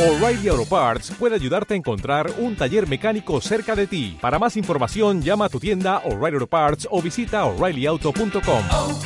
O'Reilly 0.00 0.48
Auto 0.48 0.64
Parts 0.64 1.10
puede 1.18 1.34
ayudarte 1.34 1.74
a 1.74 1.76
encontrar 1.76 2.32
un 2.38 2.56
taller 2.56 2.88
mecánico 2.88 3.38
cerca 3.42 3.76
de 3.76 3.86
ti. 3.86 4.16
Para 4.18 4.38
más 4.38 4.56
información, 4.56 5.20
llama 5.20 5.44
a 5.44 5.48
tu 5.50 5.60
tienda 5.60 5.98
O'Reilly 6.06 6.36
Auto 6.36 6.46
Parts 6.46 6.88
o 6.90 7.02
visita 7.02 7.44
oreillyauto.com. 7.44 8.62
oh, 8.72 8.98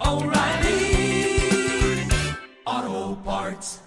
oh, 0.00 0.16
O'Reilly 0.16 1.38
Auto 2.64 3.22
Parts. 3.24 3.80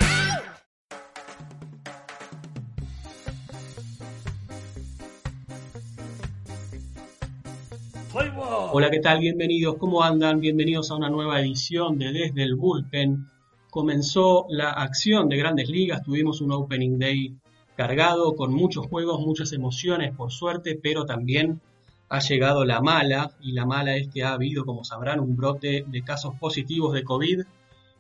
Hola, 8.72 8.90
¿qué 8.90 9.00
tal? 9.02 9.20
Bienvenidos, 9.20 9.76
¿cómo 9.78 10.02
andan? 10.02 10.40
Bienvenidos 10.40 10.92
a 10.92 10.96
una 10.96 11.10
nueva 11.10 11.42
edición 11.42 12.00
de 12.00 12.14
Desde 12.14 12.44
el 12.44 12.56
Bullpen. 12.56 13.28
Comenzó 13.70 14.46
la 14.50 14.72
acción 14.72 15.30
de 15.30 15.38
grandes 15.38 15.70
ligas, 15.70 16.04
tuvimos 16.04 16.42
un 16.42 16.52
Opening 16.52 16.98
Day 16.98 17.36
cargado 17.76 18.36
con 18.36 18.54
muchos 18.54 18.88
juegos, 18.88 19.22
muchas 19.22 19.54
emociones 19.54 20.16
por 20.16 20.32
suerte, 20.32 20.78
pero 20.82 21.06
también 21.06 21.62
ha 22.10 22.20
llegado 22.20 22.66
la 22.66 22.82
mala, 22.82 23.32
y 23.42 23.52
la 23.52 23.66
mala 23.66 23.96
es 23.96 24.08
que 24.08 24.24
ha 24.24 24.34
habido, 24.34 24.66
como 24.66 24.84
sabrán, 24.84 25.20
un 25.20 25.36
brote 25.36 25.86
de 25.88 26.02
casos 26.04 26.34
positivos 26.40 26.94
de 26.94 27.04
COVID 27.04 27.42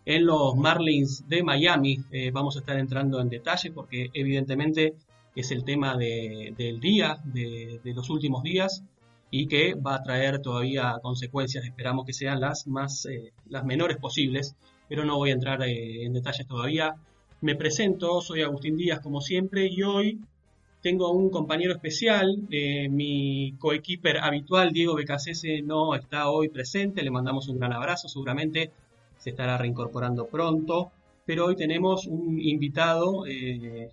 en 0.05 0.25
los 0.25 0.55
Marlins 0.55 1.29
de 1.29 1.43
Miami. 1.43 1.99
Eh, 2.11 2.31
vamos 2.31 2.55
a 2.55 2.59
estar 2.61 2.77
entrando 2.79 3.21
en 3.21 3.29
detalle 3.29 3.71
porque 3.71 4.09
evidentemente 4.13 4.95
es 5.35 5.51
el 5.51 5.63
tema 5.63 5.95
de- 5.95 6.53
del 6.57 6.79
día, 6.79 7.19
de, 7.23 7.79
de 7.83 7.93
los 7.93 8.09
últimos 8.09 8.41
días, 8.41 8.83
y 9.29 9.45
que 9.47 9.75
va 9.75 9.95
a 9.95 10.01
traer 10.03 10.39
todavía 10.41 10.97
consecuencias, 11.03 11.63
esperamos 11.63 12.05
que 12.07 12.13
sean 12.13 12.39
las, 12.41 12.65
más, 12.65 13.05
eh, 13.05 13.31
las 13.47 13.63
menores 13.63 13.97
posibles, 13.97 14.55
pero 14.89 15.05
no 15.05 15.15
voy 15.17 15.29
a 15.29 15.33
entrar 15.33 15.61
eh, 15.61 16.03
en 16.03 16.11
detalles 16.13 16.45
todavía. 16.47 16.95
Me 17.41 17.55
presento, 17.55 18.19
soy 18.21 18.41
Agustín 18.41 18.75
Díaz 18.75 18.99
como 18.99 19.21
siempre, 19.21 19.67
y 19.67 19.83
hoy 19.83 20.19
tengo 20.81 21.11
un 21.11 21.29
compañero 21.29 21.73
especial, 21.73 22.39
eh, 22.49 22.89
mi 22.89 23.53
coequiper 23.59 24.17
habitual, 24.17 24.73
Diego 24.73 24.95
Becasese, 24.95 25.61
no 25.61 25.93
está 25.95 26.29
hoy 26.29 26.49
presente, 26.49 27.03
le 27.03 27.11
mandamos 27.11 27.47
un 27.47 27.59
gran 27.59 27.71
abrazo, 27.71 28.09
seguramente 28.09 28.71
se 29.17 29.29
estará 29.29 29.57
reincorporando 29.57 30.25
pronto, 30.27 30.91
pero 31.25 31.45
hoy 31.45 31.55
tenemos 31.55 32.07
un 32.07 32.41
invitado, 32.41 33.25
eh, 33.27 33.89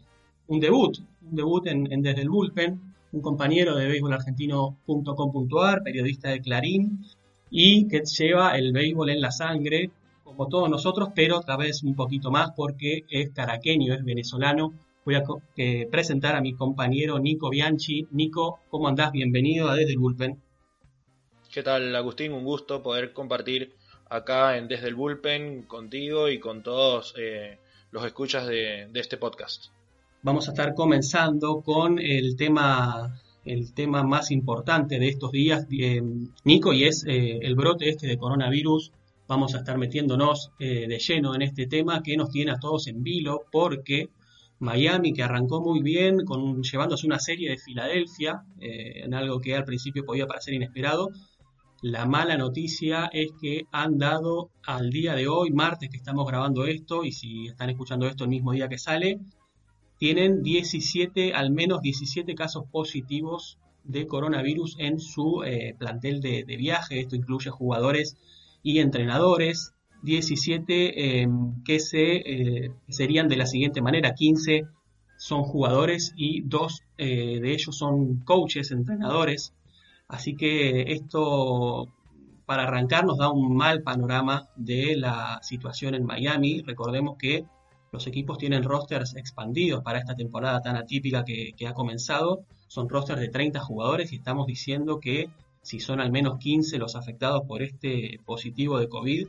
un 0.49 0.61
debut, 0.61 0.99
un 1.31 1.37
debut 1.37 1.67
en 1.67 2.03
Desde 2.03 2.23
el 2.23 2.31
Bullpen, 2.31 2.81
un 3.13 3.21
compañero 3.21 3.77
de 3.77 3.89
béisbolargentino.com.ar, 3.89 5.83
periodista 5.83 6.31
de 6.31 6.41
Clarín, 6.41 7.05
y 7.51 7.89
que 7.89 8.03
lleva 8.05 8.57
el 8.57 8.73
béisbol 8.73 9.11
en 9.11 9.21
la 9.21 9.31
sangre, 9.31 9.91
como 10.37 10.49
todos 10.51 10.69
nosotros, 10.69 11.09
pero 11.15 11.39
otra 11.39 11.57
vez 11.57 11.83
un 11.83 11.97
poquito 11.97 12.31
más 12.31 12.51
porque 12.55 13.05
es 13.09 13.31
caraqueño, 13.31 13.95
es 13.95 14.05
venezolano. 14.05 14.75
Voy 15.07 15.15
a 15.15 15.23
eh, 15.57 15.89
presentar 15.91 16.37
a 16.37 16.43
mi 16.43 16.53
compañero 16.53 17.19
Nico 17.19 17.49
Bianchi. 17.49 18.07
Nico, 18.11 18.59
¿cómo 18.69 18.87
andás? 18.87 19.13
Bienvenido 19.13 19.69
a 19.71 19.77
Desde 19.77 19.93
el 19.93 19.99
Bullpen. 19.99 20.39
¿Qué 21.51 21.63
tal, 21.63 21.95
Agustín? 21.97 22.33
Un 22.33 22.45
gusto 22.45 22.83
poder 22.83 23.15
compartir 23.15 23.73
acá 24.11 24.59
en 24.59 24.69
Desde 24.69 24.89
el 24.89 24.95
Bullpen 24.95 25.63
contigo 25.63 26.29
y 26.29 26.39
con 26.39 26.63
todos 26.63 27.15
eh, 27.17 27.59
los 27.91 28.05
escuchas 28.05 28.47
de, 28.47 28.89
de 28.93 29.01
este 29.01 29.17
podcast. 29.17 29.67
Vamos 30.23 30.49
a 30.49 30.51
estar 30.51 30.75
comenzando 30.75 31.63
con 31.63 31.99
el 31.99 32.37
tema, 32.37 33.19
el 33.47 33.73
tema 33.73 34.03
más 34.03 34.31
importante 34.31 34.99
de 34.99 35.09
estos 35.09 35.31
días, 35.31 35.67
eh, 35.71 36.03
Nico, 36.45 36.75
y 36.75 36.85
es 36.85 37.07
eh, 37.07 37.39
el 37.41 37.55
brote 37.55 37.89
este 37.89 38.07
de 38.07 38.19
coronavirus. 38.19 38.93
Vamos 39.29 39.55
a 39.55 39.59
estar 39.59 39.77
metiéndonos 39.77 40.53
eh, 40.59 40.87
de 40.87 40.99
lleno 40.99 41.35
en 41.35 41.43
este 41.43 41.67
tema 41.67 42.03
que 42.03 42.17
nos 42.17 42.31
tiene 42.31 42.53
a 42.53 42.59
todos 42.59 42.87
en 42.87 43.03
vilo 43.03 43.43
porque 43.51 44.11
Miami, 44.61 45.13
que 45.13 45.23
arrancó 45.23 45.61
muy 45.61 45.83
bien, 45.83 46.25
con, 46.25 46.63
llevándose 46.63 47.07
una 47.07 47.19
serie 47.19 47.51
de 47.51 47.59
Filadelfia, 47.59 48.45
eh, 48.61 49.03
en 49.05 49.15
algo 49.15 49.41
que 49.41 49.55
al 49.55 49.65
principio 49.65 50.05
podía 50.05 50.27
parecer 50.27 50.55
inesperado, 50.55 51.11
la 51.83 52.07
mala 52.07 52.37
noticia 52.39 53.11
es 53.13 53.33
que 53.41 53.67
han 53.71 53.99
dado 53.99 54.51
al 54.65 54.91
día 54.91 55.15
de 55.15 55.29
hoy, 55.29 55.51
martes 55.51 55.91
que 55.91 55.99
estamos 55.99 56.27
grabando 56.27 56.65
esto, 56.65 57.05
y 57.05 57.13
si 57.13 57.47
están 57.49 57.69
escuchando 57.69 58.07
esto 58.07 58.25
el 58.25 58.31
mismo 58.31 58.53
día 58.53 58.69
que 58.69 58.79
sale, 58.79 59.21
tienen 59.99 60.43
17, 60.43 61.35
al 61.35 61.51
menos 61.51 61.83
17 61.83 62.35
casos 62.35 62.65
positivos 62.71 63.59
de 63.85 64.07
coronavirus 64.07 64.77
en 64.79 65.01
su 65.01 65.43
eh, 65.45 65.75
plantel 65.79 66.21
de, 66.21 66.45
de 66.45 66.57
viaje. 66.57 67.01
Esto 67.01 67.17
incluye 67.17 67.51
jugadores 67.51 68.17
y 68.67 68.81
entrenadores. 68.81 69.73
17 70.03 71.23
eh, 71.23 71.29
que 71.65 71.79
se, 71.79 72.17
eh, 72.17 72.73
serían 72.89 73.29
de 73.29 73.37
la 73.37 73.47
siguiente 73.47 73.81
manera. 73.81 74.13
15 74.13 74.65
son 75.17 75.45
jugadores 75.45 76.13
y 76.17 76.43
dos 76.43 76.83
eh, 76.99 77.39
de 77.41 77.53
ellos 77.53 77.77
son 77.77 78.17
coaches, 78.25 78.73
entrenadores. 78.73 79.55
Así 80.09 80.35
que 80.35 80.93
esto, 80.93 81.87
para 82.45 82.65
arrancar, 82.65 83.07
nos 83.07 83.19
da 83.19 83.31
un 83.31 83.57
mal 83.57 83.83
panorama 83.83 84.49
de 84.57 84.97
la 84.97 85.39
situación 85.43 85.95
en 85.95 86.05
Miami. 86.05 86.63
Recordemos 86.63 87.17
que 87.19 87.45
los 87.93 88.07
equipos 88.09 88.37
tienen 88.37 88.65
rosters 88.65 89.15
expandidos 89.15 89.85
para 89.85 90.01
esta 90.01 90.17
temporada 90.17 90.61
tan 90.61 90.77
atípica 90.77 91.25
que, 91.25 91.53
que 91.57 91.69
ha 91.69 91.73
comenzado. 91.73 92.43
Son 92.67 92.89
rosters 92.89 93.21
de 93.21 93.29
30 93.29 93.61
jugadores 93.61 94.13
y 94.13 94.17
estamos 94.17 94.47
diciendo 94.49 94.99
que 94.99 95.31
si 95.67 95.81
son 95.81 96.01
al 96.01 96.13
menos 96.13 96.39
15 96.39 96.79
los 96.79 96.95
afectados 96.95 97.43
por 97.49 97.61
este 97.61 98.21
positivo 98.25 98.79
de 98.79 98.89
COVID, 98.89 99.27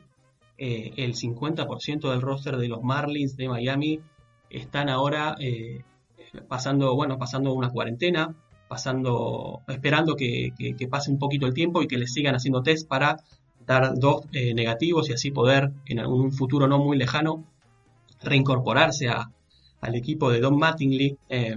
eh, 0.60 0.92
el 0.98 1.16
50% 1.16 2.12
del 2.12 2.22
roster 2.22 2.58
de 2.58 2.68
los 2.68 2.84
Marlins 2.84 3.36
de 3.38 3.50
Miami 3.50 4.02
están 4.52 4.88
ahora 4.88 5.36
eh, 5.40 5.82
pasando, 6.48 6.94
bueno, 6.94 7.18
pasando 7.18 7.54
una 7.54 7.72
cuarentena, 7.72 8.36
pasando, 8.68 9.62
esperando 9.68 10.16
que, 10.16 10.54
pase 10.92 11.10
un 11.10 11.18
poquito 11.18 11.48
el 11.48 11.56
tiempo 11.56 11.82
y 11.82 11.88
que 11.88 11.98
les 11.98 12.14
sigan 12.14 12.36
haciendo 12.36 12.62
test 12.62 12.88
para 12.88 13.18
dar 13.66 13.96
dos 13.98 14.22
eh, 14.32 14.54
negativos 14.54 15.10
y 15.10 15.14
así 15.14 15.32
poder 15.32 15.72
en 15.88 15.98
algún 15.98 16.32
futuro 16.32 16.68
no 16.68 16.78
muy 16.78 16.98
lejano 16.98 17.46
reincorporarse 18.22 19.10
a- 19.10 19.32
al 19.82 19.96
equipo 19.96 20.30
de 20.30 20.40
Don 20.40 20.56
Mattingly. 20.60 21.18
Eh, 21.30 21.56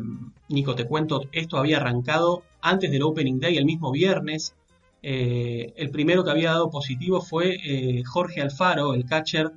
Nico, 0.49 0.75
te 0.75 0.87
cuento, 0.87 1.21
esto 1.33 1.59
había 1.59 1.77
arrancado 1.77 2.45
antes 2.63 2.91
del 2.91 3.03
Opening 3.03 3.41
Day, 3.41 3.59
el 3.59 3.67
mismo 3.67 3.93
viernes. 3.93 4.55
Eh, 5.03 5.73
el 5.77 5.91
primero 5.91 6.25
que 6.25 6.31
había 6.31 6.51
dado 6.51 6.71
positivo 6.71 7.21
fue 7.21 7.57
eh, 7.65 8.03
Jorge 8.05 8.43
Alfaro, 8.43 8.95
el 8.95 9.07
catcher, 9.07 9.51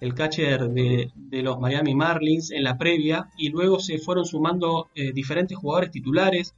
el 0.00 0.14
catcher 0.14 0.68
de, 0.68 1.10
los 1.42 1.58
Miami 1.58 1.94
Marlins 1.94 2.50
en 2.50 2.64
la 2.64 2.76
previa, 2.76 3.30
y 3.38 3.48
luego 3.48 3.80
se 3.80 3.98
fueron 3.98 4.26
sumando 4.26 4.90
eh, 4.94 5.12
diferentes 5.12 5.56
jugadores 5.56 5.90
titulares. 5.90 6.54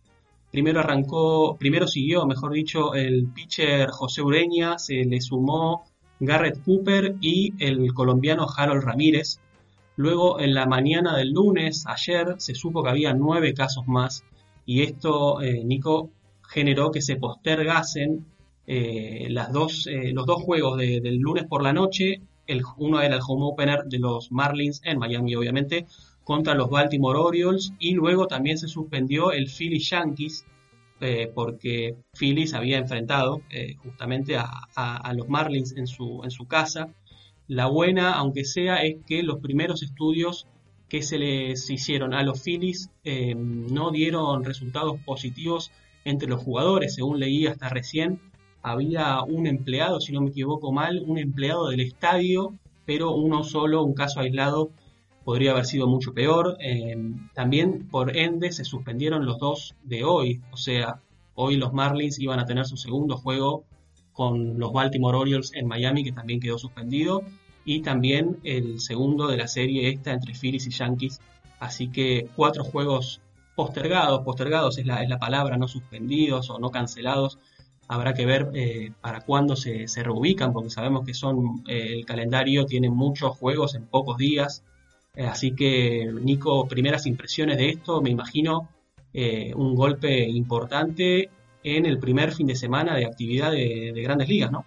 Primero 0.51 0.81
arrancó, 0.81 1.57
primero 1.57 1.87
siguió, 1.87 2.27
mejor 2.27 2.53
dicho, 2.53 2.95
el 2.95 3.29
pitcher 3.33 3.91
José 3.91 4.23
Ureña, 4.23 4.79
se 4.79 5.05
le 5.05 5.21
sumó 5.21 5.85
Garrett 6.19 6.63
Cooper 6.65 7.17
y 7.21 7.53
el 7.59 7.93
colombiano 7.95 8.47
Harold 8.57 8.83
Ramírez. 8.83 9.41
Luego, 9.97 10.41
en 10.41 10.55
la 10.55 10.67
mañana 10.67 11.17
del 11.17 11.33
lunes, 11.33 11.85
ayer, 11.87 12.37
se 12.39 12.55
supo 12.55 12.83
que 12.83 12.91
había 12.91 13.15
nueve 13.15 13.55
casos 13.55 13.87
más 13.87 14.25
y 14.65 14.83
esto, 14.83 15.39
Nico, 15.65 16.11
generó 16.49 16.91
que 16.91 17.03
se 17.03 17.17
postergasen 17.17 18.27
eh, 18.67 19.29
las 19.31 19.53
dos, 19.53 19.87
eh, 19.87 20.13
los 20.13 20.27
dos 20.27 20.43
juegos 20.43 20.79
de- 20.79 21.01
del 21.01 21.19
lunes 21.19 21.45
por 21.49 21.63
la 21.63 21.73
noche. 21.73 22.21
El, 22.47 22.63
uno 22.79 23.01
era 23.01 23.17
el 23.17 23.21
home 23.27 23.45
opener 23.45 23.85
de 23.85 23.99
los 23.99 24.31
Marlins 24.33 24.81
en 24.85 24.99
Miami, 24.99 25.35
obviamente, 25.37 25.87
contra 26.25 26.55
los 26.55 26.69
Baltimore 26.71 27.19
Orioles 27.19 27.73
y 27.79 27.93
luego 27.95 28.27
también 28.27 28.59
se 28.59 28.69
suspendió 28.69 29.33
el 29.33 29.49
Philly 29.49 29.79
Yankees 29.81 30.45
eh, 31.01 31.31
porque 31.35 31.97
Phillies 32.19 32.55
había 32.55 32.79
enfrentado 32.79 33.43
eh, 33.51 33.75
justamente 33.77 34.37
a, 34.37 34.49
a- 34.75 35.13
los 35.15 35.29
Marlins 35.29 35.77
en 35.77 35.87
su, 35.87 36.23
en 36.25 36.31
su 36.31 36.47
casa. 36.47 36.89
La 37.49 37.67
buena, 37.67 38.15
aunque 38.15 38.45
sea, 38.45 38.83
es 38.83 38.97
que 39.07 39.23
los 39.23 39.39
primeros 39.41 39.83
estudios 39.83 40.47
que 40.89 41.03
se 41.03 41.19
les 41.19 41.69
hicieron 41.71 42.15
a 42.15 42.23
los 42.23 42.43
Phillies 42.43 42.91
no 43.05 43.91
dieron 43.91 44.45
resultados 44.45 45.01
positivos 45.05 45.71
entre 46.07 46.29
los 46.29 46.43
jugadores, 46.43 46.95
según 46.95 47.19
leí 47.19 47.47
hasta 47.47 47.69
recién. 47.69 48.21
Había 48.63 49.23
un 49.23 49.47
empleado, 49.47 50.01
si 50.01 50.13
no 50.13 50.21
me 50.21 50.31
equivoco 50.31 50.73
mal, 50.73 51.03
un 51.07 51.19
empleado 51.19 51.69
del 51.69 51.81
estadio, 51.81 52.55
pero 52.87 53.13
uno 53.13 53.45
solo, 53.45 53.83
un 53.83 53.93
caso 53.95 54.21
aislado, 54.21 54.71
podría 55.25 55.51
haber 55.51 55.67
sido 55.67 55.89
mucho 55.89 56.15
peor. 56.15 56.57
Eh, 56.61 56.97
también, 57.35 57.89
por 57.89 58.17
ende, 58.17 58.53
se 58.53 58.65
suspendieron 58.65 59.27
los 59.27 59.39
dos 59.39 59.75
de 59.83 60.05
hoy, 60.05 60.41
o 60.53 60.57
sea, 60.57 61.01
hoy 61.35 61.57
los 61.57 61.73
Marlins 61.73 62.19
iban 62.21 62.39
a 62.39 62.47
tener 62.47 62.65
su 62.65 62.77
segundo 62.77 63.17
juego 63.17 63.65
con 64.13 64.59
los 64.59 64.73
Baltimore 64.73 65.19
Orioles 65.19 65.51
en 65.55 65.67
Miami, 65.67 66.05
que 66.05 66.13
también 66.13 66.41
quedó 66.41 66.57
suspendido, 66.57 67.23
y 67.65 67.81
también 67.81 68.39
el 68.45 68.81
segundo 68.81 69.27
de 69.27 69.37
la 69.37 69.49
serie 69.49 69.91
esta 69.91 70.13
entre 70.13 70.35
Phillies 70.35 70.69
y 70.69 70.71
Yankees. 70.71 71.21
Así 71.59 71.89
que 71.89 72.29
cuatro 72.37 72.63
juegos 72.63 73.21
postergados, 73.57 74.23
postergados 74.23 74.79
es 74.79 74.87
la, 74.87 75.03
es 75.03 75.09
la 75.09 75.19
palabra, 75.19 75.57
no 75.57 75.67
suspendidos 75.67 76.51
o 76.51 76.61
no 76.61 76.71
cancelados. 76.71 77.39
Habrá 77.89 78.15
que 78.15 78.27
ver 78.27 78.51
eh, 78.55 78.93
para 79.01 79.21
cuándo 79.23 79.57
se, 79.57 79.89
se 79.89 80.03
reubican, 80.03 80.53
porque 80.53 80.71
sabemos 80.71 81.05
que 81.05 81.15
son 81.15 81.65
eh, 81.69 81.95
el 81.95 82.07
calendario 82.07 82.67
tiene 82.67 82.91
muchos 82.91 83.37
juegos 83.37 83.75
en 83.75 83.87
pocos 83.87 84.19
días. 84.19 84.63
así 85.17 85.53
que, 85.53 86.09
Nico, 86.23 86.69
primeras 86.69 87.07
impresiones 87.07 87.57
de 87.59 87.71
esto, 87.71 88.01
me 88.01 88.11
imagino 88.11 88.69
un 89.55 89.75
golpe 89.75 90.29
importante 90.29 91.31
en 91.65 91.87
el 91.87 91.99
primer 91.99 92.33
fin 92.33 92.47
de 92.47 92.55
semana 92.55 92.95
de 92.95 93.07
actividad 93.07 93.51
de, 93.51 93.93
de 93.95 94.03
grandes 94.03 94.29
ligas, 94.29 94.53
¿no? 94.53 94.67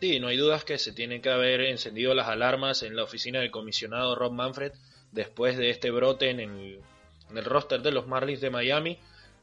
Sí, 0.00 0.20
no 0.20 0.28
hay 0.28 0.36
dudas 0.36 0.64
que 0.64 0.78
se 0.78 0.92
tienen 0.92 1.22
que 1.22 1.30
haber 1.30 1.62
encendido 1.62 2.12
las 2.12 2.28
alarmas 2.28 2.82
en 2.82 2.96
la 2.96 3.04
oficina 3.04 3.40
del 3.40 3.50
comisionado 3.50 4.14
Rob 4.14 4.32
Manfred 4.32 4.72
después 5.12 5.56
de 5.56 5.70
este 5.70 5.90
brote 5.90 6.30
en 6.30 6.40
el, 6.40 6.80
roster 7.30 7.82
de 7.82 7.92
los 7.92 8.06
Marlins 8.06 8.40
de 8.40 8.50
Miami, 8.50 8.98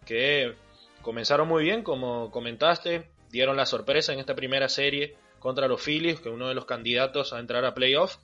que 0.05 0.53
comenzaron 1.01 1.47
muy 1.47 1.63
bien, 1.63 1.83
como 1.83 2.31
comentaste, 2.31 3.07
dieron 3.29 3.57
la 3.57 3.65
sorpresa 3.65 4.13
en 4.13 4.19
esta 4.19 4.35
primera 4.35 4.69
serie 4.69 5.15
contra 5.39 5.67
los 5.67 5.81
Phillies, 5.81 6.19
que 6.19 6.29
es 6.29 6.35
uno 6.35 6.47
de 6.47 6.55
los 6.55 6.65
candidatos 6.65 7.33
a 7.33 7.39
entrar 7.39 7.65
a 7.65 7.73
playoff, 7.73 8.17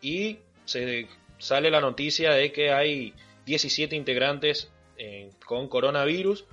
y 0.00 0.38
se 0.64 1.08
sale 1.38 1.70
la 1.70 1.80
noticia 1.80 2.32
de 2.32 2.52
que 2.52 2.72
hay 2.72 3.14
17 3.46 3.94
integrantes 3.96 4.70
eh, 4.96 5.30
con 5.46 5.68
coronavirus. 5.68 6.44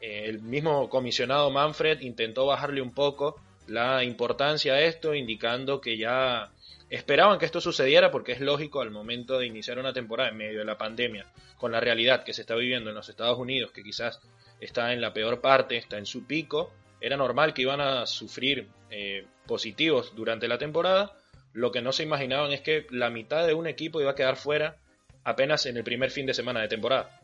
Eh, 0.00 0.24
el 0.26 0.40
mismo 0.40 0.88
comisionado 0.90 1.50
Manfred 1.50 2.00
intentó 2.02 2.46
bajarle 2.46 2.82
un 2.82 2.92
poco 2.92 3.40
la 3.66 4.04
importancia 4.04 4.74
de 4.74 4.86
esto, 4.86 5.14
indicando 5.14 5.80
que 5.80 5.96
ya 5.96 6.52
esperaban 6.90 7.38
que 7.38 7.46
esto 7.46 7.60
sucediera 7.60 8.10
porque 8.10 8.32
es 8.32 8.40
lógico 8.40 8.80
al 8.80 8.90
momento 8.90 9.38
de 9.38 9.46
iniciar 9.46 9.78
una 9.78 9.92
temporada 9.92 10.30
en 10.30 10.36
medio 10.36 10.58
de 10.58 10.64
la 10.64 10.78
pandemia, 10.78 11.26
con 11.56 11.72
la 11.72 11.80
realidad 11.80 12.24
que 12.24 12.32
se 12.32 12.42
está 12.42 12.54
viviendo 12.54 12.90
en 12.90 12.96
los 12.96 13.08
Estados 13.08 13.38
Unidos, 13.38 13.72
que 13.72 13.82
quizás 13.82 14.20
está 14.60 14.92
en 14.92 15.00
la 15.00 15.12
peor 15.12 15.40
parte, 15.40 15.76
está 15.76 15.98
en 15.98 16.06
su 16.06 16.26
pico, 16.26 16.72
era 17.00 17.16
normal 17.16 17.52
que 17.52 17.62
iban 17.62 17.80
a 17.80 18.06
sufrir 18.06 18.68
eh, 18.90 19.26
positivos 19.46 20.14
durante 20.14 20.48
la 20.48 20.58
temporada. 20.58 21.16
Lo 21.52 21.70
que 21.70 21.82
no 21.82 21.92
se 21.92 22.02
imaginaban 22.02 22.52
es 22.52 22.60
que 22.60 22.86
la 22.90 23.10
mitad 23.10 23.46
de 23.46 23.54
un 23.54 23.66
equipo 23.66 24.00
iba 24.00 24.12
a 24.12 24.14
quedar 24.14 24.36
fuera 24.36 24.76
apenas 25.22 25.66
en 25.66 25.76
el 25.76 25.84
primer 25.84 26.10
fin 26.10 26.26
de 26.26 26.34
semana 26.34 26.60
de 26.60 26.68
temporada. 26.68 27.20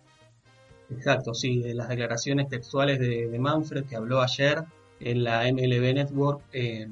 Exacto, 0.91 1.35
sí, 1.35 1.63
las 1.73 1.89
declaraciones 1.89 2.49
textuales 2.49 2.99
de, 2.99 3.39
Manfred 3.39 3.85
que 3.85 3.97
habló 3.97 4.21
ayer 4.21 4.65
en 4.99 5.23
la 5.25 5.51
MLB 5.51 5.95
Network 5.95 6.43
eh, 6.53 6.89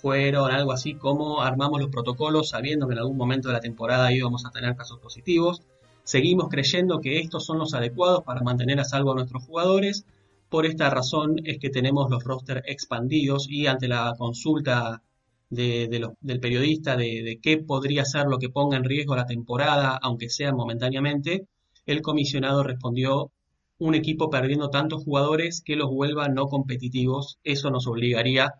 fueron 0.00 0.50
algo 0.50 0.72
así 0.72 0.94
como 0.94 1.42
armamos 1.42 1.80
los 1.80 1.90
protocolos 1.90 2.50
sabiendo 2.50 2.86
que 2.86 2.94
en 2.94 3.00
algún 3.00 3.16
momento 3.16 3.48
de 3.48 3.54
la 3.54 3.60
temporada 3.60 4.12
íbamos 4.12 4.46
a 4.46 4.50
tener 4.50 4.74
casos 4.76 4.98
positivos. 4.98 5.62
Seguimos 6.04 6.48
creyendo 6.48 7.00
que 7.00 7.18
estos 7.18 7.44
son 7.44 7.58
los 7.58 7.74
adecuados 7.74 8.24
para 8.24 8.42
mantener 8.42 8.80
a 8.80 8.84
salvo 8.84 9.12
a 9.12 9.14
nuestros 9.14 9.44
jugadores. 9.44 10.06
Por 10.48 10.66
esta 10.66 10.90
razón 10.90 11.36
es 11.44 11.58
que 11.58 11.70
tenemos 11.70 12.10
los 12.10 12.24
rosters 12.24 12.62
expandidos 12.66 13.48
y 13.48 13.66
ante 13.66 13.88
la 13.88 14.14
consulta 14.18 15.02
de, 15.50 15.88
del 16.20 16.40
periodista 16.40 16.96
de, 16.96 17.22
de, 17.22 17.38
qué 17.40 17.58
podría 17.58 18.04
ser 18.04 18.26
lo 18.26 18.38
que 18.38 18.48
ponga 18.48 18.76
en 18.76 18.84
riesgo 18.84 19.16
la 19.16 19.26
temporada, 19.26 19.98
aunque 20.00 20.28
sea 20.30 20.52
momentáneamente, 20.52 21.46
el 21.86 22.02
comisionado 22.02 22.62
respondió 22.62 23.32
un 23.78 23.94
equipo 23.94 24.30
perdiendo 24.30 24.70
tantos 24.70 25.04
jugadores 25.04 25.62
que 25.64 25.76
los 25.76 25.90
vuelva 25.90 26.28
no 26.28 26.46
competitivos. 26.46 27.38
Eso 27.44 27.70
nos 27.70 27.86
obligaría 27.86 28.54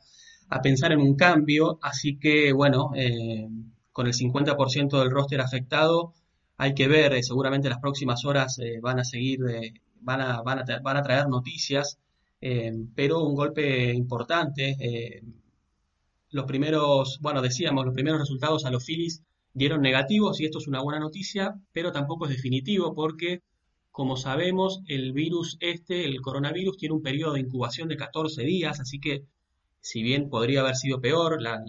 a 0.50 0.60
pensar 0.62 0.92
en 0.92 1.00
un 1.00 1.14
cambio, 1.16 1.78
así 1.82 2.18
que 2.18 2.52
bueno, 2.52 2.90
eh, 2.96 3.48
con 3.92 4.06
el 4.06 4.14
50% 4.14 4.98
del 4.98 5.10
roster 5.10 5.40
afectado, 5.40 6.12
hay 6.56 6.74
que 6.74 6.88
ver, 6.88 7.14
eh, 7.14 7.22
seguramente 7.22 7.68
las 7.68 7.78
próximas 7.78 8.24
horas 8.24 8.58
eh, 8.58 8.80
van 8.82 8.98
a 8.98 9.04
seguir, 9.04 9.40
van, 10.00 10.20
a, 10.20 10.42
van, 10.42 10.96
a 10.96 11.02
traer 11.02 11.28
noticias, 11.28 11.98
pero 12.94 13.22
un 13.24 13.34
golpe 13.34 13.92
importante. 13.92 14.76
los 16.30 16.46
primeros, 16.46 17.18
bueno, 17.20 17.42
decíamos, 17.42 17.84
los 17.84 17.94
primeros 17.94 18.20
resultados 18.20 18.64
a 18.64 18.70
los 18.70 18.84
Phillies 18.84 19.22
dieron 19.52 19.82
negativos 19.82 20.40
y 20.40 20.46
esto 20.46 20.58
es 20.58 20.68
una 20.68 20.82
buena 20.82 21.00
noticia, 21.00 21.54
pero 21.72 21.92
tampoco 21.92 22.26
es 22.26 22.30
definitivo 22.30 22.94
porque 22.94 23.42
como 23.90 24.16
sabemos, 24.16 24.80
el 24.86 25.12
virus 25.12 25.56
este, 25.60 26.04
el 26.04 26.20
coronavirus, 26.20 26.76
tiene 26.76 26.94
un 26.94 27.02
periodo 27.02 27.34
de 27.34 27.40
incubación 27.40 27.88
de 27.88 27.96
14 27.96 28.42
días, 28.44 28.80
así 28.80 29.00
que 29.00 29.24
si 29.80 30.02
bien 30.02 30.28
podría 30.28 30.60
haber 30.60 30.76
sido 30.76 31.00
peor 31.00 31.40
la, 31.40 31.62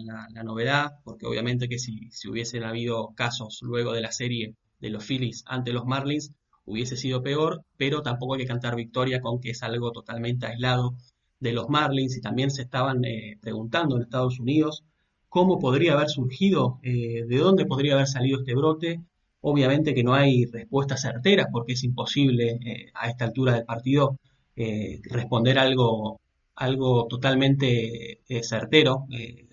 novedad, 0.44 0.92
porque 1.04 1.26
obviamente 1.26 1.68
que 1.68 1.78
si, 1.78 2.10
hubiesen 2.28 2.64
habido 2.64 3.14
casos 3.14 3.60
luego 3.62 3.92
de 3.92 4.02
la 4.02 4.12
serie 4.12 4.54
de 4.80 4.90
los 4.90 5.04
Phillies 5.04 5.44
ante 5.46 5.72
los 5.72 5.86
Marlins, 5.86 6.32
hubiese 6.64 6.96
sido 6.96 7.22
peor, 7.22 7.64
pero 7.76 8.02
tampoco 8.02 8.34
hay 8.34 8.42
que 8.42 8.46
cantar 8.46 8.76
victoria 8.76 9.20
con 9.20 9.40
que 9.40 9.50
es 9.50 9.62
algo 9.62 9.92
totalmente 9.92 10.46
aislado 10.46 10.94
de 11.40 11.52
los 11.52 11.68
Marlins. 11.68 12.16
Y 12.16 12.20
también 12.20 12.50
se 12.50 12.62
estaban 12.62 13.04
eh, 13.04 13.38
preguntando 13.40 13.96
en 13.96 14.02
Estados 14.02 14.38
Unidos 14.38 14.84
cómo 15.28 15.58
podría 15.58 15.94
haber 15.94 16.08
surgido, 16.08 16.78
eh, 16.82 17.24
de 17.26 17.38
dónde 17.38 17.66
podría 17.66 17.94
haber 17.94 18.06
salido 18.06 18.40
este 18.40 18.54
brote. 18.54 19.00
Obviamente 19.40 19.94
que 19.94 20.04
no 20.04 20.14
hay 20.14 20.44
respuestas 20.46 21.02
certeras 21.02 21.48
porque 21.50 21.72
es 21.72 21.82
imposible 21.82 22.58
eh, 22.64 22.90
a 22.94 23.08
esta 23.10 23.24
altura 23.24 23.54
del 23.54 23.64
partido 23.64 24.18
responder 24.54 25.58
algo, 25.58 26.20
algo 26.54 27.06
totalmente 27.08 28.20
eh, 28.28 28.42
certero 28.42 29.06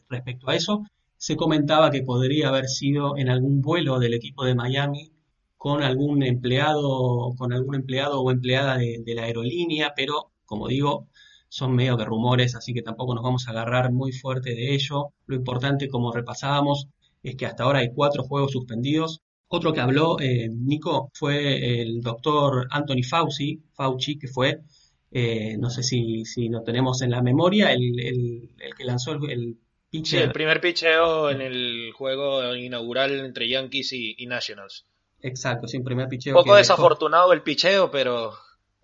respecto 0.10 0.50
a 0.50 0.56
eso. 0.56 0.84
Se 1.18 1.36
comentaba 1.36 1.92
que 1.92 2.04
podría 2.04 2.50
haber 2.50 2.68
sido 2.68 3.18
en 3.18 3.30
algún 3.30 3.62
vuelo 3.62 4.00
del 4.00 4.14
equipo 4.14 4.46
de 4.46 4.56
Miami 4.56 5.12
con 5.58 5.84
algún 5.84 6.24
empleado, 6.24 7.34
con 7.38 7.54
algún 7.54 7.76
empleado 7.76 8.22
o 8.22 8.32
empleada 8.32 8.78
de, 8.78 9.02
de 9.06 9.16
la 9.16 9.24
aerolínea, 9.24 9.94
pero 9.96 10.32
como 10.46 10.68
digo, 10.68 11.08
son 11.50 11.76
medio 11.76 11.98
de 11.98 12.06
rumores, 12.06 12.56
así 12.56 12.74
que 12.74 12.82
tampoco 12.82 13.14
nos 13.16 13.24
vamos 13.24 13.48
a 13.48 13.52
agarrar 13.52 13.92
muy 13.92 14.12
fuerte 14.12 14.52
de 14.52 14.74
ello. 14.74 15.14
Lo 15.26 15.36
importante, 15.36 15.90
como 15.90 16.12
repasábamos, 16.12 16.88
es 17.24 17.36
que 17.36 17.46
hasta 17.46 17.64
ahora 17.64 17.80
hay 17.80 17.94
cuatro 17.94 18.24
juegos 18.24 18.52
suspendidos, 18.52 19.22
otro 19.52 19.74
que 19.74 19.82
habló, 19.82 20.20
eh, 20.20 20.48
Nico, 20.52 21.10
fue 21.14 21.82
el 21.82 22.02
doctor 22.02 22.68
Anthony 22.70 23.04
Fauci, 23.04 23.64
Fauci 23.74 24.18
que 24.20 24.28
fue, 24.28 24.62
eh, 25.12 25.58
no 25.58 25.70
sé 25.70 25.84
si, 25.84 26.26
si 26.26 26.50
lo 26.50 26.62
tenemos 26.62 27.02
en 27.02 27.12
la 27.12 27.22
memoria, 27.22 27.72
el, 27.72 28.00
el, 28.00 28.76
que 28.78 28.84
lanzó 28.84 29.14
el, 29.14 29.30
el 29.30 29.58
Sí, 30.04 30.18
el 30.18 30.32
primer 30.32 30.62
picheo 30.62 31.32
en 31.32 31.42
el 31.42 31.92
juego 31.94 32.56
inaugural 32.56 33.26
entre 33.26 33.50
Yankees 33.50 33.92
y, 33.94 34.26
Nationals. 34.28 34.86
Exacto, 35.22 35.68
sí, 35.68 35.78
un 35.78 35.84
primer 35.84 36.08
picheo. 36.08 36.38
Un 36.38 36.44
poco 36.44 36.56
desafortunado 36.56 37.34
el 37.34 37.42
picheo, 37.42 37.90
pero 37.90 38.34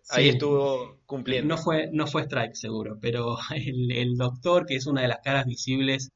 ahí 0.10 0.30
estuvo 0.30 0.98
cumpliendo. 1.06 1.56
No 1.56 1.62
fue, 1.62 1.89
no 1.92 2.07
fue 2.07 2.24
strike 2.24 2.56
seguro, 2.56 2.98
pero 3.00 3.38
el, 3.56 3.92
el, 3.92 4.18
doctor, 4.18 4.66
que 4.66 4.77
es 4.77 4.88
una 4.88 5.04
de 5.04 5.10
las 5.10 5.19
caras 5.19 5.45
visibles 5.45 6.12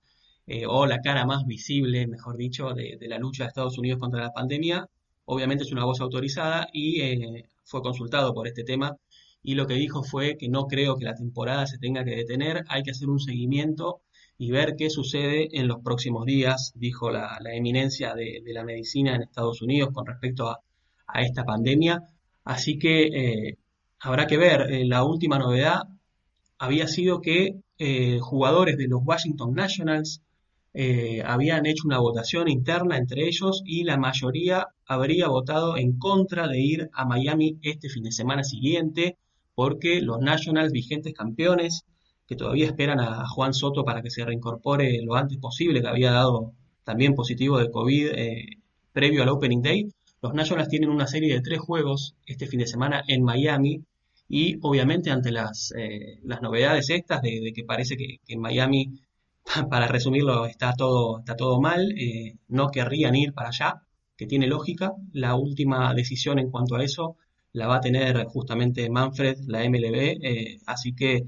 eh, 0.48 0.66
o 0.66 0.88
la 0.88 1.02
cara 1.02 1.24
más 1.26 1.46
visible, 1.46 2.08
mejor 2.08 2.36
dicho, 2.36 2.74
de, 2.74 2.98
la 3.02 3.20
lucha 3.20 3.44
de 3.44 3.50
Estados 3.50 3.78
Unidos 3.78 4.00
contra 4.00 4.22
la 4.22 4.34
pandemia. 4.34 4.88
Obviamente 5.26 5.64
es 5.64 5.72
una 5.72 5.86
voz 5.86 6.02
autorizada 6.02 6.68
y 6.74 7.02
eh, 7.02 7.46
fue 7.64 7.84
consultado 7.84 8.34
por 8.34 8.48
este 8.48 8.64
tema 8.64 8.98
y 9.44 9.56
lo 9.56 9.68
que 9.68 9.76
dijo 9.76 10.04
fue 10.04 10.38
que 10.38 10.50
no 10.50 10.68
creo 10.68 10.98
que 10.98 11.06
la 11.06 11.16
temporada 11.16 11.66
se 11.68 11.78
tenga 11.78 12.04
que 12.04 12.16
detener, 12.16 12.64
hay 12.68 12.84
que 12.84 12.92
hacer 12.92 13.10
un 13.10 13.20
seguimiento 13.20 14.02
y 14.38 14.52
ver 14.52 14.76
qué 14.78 14.90
sucede 14.90 15.50
en 15.52 15.68
los 15.68 15.82
próximos 15.84 16.26
días, 16.26 16.72
dijo 16.76 17.10
la, 17.12 17.38
eminencia 17.54 18.14
de, 18.16 18.42
la 18.46 18.64
medicina 18.64 19.16
en 19.16 19.24
Estados 19.24 19.62
Unidos 19.62 19.90
con 19.94 20.06
respecto 20.06 20.50
a, 20.50 20.62
esta 21.22 21.44
pandemia. 21.44 22.04
Así 22.44 22.78
que 22.78 23.08
eh, 23.08 23.58
habrá 24.00 24.28
que 24.28 24.38
ver, 24.38 24.68
la 24.86 25.04
última 25.04 25.40
novedad 25.40 25.82
había 26.58 26.88
sido 26.88 27.20
que 27.20 27.62
jugadores 28.22 28.78
de 28.78 28.88
los 28.88 29.02
Washington 29.04 29.54
Nationals 29.56 30.22
eh, 30.74 31.24
habían 31.26 31.66
hecho 31.66 31.84
una 31.86 32.00
votación 32.00 32.48
interna 32.48 32.98
entre 32.98 33.28
ellos 33.28 33.64
y 33.66 33.84
la 33.84 33.98
mayoría 33.98 34.68
habría 34.86 35.28
votado 35.28 35.78
en 35.78 35.98
contra 35.98 36.48
de 36.48 36.62
ir 36.62 36.90
a 36.94 37.06
Miami 37.06 37.58
este 37.64 37.90
fin 37.90 38.04
de 38.04 38.12
semana 38.12 38.44
siguiente 38.44 39.18
porque 39.60 40.00
los 40.00 40.22
Nationals 40.22 40.72
vigentes 40.72 41.14
campeones 41.14 41.84
que 42.26 42.38
todavía 42.38 42.66
esperan 42.66 43.02
a 43.02 43.28
Juan 43.28 43.54
Soto 43.54 43.84
para 43.84 44.02
que 44.02 44.10
se 44.10 44.24
reincorpore 44.24 45.02
lo 45.02 45.16
antes 45.16 45.38
posible, 45.38 45.82
que 45.82 45.88
había 45.90 46.14
dado 46.14 46.54
también 46.86 47.14
positivo 47.14 47.58
de 47.58 47.70
COVID 47.70 48.08
eh, 48.16 48.46
previo 48.94 49.22
al 49.22 49.28
Opening 49.28 49.62
Day. 49.62 49.92
Los 50.22 50.34
Nationals 50.34 50.70
tienen 50.70 50.90
una 50.90 51.08
serie 51.08 51.34
de 51.34 51.42
tres 51.42 51.60
juegos 51.60 52.16
este 52.26 52.48
fin 52.48 52.62
de 52.62 52.68
semana 52.68 53.04
en 53.06 53.22
Miami 53.22 53.84
y 54.30 54.58
obviamente 54.62 55.12
ante 55.12 55.30
las, 55.30 55.74
eh, 55.78 56.22
las 56.24 56.42
novedades 56.42 56.90
estas 56.90 57.22
de, 57.22 57.52
que 57.54 57.66
parece 57.66 57.98
que, 57.98 58.22
en 58.30 58.40
Miami 58.40 58.94
para 59.70 59.90
resumirlo, 59.90 60.46
está 60.46 60.72
todo, 60.72 61.20
está 61.20 61.36
todo 61.36 61.60
mal, 61.60 61.92
eh, 61.98 62.38
no 62.48 62.70
querrían 62.70 63.14
ir 63.14 63.34
para 63.34 63.50
allá, 63.50 63.84
que 64.16 64.26
tiene 64.26 64.48
lógica. 64.48 64.94
La 65.12 65.36
última 65.36 65.94
decisión 65.94 66.40
en 66.40 66.50
cuanto 66.50 66.78
a 66.78 66.84
eso 66.86 67.18
la 67.54 67.68
va 67.68 67.78
a 67.78 67.82
tener 67.82 68.26
justamente 68.26 68.90
Manfred, 68.90 69.38
la 69.48 69.68
MLB, 69.68 70.18
eh, 70.24 70.60
así 70.66 70.96
que 70.96 71.24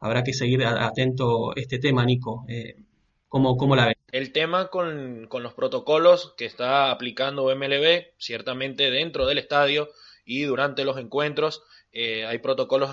habrá 0.00 0.22
que 0.22 0.32
seguir 0.32 0.64
atento 0.64 1.54
este 1.56 1.78
tema, 1.78 2.04
Nico. 2.04 2.44
Eh, 2.48 2.76
¿cómo, 3.28 3.56
¿Cómo 3.56 3.76
la 3.76 3.86
ves? 3.86 3.96
El 4.12 4.32
tema 4.32 4.68
con, 4.68 5.26
con, 5.28 5.42
los 5.42 5.54
protocolos 5.54 6.34
que 6.36 6.46
está 6.46 6.90
aplicando 6.90 7.54
MLB, 7.54 8.14
ciertamente 8.18 8.90
dentro 8.90 9.26
del 9.26 9.38
estadio 9.38 9.88
y 10.24 10.42
durante 10.42 10.84
los 10.84 10.98
encuentros, 10.98 11.62
hay 11.92 12.38
protocolos 12.40 12.90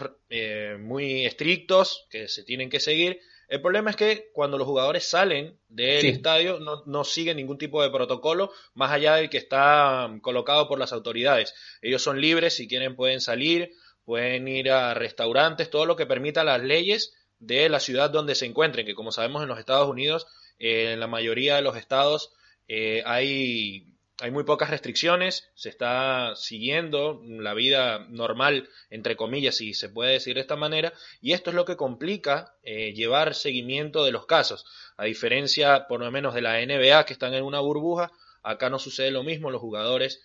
muy 0.79 1.25
estrictos 1.25 2.07
que 2.09 2.29
se 2.29 2.43
tienen 2.43 2.69
que 2.69 2.79
seguir 2.79 3.19
El 3.53 3.62
problema 3.62 3.91
es 3.91 3.95
que 3.95 4.31
cuando 4.33 4.57
los 4.57 4.65
jugadores 4.65 5.03
salen 5.03 5.60
del 5.69 6.01
Sí. 6.01 6.07
estadio 6.07 6.60
no, 6.60 6.81
no 6.88 7.03
siguen 7.03 7.38
ningún 7.38 7.60
tipo 7.60 7.83
de 7.83 7.91
protocolo 7.91 8.51
más 8.74 8.91
allá 8.91 9.13
del 9.17 9.29
que 9.29 9.38
está 9.38 10.07
mm, 10.07 10.22
colocado 10.22 10.67
por 10.67 10.79
las 10.79 10.91
autoridades. 10.91 11.53
Ellos 11.83 12.01
son 12.01 12.19
libres, 12.19 12.55
si 12.55 12.67
quieren 12.67 12.95
pueden 12.95 13.22
salir, 13.22 13.72
pueden 14.05 14.48
ir 14.48 14.72
a 14.72 14.95
restaurantes, 14.95 15.69
todo 15.69 15.86
lo 15.86 15.95
que 15.95 16.07
permita 16.07 16.43
las 16.43 16.63
leyes 16.63 17.13
de 17.38 17.69
la 17.69 17.79
ciudad 17.79 18.10
donde 18.10 18.33
se 18.33 18.48
encuentren, 18.48 18.88
que 18.88 18.95
como 18.95 19.12
sabemos 19.12 19.43
en 19.43 19.50
los 19.50 19.60
Estados 19.60 19.88
Unidos, 19.88 20.25
eh, 20.57 20.93
en 20.93 21.00
la 21.00 21.05
mayoría 21.07 21.55
de 21.55 21.62
los 21.62 21.77
estados 21.77 22.33
eh, 22.67 23.03
hay, 23.05 23.86
hay 24.22 24.32
muy 24.32 24.43
pocas 24.43 24.70
restricciones, 24.70 25.50
se 25.55 25.70
está 25.70 26.36
siguiendo 26.36 27.22
la 27.25 27.53
vida 27.53 28.05
normal, 28.10 28.70
entre 28.89 29.15
comillas, 29.15 29.55
si 29.55 29.74
se 29.74 29.89
puede 29.89 30.13
decir 30.13 30.36
de 30.36 30.41
esta 30.41 30.55
manera, 30.55 30.93
y 31.22 31.34
esto 31.34 31.50
es 31.50 31.55
lo 31.55 31.65
que 31.65 31.75
complica 31.75 32.55
eh, 32.63 32.93
llevar 32.93 33.36
seguimiento 33.36 34.05
de 34.05 34.12
los 34.12 34.25
casos. 34.25 34.65
A 34.98 35.05
diferencia, 35.05 35.88
por 35.88 36.00
lo 36.00 36.12
menos, 36.12 36.34
de 36.34 36.41
la 36.41 36.60
NBA, 36.63 37.05
que 37.05 37.13
están 37.13 37.34
en 37.34 37.43
una 37.43 37.60
burbuja, 37.60 38.12
acá 38.43 38.70
no 38.70 38.79
sucede 38.79 39.12
lo 39.12 39.24
mismo, 39.24 39.51
los 39.51 39.62
jugadores 39.62 40.22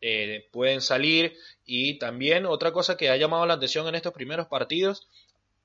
eh, 0.00 0.48
pueden 0.52 0.80
salir 0.80 1.36
y 1.64 1.98
también 1.98 2.46
otra 2.46 2.72
cosa 2.72 2.96
que 2.96 3.10
ha 3.10 3.16
llamado 3.16 3.46
la 3.46 3.54
atención 3.54 3.86
en 3.88 3.94
estos 3.94 4.12
primeros 4.12 4.46
partidos, 4.46 5.08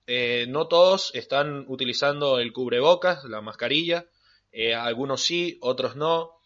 eh, 0.05 0.45
no 0.47 0.67
todos 0.67 1.11
están 1.15 1.65
utilizando 1.67 2.39
el 2.39 2.53
cubrebocas, 2.53 3.25
la 3.25 3.41
mascarilla, 3.41 4.05
eh, 4.53 4.73
algunos 4.73 5.21
sí, 5.21 5.57
otros 5.61 5.97
no. 5.97 6.36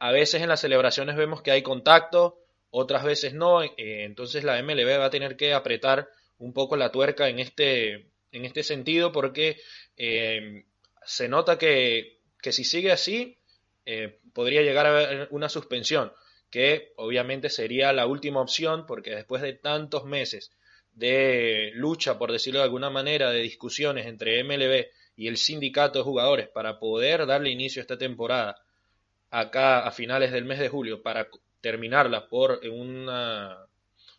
A 0.00 0.12
veces 0.12 0.40
en 0.40 0.48
las 0.48 0.60
celebraciones 0.60 1.14
vemos 1.14 1.42
que 1.42 1.50
hay 1.50 1.62
contacto, 1.62 2.38
otras 2.70 3.04
veces 3.04 3.34
no, 3.34 3.62
eh, 3.62 3.74
entonces 3.76 4.44
la 4.44 4.60
MLB 4.62 4.98
va 4.98 5.04
a 5.04 5.10
tener 5.10 5.36
que 5.36 5.52
apretar 5.52 6.08
un 6.38 6.54
poco 6.54 6.74
la 6.76 6.90
tuerca 6.90 7.28
en 7.28 7.38
este, 7.38 8.06
en 8.32 8.46
este 8.46 8.62
sentido 8.62 9.12
porque 9.12 9.60
eh, 9.98 10.64
se 11.04 11.28
nota 11.28 11.58
que, 11.58 12.18
que 12.40 12.50
si 12.50 12.64
sigue 12.64 12.92
así 12.92 13.36
eh, 13.84 14.18
podría 14.32 14.62
llegar 14.62 14.86
a 14.86 14.90
haber 14.90 15.28
una 15.32 15.50
suspensión, 15.50 16.14
que 16.48 16.94
obviamente 16.96 17.50
sería 17.50 17.92
la 17.92 18.06
última 18.06 18.40
opción 18.40 18.86
porque 18.86 19.14
después 19.14 19.42
de 19.42 19.52
tantos 19.52 20.06
meses 20.06 20.50
de 20.92 21.72
lucha, 21.74 22.18
por 22.18 22.32
decirlo 22.32 22.60
de 22.60 22.64
alguna 22.64 22.88
manera, 22.88 23.30
de 23.30 23.42
discusiones 23.42 24.06
entre 24.06 24.42
MLB 24.44 24.86
y 25.16 25.28
el 25.28 25.36
sindicato 25.36 25.98
de 25.98 26.04
jugadores 26.04 26.48
para 26.48 26.78
poder 26.78 27.26
darle 27.26 27.50
inicio 27.50 27.80
a 27.80 27.84
esta 27.84 27.98
temporada 27.98 28.56
acá 29.30 29.86
a 29.86 29.90
finales 29.90 30.32
del 30.32 30.44
mes 30.44 30.58
de 30.58 30.68
julio 30.68 31.02
para 31.02 31.28
terminarla 31.60 32.28
por 32.28 32.60
una 32.66 33.66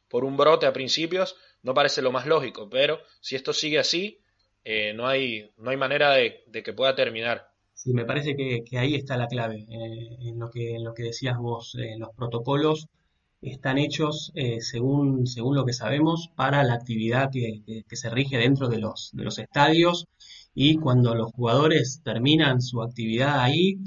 por 0.07 0.25
un 0.25 0.37
brote 0.37 0.65
a 0.65 0.73
principios 0.73 1.35
no 1.63 1.73
parece 1.73 2.01
lo 2.01 2.11
más 2.11 2.25
lógico 2.25 2.69
pero 2.69 2.99
si 3.19 3.35
esto 3.35 3.53
sigue 3.53 3.79
así 3.79 4.21
eh, 4.63 4.93
no 4.93 5.07
hay 5.07 5.49
no 5.57 5.71
hay 5.71 5.77
manera 5.77 6.11
de, 6.11 6.43
que 6.63 6.73
pueda 6.73 6.95
terminar. 6.95 7.47
Sí 7.73 7.93
me 7.93 8.05
parece 8.05 8.35
que, 8.35 8.63
ahí 8.77 8.93
está 8.93 9.17
la 9.17 9.27
clave 9.27 9.65
eh, 9.67 10.17
en 10.21 10.37
lo 10.37 10.51
que 10.51 10.75
en 10.75 10.83
lo 10.83 10.93
que 10.93 11.03
decías 11.03 11.37
vos 11.37 11.75
eh, 11.79 11.95
los 11.97 12.09
protocolos 12.15 12.87
están 13.41 13.79
hechos 13.79 14.31
según, 14.59 15.25
según 15.25 15.55
lo 15.55 15.65
que 15.65 15.73
sabemos 15.73 16.29
para 16.35 16.63
la 16.63 16.75
actividad 16.75 17.31
que, 17.31 17.63
que, 17.65 17.81
que, 17.89 17.95
se 17.95 18.11
rige 18.11 18.37
dentro 18.37 18.67
de 18.67 18.77
los, 18.77 19.09
de 19.13 19.23
los 19.23 19.39
estadios 19.39 20.05
y 20.53 20.75
cuando 20.75 21.15
los 21.15 21.31
jugadores 21.31 22.01
terminan 22.03 22.61
su 22.61 22.83
actividad 22.83 23.39
ahí 23.39 23.79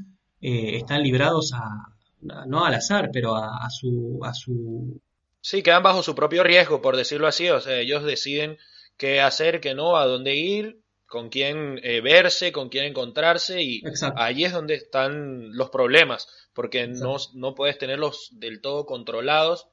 eh, 0.47 0.77
están 0.77 1.03
librados 1.03 1.55
a, 1.55 1.89
no 2.21 2.67
al 2.67 2.75
azar, 2.75 3.09
pero 3.11 3.35
a, 3.35 3.65
a, 3.65 3.71
su, 3.71 4.21
a 4.23 4.35
su... 4.35 5.01
Sí, 5.41 5.63
quedan 5.63 5.83
bajo 5.83 6.03
su 6.03 6.15
propio 6.15 6.43
riesgo, 6.43 6.83
por 6.83 6.99
decirlo 6.99 7.27
así, 7.27 7.49
o 7.49 7.61
sea, 7.61 7.79
ellos 7.81 8.05
deciden 8.05 8.59
qué 8.99 9.23
hacer, 9.23 9.63
qué 9.63 9.75
no, 9.75 9.97
a 9.97 10.05
dónde 10.05 10.37
ir, 10.37 10.81
con 11.07 11.31
quién 11.31 11.81
eh, 11.83 12.03
verse, 12.03 12.53
con 12.53 12.69
quién 12.69 12.85
encontrarse 12.85 13.63
y 13.63 13.79
Exacto. 13.87 14.21
ahí 14.21 14.45
es 14.45 14.53
donde 14.53 14.75
están 14.75 15.57
los 15.57 15.71
problemas, 15.71 16.29
porque 16.53 16.89
no, 16.89 17.17
no, 17.33 17.55
puedes 17.55 17.79
tenerlos 17.79 18.29
del 18.33 18.61
todo 18.61 18.85
controlados 18.85 19.69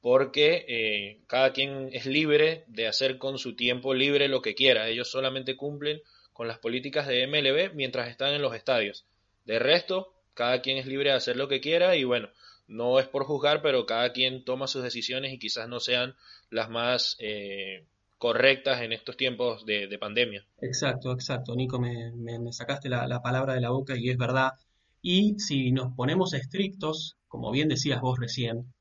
porque 0.00 0.64
eh, 0.66 1.20
cada 1.26 1.52
quien 1.52 1.90
es 1.92 2.06
libre 2.06 2.64
de 2.68 2.86
hacer 2.86 3.18
con 3.18 3.36
su 3.36 3.54
tiempo 3.54 3.92
libre 3.92 4.28
lo 4.28 4.40
que 4.40 4.54
quiera, 4.54 4.88
ellos 4.88 5.10
solamente 5.10 5.56
cumplen 5.56 6.00
con 6.32 6.48
las 6.48 6.58
políticas 6.58 7.06
de 7.06 7.26
MLB 7.26 7.74
mientras 7.74 8.08
están 8.08 8.32
en 8.32 8.40
los 8.40 8.54
estadios. 8.54 9.04
De 9.46 9.58
resto, 9.58 10.12
cada 10.34 10.60
quien 10.60 10.76
es 10.76 10.86
libre 10.86 11.10
de 11.10 11.16
hacer 11.16 11.36
lo 11.36 11.48
que 11.48 11.60
quiera 11.60 11.96
y 11.96 12.04
bueno, 12.04 12.28
no 12.68 12.98
es 12.98 13.08
por 13.08 13.24
juzgar, 13.24 13.62
pero 13.62 13.86
cada 13.86 14.12
quien 14.12 14.44
toma 14.44 14.66
sus 14.66 14.82
decisiones 14.82 15.32
y 15.32 15.38
quizás 15.38 15.68
no 15.68 15.80
sean 15.80 16.14
las 16.50 16.68
más 16.68 17.16
eh, 17.20 17.86
correctas 18.18 18.82
en 18.82 18.92
estos 18.92 19.16
tiempos 19.16 19.64
de, 19.64 19.86
de, 19.86 19.98
pandemia. 19.98 20.44
Exacto, 20.60 21.12
exacto. 21.12 21.54
Nico, 21.54 21.78
me 21.78 22.52
sacaste 22.52 22.88
la, 22.88 23.06
la, 23.06 23.22
palabra 23.22 23.54
de 23.54 23.60
la 23.60 23.70
boca 23.70 23.96
y 23.96 24.10
es 24.10 24.18
verdad. 24.18 24.52
Y 25.00 25.38
si 25.38 25.70
nos 25.70 25.94
ponemos 25.94 26.34
estrictos, 26.34 27.16
como 27.28 27.52
bien 27.52 27.68
decías 27.68 28.00
vos 28.00 28.18
recién, 28.18 28.72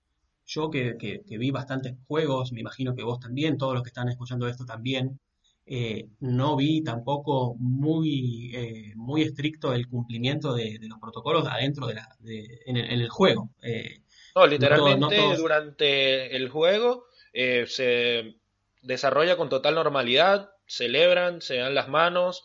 yo 0.46 0.70
que, 0.70 0.98
que, 0.98 1.22
que 1.28 1.38
vi 1.38 1.52
bastantes 1.52 1.96
juegos, 2.08 2.52
me 2.52 2.62
imagino 2.62 2.96
que 2.96 3.04
vos 3.04 3.20
también, 3.20 3.58
todos 3.58 3.74
los 3.74 3.84
que 3.84 3.90
están 3.90 4.10
escuchando 4.10 4.48
esto 4.48 4.66
también, 4.66 5.20
eh, 5.68 6.08
no 6.20 6.56
vi 6.56 6.84
tampoco 6.84 7.56
muy, 7.58 8.52
eh, 8.56 8.94
muy 8.96 9.24
estricto 9.24 9.74
el 9.74 9.88
cumplimiento 9.88 10.54
de, 10.54 10.78
de, 10.80 10.88
los 10.88 11.00
protocolos 11.00 11.48
adentro 11.48 11.88
de 11.88 11.96
la, 11.96 12.08
de, 12.20 12.62
en, 12.66 12.78
el, 12.78 12.86
en, 12.86 13.00
el, 13.02 13.10
juego. 13.10 13.50
Eh, 13.64 14.02
no, 14.36 14.46
literalmente 14.46 15.00
no 15.00 15.10
todo, 15.10 15.18
no 15.18 15.24
todos... 15.24 15.38
durante 15.40 16.36
el 16.36 16.50
juego 16.50 17.06
eh, 17.34 17.66
se 17.68 18.36
desarrolla 18.82 19.38
con 19.38 19.50
total 19.50 19.76
normalidad, 19.76 20.52
celebran, 20.68 21.42
se 21.42 21.58
dan 21.58 21.76
las 21.76 21.90
manos. 21.90 22.44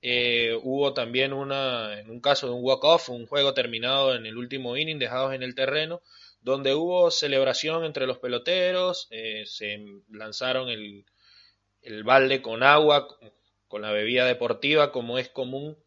Eh, 0.00 0.56
hubo 0.62 0.94
también 0.94 1.32
una, 1.32 1.98
en 1.98 2.10
un 2.10 2.20
caso 2.20 2.46
de 2.46 2.52
un 2.52 2.62
walk-off, 2.62 3.08
un 3.08 3.26
juego 3.26 3.52
terminado 3.54 4.14
en 4.14 4.26
el 4.26 4.36
último 4.36 4.76
inning, 4.76 4.98
dejados 4.98 5.34
en 5.34 5.42
el 5.42 5.56
terreno, 5.56 6.02
donde 6.40 6.74
hubo 6.74 7.10
celebración 7.10 7.84
entre 7.84 8.06
los 8.06 8.18
peloteros, 8.18 9.08
eh, 9.10 9.42
se 9.46 9.84
lanzaron 10.08 10.68
el, 10.68 11.04
el 11.88 12.04
balde 12.04 12.42
con 12.42 12.62
agua, 12.62 13.08
con 13.66 13.82
la 13.82 13.92
bebida 13.92 14.26
deportiva, 14.26 14.92
como 14.92 15.18
es 15.18 15.28
común 15.30 15.78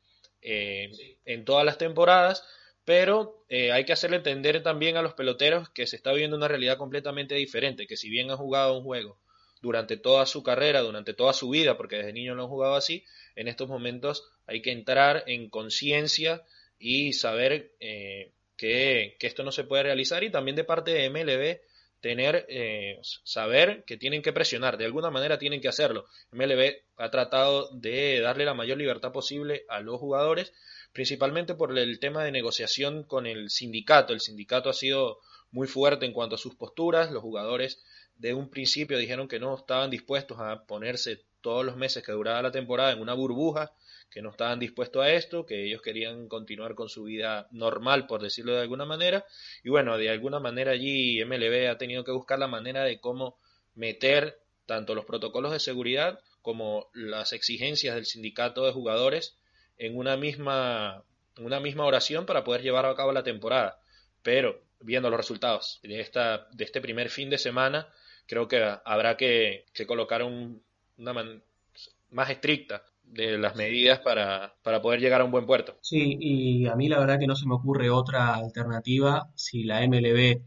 eh, 0.41 0.89
sí. 0.93 1.17
en 1.25 1.45
todas 1.45 1.63
las 1.63 1.77
temporadas, 1.77 2.43
pero 2.85 3.45
eh, 3.49 3.71
hay 3.71 3.85
que 3.85 3.93
hacerle 3.93 4.17
entender 4.17 4.63
también 4.63 4.97
a 4.97 5.03
los 5.03 5.13
peloteros 5.13 5.69
que 5.69 5.85
se 5.85 5.95
está 5.95 6.11
viviendo 6.11 6.37
una 6.37 6.47
realidad 6.47 6.77
completamente 6.77 7.35
diferente, 7.35 7.85
que 7.85 7.97
si 7.97 8.09
bien 8.09 8.31
han 8.31 8.37
jugado 8.37 8.77
un 8.77 8.83
juego 8.83 9.19
durante 9.61 9.95
toda 9.95 10.25
su 10.25 10.41
carrera, 10.41 10.81
durante 10.81 11.13
toda 11.13 11.33
su 11.33 11.49
vida, 11.49 11.77
porque 11.77 11.97
desde 11.97 12.13
niño 12.13 12.33
no 12.33 12.43
han 12.43 12.49
jugado 12.49 12.75
así, 12.75 13.05
en 13.35 13.47
estos 13.47 13.67
momentos 13.67 14.27
hay 14.47 14.63
que 14.63 14.71
entrar 14.71 15.23
en 15.27 15.51
conciencia 15.51 16.43
y 16.79 17.13
saber 17.13 17.75
eh, 17.79 18.33
que, 18.57 19.17
que, 19.19 19.27
esto 19.27 19.43
no 19.43 19.51
se 19.51 19.65
puede 19.65 19.83
realizar 19.83 20.23
y 20.23 20.31
también 20.31 20.55
de 20.55 20.63
parte 20.63 20.91
de 20.91 21.09
MLB 21.11 21.61
tener, 22.01 22.45
eh, 22.49 22.99
saber 23.23 23.83
que 23.85 23.97
tienen 23.97 24.21
que 24.21 24.33
presionar, 24.33 24.77
de 24.77 24.85
alguna 24.85 25.11
manera 25.11 25.37
tienen 25.37 25.61
que 25.61 25.67
hacerlo. 25.67 26.05
MLB 26.31 26.83
ha 26.97 27.11
tratado 27.11 27.69
de 27.71 28.19
darle 28.19 28.45
la 28.45 28.53
mayor 28.53 28.77
libertad 28.77 29.11
posible 29.11 29.65
a 29.69 29.79
los 29.79 29.99
jugadores, 29.99 30.51
principalmente 30.93 31.55
por 31.55 31.77
el 31.77 31.99
tema 31.99 32.23
de 32.23 32.31
negociación 32.31 33.03
con 33.03 33.25
el 33.27 33.49
sindicato. 33.49 34.13
El 34.13 34.21
sindicato 34.21 34.69
ha 34.69 34.73
sido 34.73 35.19
muy 35.51 35.67
fuerte 35.67 36.05
en 36.05 36.13
cuanto 36.13 36.35
a 36.35 36.39
sus 36.39 36.55
posturas, 36.55 37.11
los 37.11 37.21
jugadores 37.21 37.81
de 38.15 38.33
un 38.33 38.49
principio 38.49 38.97
dijeron 38.97 39.27
que 39.27 39.39
no 39.39 39.55
estaban 39.55 39.89
dispuestos 39.89 40.39
a 40.39 40.65
ponerse 40.65 41.23
todos 41.41 41.65
los 41.65 41.75
meses 41.75 42.03
que 42.03 42.11
duraba 42.11 42.41
la 42.41 42.51
temporada 42.51 42.91
en 42.91 43.01
una 43.01 43.13
burbuja, 43.13 43.73
que 44.11 44.21
no 44.21 44.29
estaban 44.29 44.59
dispuestos 44.59 45.01
a 45.01 45.11
esto, 45.13 45.45
que 45.45 45.65
ellos 45.65 45.81
querían 45.81 46.27
continuar 46.27 46.75
con 46.75 46.89
su 46.89 47.05
vida 47.05 47.47
normal, 47.51 48.07
por 48.07 48.21
decirlo 48.21 48.53
de 48.53 48.61
alguna 48.61 48.85
manera. 48.85 49.25
Y 49.63 49.69
bueno, 49.69 49.97
de 49.97 50.09
alguna 50.09 50.39
manera 50.39 50.71
allí 50.71 51.23
MLB 51.23 51.69
ha 51.69 51.77
tenido 51.77 52.03
que 52.03 52.11
buscar 52.11 52.37
la 52.37 52.47
manera 52.47 52.83
de 52.83 52.99
cómo 52.99 53.39
meter 53.73 54.41
tanto 54.65 54.95
los 54.95 55.05
protocolos 55.05 55.53
de 55.53 55.61
seguridad 55.61 56.19
como 56.41 56.89
las 56.93 57.31
exigencias 57.31 57.95
del 57.95 58.05
sindicato 58.05 58.65
de 58.65 58.73
jugadores 58.73 59.37
en 59.77 59.97
una 59.97 60.17
misma, 60.17 61.05
una 61.37 61.61
misma 61.61 61.85
oración 61.85 62.25
para 62.25 62.43
poder 62.43 62.63
llevar 62.63 62.85
a 62.85 62.95
cabo 62.95 63.13
la 63.13 63.23
temporada. 63.23 63.79
Pero 64.23 64.61
viendo 64.81 65.09
los 65.09 65.17
resultados 65.17 65.79
de, 65.83 66.01
esta, 66.01 66.49
de 66.51 66.65
este 66.65 66.81
primer 66.81 67.09
fin 67.09 67.29
de 67.29 67.37
semana, 67.37 67.87
creo 68.27 68.49
que 68.49 68.61
habrá 68.83 69.15
que, 69.15 69.65
que 69.73 69.87
colocar 69.87 70.21
un, 70.21 70.61
una 70.97 71.13
man, 71.13 71.43
más 72.09 72.29
estricta 72.29 72.83
de 73.03 73.37
las 73.37 73.55
medidas 73.55 73.99
para, 73.99 74.55
para, 74.63 74.81
poder 74.81 74.99
llegar 75.01 75.21
a 75.21 75.25
un 75.25 75.31
buen 75.31 75.45
puerto. 75.45 75.77
Sí, 75.81 76.17
y 76.19 76.67
a 76.67 76.75
mí 76.75 76.87
la 76.87 76.99
verdad 76.99 77.19
que 77.19 77.27
no 77.27 77.35
se 77.35 77.47
me 77.47 77.55
ocurre 77.55 77.89
otra 77.89 78.35
alternativa 78.35 79.29
si 79.35 79.63
la 79.63 79.85
MLB 79.85 80.41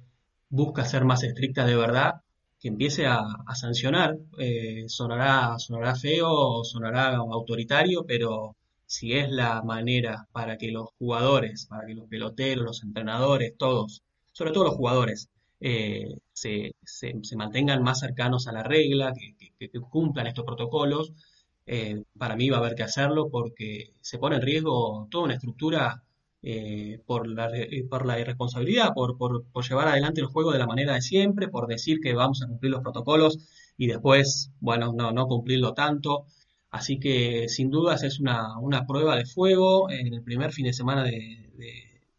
busca 0.49 0.85
ser 0.85 1.05
más 1.05 1.23
estricta 1.23 1.67
de 1.67 1.77
verdad, 1.77 2.23
que 2.61 2.69
empiece 2.69 3.07
a, 3.07 3.21
a 3.47 3.55
sancionar. 3.55 4.17
Eh, 4.39 4.85
sonará, 4.89 5.59
sonará 5.59 5.95
feo, 5.97 6.65
sonará 6.65 7.17
autoritario, 7.17 8.05
pero 8.07 8.57
si 8.87 9.15
es 9.15 9.31
la 9.31 9.63
manera 9.63 10.27
para 10.33 10.57
que 10.57 10.71
los 10.71 10.89
jugadores, 10.99 11.67
para 11.67 11.87
que 11.87 11.95
los 11.95 12.09
peloteros, 12.09 12.65
los 12.65 12.83
entrenadores, 12.83 13.55
todos, 13.59 14.03
sobre 14.33 14.53
todo 14.53 14.65
los 14.65 14.75
jugadores, 14.77 15.29
eh, 15.61 16.15
se, 16.33 16.75
se, 16.85 17.15
se, 17.23 17.37
mantengan 17.37 17.83
más 17.83 18.01
cercanos 18.01 18.47
a 18.49 18.53
la 18.53 18.63
regla, 18.63 19.13
que, 19.13 19.35
que, 19.59 19.71
que, 19.71 19.81
cumplan 19.81 20.27
estos 20.27 20.45
protocolos, 20.45 21.13
eh, 21.67 22.05
para 22.19 22.37
mí 22.37 22.51
va 22.51 22.59
a 22.59 22.61
haber 22.61 22.75
que 22.75 22.83
hacerlo 22.83 23.31
porque 23.31 23.95
se 24.01 24.19
pone 24.19 24.37
en 24.37 24.43
riesgo 24.43 25.09
toda 25.11 25.25
una 25.25 25.35
estructura 25.35 26.03
eh, 26.43 27.01
por, 27.07 27.27
la, 27.27 27.51
por 27.89 28.05
la 28.05 28.21
irresponsabilidad, 28.21 28.93
por, 28.95 29.17
por, 29.17 29.65
llevar 29.67 29.89
adelante 29.89 30.21
el 30.21 30.27
juego 30.27 30.53
de 30.53 30.59
la 30.59 30.67
manera 30.67 30.95
de 30.95 31.01
siempre, 31.01 31.49
por 31.49 31.67
decir 31.67 32.01
que 32.03 32.13
vamos 32.15 32.43
a 32.43 32.47
cumplir 32.47 32.71
los 32.71 32.83
protocolos 32.83 33.39
y 33.79 33.87
después, 33.87 34.51
bueno, 34.61 34.93
no, 34.95 35.11
no 35.13 35.27
cumplirlo 35.27 35.73
tanto. 35.73 36.27
Así 36.71 36.99
que 36.99 37.49
sin 37.49 37.71
dudas 37.71 38.03
es 38.03 38.21
una, 38.21 38.59
una 38.59 38.87
prueba 38.87 39.17
de 39.17 39.25
fuego 39.25 39.91
en 39.91 40.13
el 40.13 40.23
primer 40.23 40.53
fin 40.53 40.67
de 40.67 40.73
semana 40.75 41.03
de, 41.05 41.51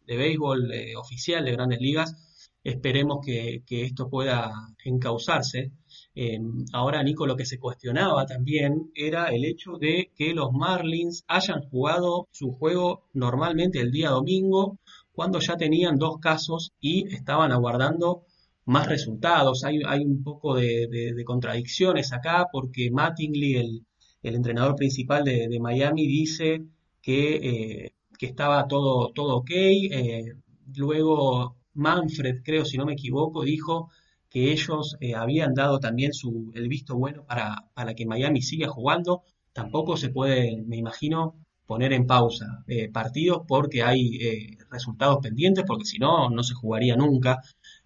de, 0.06 0.16
béisbol 0.16 0.72
eh, 0.72 0.96
oficial 0.96 1.44
de 1.44 1.52
grandes 1.52 1.80
ligas. 1.80 2.16
Esperemos 2.64 3.18
que, 3.24 3.62
que 3.66 3.84
esto 3.84 4.08
pueda 4.10 4.50
encauzarse. 4.84 5.70
Eh, 6.18 6.40
ahora, 6.72 7.02
Nico, 7.02 7.26
lo 7.26 7.36
que 7.36 7.44
se 7.44 7.58
cuestionaba 7.58 8.24
también 8.24 8.90
era 8.94 9.26
el 9.26 9.44
hecho 9.44 9.72
de 9.78 10.10
que 10.16 10.32
los 10.32 10.50
Marlins 10.50 11.24
hayan 11.28 11.60
jugado 11.68 12.28
su 12.32 12.52
juego 12.52 13.02
normalmente 13.12 13.80
el 13.80 13.92
día 13.92 14.08
domingo, 14.10 14.78
cuando 15.12 15.40
ya 15.40 15.56
tenían 15.58 15.98
dos 15.98 16.18
casos 16.18 16.72
y 16.80 17.06
estaban 17.14 17.52
aguardando 17.52 18.22
más 18.64 18.88
resultados. 18.88 19.64
Hay, 19.64 20.04
un 20.04 20.22
poco 20.24 20.54
de, 20.56 21.22
contradicciones 21.26 22.12
acá 22.14 22.46
porque 22.50 22.90
Mattingly, 22.90 23.56
el, 23.56 23.86
el 24.22 24.34
entrenador 24.34 24.74
principal 24.74 25.22
de, 25.24 25.58
Miami, 25.60 26.06
dice 26.06 26.62
que, 27.02 27.36
eh, 27.36 27.94
que, 28.18 28.26
estaba 28.26 28.66
todo, 28.66 29.12
todo 29.12 29.36
ok. 29.36 29.50
Eh, 29.50 30.32
luego 30.76 31.56
Manfred, 31.74 32.42
creo, 32.42 32.64
si 32.64 32.78
no 32.78 32.86
me 32.86 32.94
equivoco, 32.94 33.44
dijo 33.44 33.90
que 34.36 34.52
ellos 34.52 34.98
eh, 35.00 35.14
habían 35.14 35.54
dado 35.54 35.80
también 35.80 36.12
su, 36.12 36.52
el 36.54 36.68
visto 36.68 36.94
bueno 36.94 37.24
para, 37.24 37.70
para, 37.72 37.94
que 37.94 38.04
Miami 38.04 38.42
siga 38.42 38.68
jugando. 38.68 39.22
Tampoco 39.54 39.96
se 39.96 40.10
puede, 40.10 40.62
me 40.66 40.76
imagino, 40.76 41.36
poner 41.64 41.94
en 41.94 42.06
pausa 42.06 42.62
eh, 42.66 42.90
partidos 42.90 43.44
porque 43.48 43.82
hay 43.82 44.16
eh, 44.16 44.58
resultados 44.70 45.20
pendientes, 45.22 45.64
porque 45.66 45.86
si 45.86 45.98
no, 45.98 46.28
no 46.28 46.42
se 46.42 46.52
jugaría 46.52 46.96
nunca. 46.96 47.40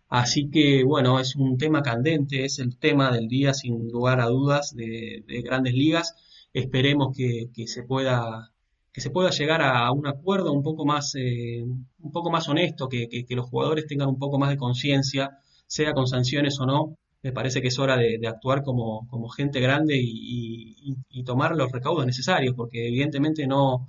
Así 0.08 0.50
que, 0.50 0.82
bueno, 0.82 1.20
es 1.20 1.36
un 1.36 1.56
tema 1.56 1.82
candente, 1.82 2.44
es 2.44 2.58
el 2.58 2.76
tema 2.78 3.12
del 3.12 3.28
día, 3.28 3.54
sin 3.54 3.88
lugar 3.88 4.20
a 4.20 4.26
dudas, 4.26 4.74
de, 4.74 5.22
de 5.28 5.42
grandes 5.42 5.74
ligas. 5.74 6.16
Esperemos 6.52 7.16
que, 7.16 7.50
que, 7.54 7.68
se 7.68 7.84
pueda 7.84 8.50
que 8.92 9.00
se 9.00 9.10
pueda 9.10 9.30
llegar 9.30 9.62
a 9.62 9.92
un 9.92 10.08
acuerdo 10.08 10.52
un 10.52 10.64
poco 10.64 10.84
más 10.84 11.14
un 11.14 12.10
poco 12.12 12.28
más 12.32 12.48
honesto, 12.48 12.88
que, 12.88 13.08
que, 13.08 13.36
los 13.36 13.48
jugadores 13.48 13.86
tengan 13.86 14.08
un 14.08 14.18
poco 14.18 14.36
más 14.36 14.50
de 14.50 14.56
conciencia, 14.56 15.38
sea 15.70 15.94
con 15.94 16.06
sanciones 16.06 16.58
o 16.60 16.66
no. 16.66 16.96
Me 17.22 17.32
parece 17.32 17.60
que 17.62 17.68
es 17.68 17.78
hora 17.78 17.96
de, 17.96 18.18
actuar 18.26 18.62
como, 18.62 19.06
como, 19.08 19.28
gente 19.28 19.60
grande 19.60 19.94
y, 20.00 20.94
tomar 21.24 21.54
los 21.56 21.70
recaudos 21.70 22.06
necesarios, 22.06 22.54
porque 22.56 22.88
evidentemente 22.88 23.46
no, 23.46 23.86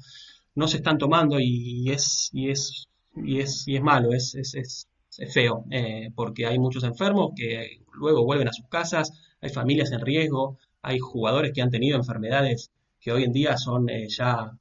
no 0.56 0.68
se 0.68 0.78
están 0.78 0.98
tomando 0.98 1.40
y, 1.40 1.90
es 1.92 2.30
y 2.34 2.50
es 2.52 2.88
y 3.16 3.40
es 3.40 3.68
y 3.68 3.78
es 3.78 3.82
malo, 3.82 4.14
es, 4.14 4.36
es, 4.36 4.54
es 4.56 4.88
es 5.18 5.34
feo, 5.34 5.66
eh, 5.72 6.10
porque 6.16 6.46
hay 6.46 6.58
muchos 6.60 6.84
enfermos 6.84 7.32
que 7.36 7.82
luego 7.94 8.24
vuelven 8.24 8.48
a 8.48 8.54
sus 8.54 8.68
casas, 8.68 9.12
hay 9.42 9.50
familias 9.50 9.92
en 9.92 10.02
riesgo, 10.02 10.58
hay 10.82 11.00
jugadores 11.00 11.52
que 11.54 11.62
han 11.62 11.70
tenido 11.70 11.98
enfermedades 11.98 12.72
que 13.00 13.12
hoy 13.12 13.24
en 13.24 13.32
día 13.34 13.58
son 13.58 13.90
eh, 13.90 14.08
ya 14.10 14.52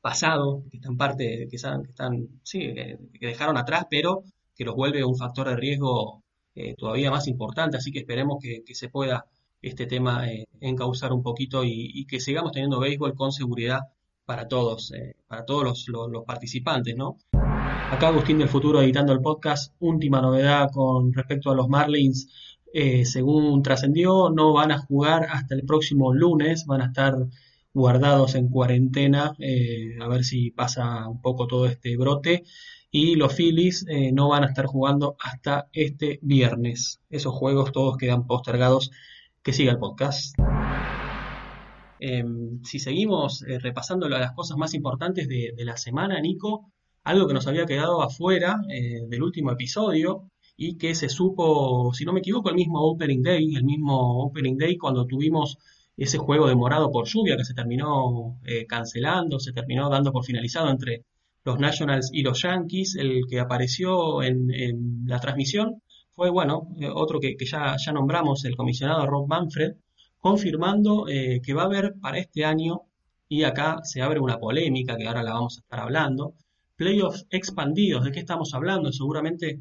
pasado, 0.00 0.62
que 0.70 0.78
están 0.78 0.96
parte, 0.96 1.48
que 1.50 1.56
están, 1.56 1.82
que 1.82 1.90
están 1.90 2.28
sí, 2.42 2.60
que, 2.74 2.98
que, 3.18 3.26
dejaron 3.26 3.56
atrás, 3.58 3.86
pero 3.90 4.22
que 4.54 4.64
los 4.64 4.74
vuelve 4.74 5.04
un 5.04 5.16
factor 5.16 5.48
de 5.48 5.56
riesgo 5.56 6.22
eh, 6.54 6.74
todavía 6.76 7.10
más 7.10 7.28
importante, 7.28 7.76
así 7.76 7.92
que 7.92 8.00
esperemos 8.00 8.38
que, 8.42 8.62
se 8.74 8.88
pueda 8.88 9.26
este 9.62 9.86
tema 9.86 10.30
eh, 10.30 10.46
encauzar 10.60 11.12
un 11.12 11.22
poquito 11.22 11.64
y, 11.64 12.06
que 12.06 12.20
sigamos 12.20 12.52
teniendo 12.52 12.80
béisbol 12.80 13.14
con 13.14 13.32
seguridad 13.32 13.80
para 14.24 14.46
todos, 14.48 14.92
para 15.26 15.44
todos 15.44 15.86
los, 15.88 16.24
participantes, 16.26 16.96
¿no? 16.96 17.16
Acá 17.90 18.08
Agustín 18.08 18.38
del 18.38 18.48
Futuro 18.48 18.82
editando 18.82 19.14
el 19.14 19.22
podcast. 19.22 19.74
Última 19.78 20.20
novedad 20.20 20.68
con 20.70 21.12
respecto 21.14 21.50
a 21.50 21.54
los 21.54 21.68
Marlins. 21.68 22.28
Eh, 22.74 23.06
según 23.06 23.62
trascendió, 23.62 24.28
no 24.28 24.52
van 24.52 24.72
a 24.72 24.78
jugar 24.78 25.26
hasta 25.30 25.54
el 25.54 25.64
próximo 25.64 26.12
lunes. 26.12 26.66
Van 26.66 26.82
a 26.82 26.86
estar 26.86 27.14
guardados 27.72 28.34
en 28.34 28.48
cuarentena. 28.48 29.34
Eh, 29.38 29.96
a 30.00 30.06
ver 30.06 30.24
si 30.24 30.50
pasa 30.50 31.08
un 31.08 31.22
poco 31.22 31.46
todo 31.46 31.66
este 31.66 31.96
brote. 31.96 32.44
Y 32.90 33.16
los 33.16 33.34
Phillies 33.34 33.84
eh, 33.88 34.12
no 34.12 34.28
van 34.30 34.44
a 34.44 34.46
estar 34.46 34.64
jugando 34.64 35.16
hasta 35.20 35.68
este 35.72 36.18
viernes. 36.22 37.00
Esos 37.10 37.34
juegos 37.34 37.70
todos 37.72 37.98
quedan 37.98 38.26
postergados. 38.26 38.90
Que 39.42 39.52
siga 39.52 39.72
el 39.72 39.78
podcast. 39.78 40.36
Em, 42.00 42.62
si 42.64 42.78
seguimos 42.78 43.42
eh, 43.42 43.58
repasando 43.58 44.08
las 44.08 44.32
cosas 44.32 44.56
más 44.56 44.74
importantes 44.74 45.28
de, 45.28 45.52
de 45.56 45.64
la 45.64 45.76
semana, 45.76 46.20
Nico, 46.20 46.70
algo 47.04 47.26
que 47.26 47.34
nos 47.34 47.46
había 47.46 47.66
quedado 47.66 48.02
afuera 48.02 48.60
eh, 48.70 49.02
del 49.08 49.22
último 49.22 49.52
episodio 49.52 50.30
y 50.56 50.76
que 50.76 50.94
se 50.94 51.08
supo, 51.08 51.92
si 51.94 52.04
no 52.04 52.12
me 52.12 52.20
equivoco, 52.20 52.48
el 52.50 52.56
mismo 52.56 52.80
Opening 52.80 53.22
Day, 53.22 53.54
el 53.54 53.64
mismo 53.64 54.24
Opening 54.24 54.56
Day 54.58 54.76
cuando 54.76 55.06
tuvimos 55.06 55.58
ese 55.96 56.18
juego 56.18 56.46
demorado 56.46 56.90
por 56.90 57.06
lluvia 57.06 57.36
que 57.36 57.44
se 57.44 57.54
terminó 57.54 58.38
cancelando, 58.68 59.38
se 59.40 59.52
terminó 59.52 59.88
dando 59.88 60.12
por 60.12 60.24
finalizado 60.24 60.70
entre 60.70 61.04
los 61.48 61.58
Nationals 61.58 62.10
y 62.12 62.20
los 62.22 62.42
Yankees, 62.42 62.96
el 62.96 63.22
que 63.26 63.40
apareció 63.40 64.22
en, 64.22 65.06
la 65.06 65.18
transmisión 65.18 65.82
fue, 66.14 66.28
bueno, 66.28 66.68
eh, 66.78 66.90
otro 66.92 67.20
que, 67.20 67.36
que, 67.38 67.46
ya, 67.46 67.74
ya 67.78 67.92
nombramos, 67.92 68.44
el 68.44 68.54
comisionado 68.54 69.06
Rob 69.06 69.26
Manfred, 69.26 69.72
confirmando 70.18 71.08
eh, 71.08 71.40
que 71.42 71.54
va 71.54 71.62
a 71.62 71.64
haber 71.64 71.94
para 72.02 72.18
este 72.18 72.44
año, 72.44 72.82
y 73.30 73.44
acá 73.44 73.78
se 73.82 74.02
abre 74.02 74.20
una 74.20 74.38
polémica 74.38 74.96
que 74.98 75.06
ahora 75.06 75.22
la 75.22 75.32
vamos 75.32 75.56
a 75.56 75.60
estar 75.60 75.80
hablando, 75.80 76.34
playoffs 76.76 77.26
expandidos. 77.30 78.04
¿De 78.04 78.12
qué 78.12 78.20
estamos 78.20 78.52
hablando? 78.52 78.92
Seguramente 78.92 79.60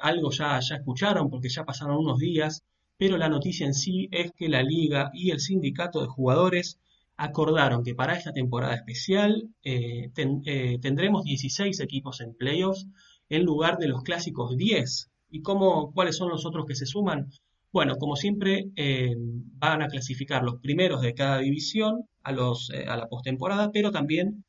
algo 0.00 0.30
ya, 0.32 0.58
ya 0.58 0.76
escucharon 0.76 1.30
porque 1.30 1.48
ya 1.48 1.64
pasaron 1.64 1.98
unos 1.98 2.18
días, 2.18 2.64
pero 2.96 3.16
la 3.16 3.28
noticia 3.28 3.64
en 3.64 3.74
sí 3.74 4.08
es 4.10 4.32
que 4.32 4.48
la 4.48 4.62
liga 4.64 5.10
y 5.14 5.30
el 5.30 5.38
sindicato 5.38 6.00
de 6.00 6.08
jugadores 6.08 6.80
acordaron 7.18 7.82
que 7.82 7.96
para 7.96 8.14
esta 8.14 8.32
temporada 8.32 8.76
especial 8.76 9.50
eh, 9.64 10.10
eh, 10.16 10.78
tendremos 10.80 11.24
16 11.24 11.80
equipos 11.80 12.20
en 12.20 12.34
playoffs 12.34 12.86
en 13.28 13.44
lugar 13.44 13.76
de 13.78 13.88
los 13.88 14.02
clásicos 14.02 14.56
10. 14.56 15.10
¿Y 15.30 15.42
cómo, 15.42 15.92
cuáles 15.92 16.16
son 16.16 16.30
los 16.30 16.46
otros 16.46 16.64
que 16.64 16.76
se 16.76 16.86
suman? 16.86 17.28
Bueno, 17.72 17.96
como 17.96 18.16
siempre, 18.16 18.70
eh, 18.76 19.14
van 19.18 19.82
a 19.82 19.88
clasificar 19.88 20.42
los 20.44 20.60
primeros 20.60 21.02
de 21.02 21.12
cada 21.12 21.38
división 21.38 22.08
a, 22.22 22.32
los, 22.32 22.70
a 22.70 22.96
la 22.96 23.08
postemporada, 23.08 23.70
pero 23.72 23.90
también 23.90 24.44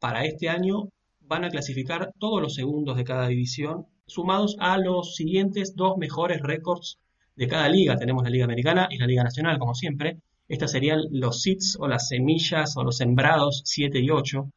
para 0.00 0.24
este 0.24 0.48
año 0.48 0.88
van 1.20 1.44
a 1.44 1.50
clasificar 1.50 2.12
todos 2.18 2.40
los 2.40 2.54
segundos 2.54 2.96
de 2.96 3.04
cada 3.04 3.28
división, 3.28 3.86
sumados 4.06 4.56
a 4.58 4.78
los 4.78 5.14
siguientes 5.14 5.76
dos 5.76 5.98
mejores 5.98 6.40
récords 6.40 6.98
de 7.36 7.46
cada 7.46 7.68
liga. 7.68 7.96
Tenemos 7.96 8.24
la 8.24 8.30
Liga 8.30 8.46
Americana 8.46 8.88
y 8.90 8.96
la 8.96 9.06
Liga 9.06 9.22
Nacional, 9.22 9.58
como 9.58 9.74
siempre. 9.74 10.18
Estas 10.48 10.72
serían 10.72 11.02
los 11.10 11.42
seeds 11.42 11.76
o 11.78 11.88
las 11.88 12.08
semillas 12.08 12.76
o 12.76 12.82
los 12.82 12.96
sembrados 12.96 13.62
7 13.64 14.00
y 14.00 14.10
8. 14.10 14.50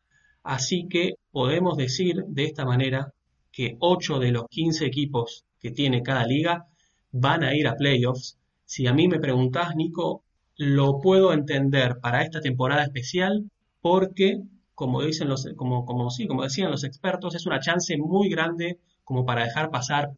Así 0.43 0.87
que 0.89 1.15
podemos 1.31 1.77
decir 1.77 2.23
de 2.27 2.45
esta 2.45 2.65
manera 2.65 3.13
que 3.51 3.75
8 3.79 4.19
de 4.19 4.31
los 4.31 4.45
15 4.49 4.85
equipos 4.85 5.45
que 5.59 5.71
tiene 5.71 6.01
cada 6.01 6.25
liga 6.25 6.67
van 7.11 7.43
a 7.43 7.55
ir 7.55 7.67
a 7.67 7.75
playoffs. 7.75 8.37
Si 8.65 8.87
a 8.87 8.93
mí 8.93 9.07
me 9.07 9.19
preguntás, 9.19 9.75
Nico, 9.75 10.23
lo 10.55 11.01
puedo 11.01 11.33
entender 11.33 11.97
para 12.01 12.23
esta 12.23 12.39
temporada 12.39 12.83
especial 12.83 13.51
porque 13.81 14.41
como 14.81 15.03
dicen 15.03 15.29
los, 15.29 15.47
como, 15.57 15.85
como, 15.85 16.09
sí, 16.09 16.25
como 16.25 16.41
decían 16.41 16.71
los 16.71 16.83
expertos, 16.83 17.35
es 17.35 17.45
una 17.45 17.59
chance 17.59 17.95
muy 17.97 18.29
grande 18.29 18.79
como 19.03 19.25
para 19.25 19.43
dejar 19.43 19.69
pasar 19.69 20.09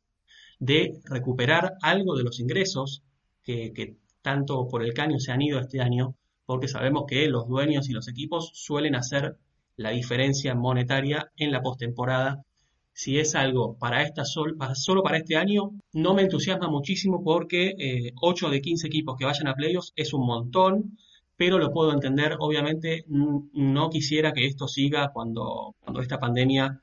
de 0.58 1.02
recuperar 1.04 1.74
algo 1.82 2.16
de 2.16 2.24
los 2.24 2.40
ingresos 2.40 3.04
que, 3.44 3.74
que 3.74 3.98
tanto 4.24 4.68
por 4.68 4.84
el 4.84 4.94
caño 4.96 5.20
se 5.20 5.32
han 5.32 5.44
ido 5.44 5.60
este 5.60 5.82
año, 5.82 6.16
porque 6.48 6.68
sabemos 6.68 7.04
que 7.08 7.28
los 7.28 7.48
dueños 7.48 7.90
y 7.90 7.94
los 7.94 8.08
equipos 8.08 8.52
suelen 8.56 8.96
hacer 8.96 9.38
la 9.76 9.92
diferencia 9.92 10.56
monetaria 10.56 11.32
en 11.38 11.52
la 11.52 11.62
postemporada. 11.62 12.44
Si 12.94 13.20
es 13.20 13.36
algo 13.36 13.78
para 13.78 14.02
esta 14.02 14.26
sol, 14.26 14.58
solo 14.74 15.04
para 15.04 15.18
este 15.18 15.36
año, 15.36 15.72
no 15.94 16.16
me 16.16 16.24
entusiasma 16.24 16.68
muchísimo 16.68 17.24
porque 17.24 17.76
eh, 17.78 18.14
8 18.20 18.50
de 18.50 18.62
15 18.62 18.88
equipos 18.88 19.16
que 19.18 19.26
vayan 19.26 19.48
a 19.48 19.56
playoffs 19.56 19.94
es 19.96 20.14
un 20.14 20.26
montón 20.26 20.98
pero 21.36 21.58
lo 21.60 21.72
puedo 21.72 21.92
entender. 21.92 22.36
Obviamente 22.40 23.06
no 23.08 23.90
quisiera 23.90 24.34
que 24.34 24.46
esto 24.46 24.68
siga 24.68 25.12
cuando, 25.14 25.76
cuando 25.82 26.02
esta 26.02 26.20
pandemia 26.20 26.82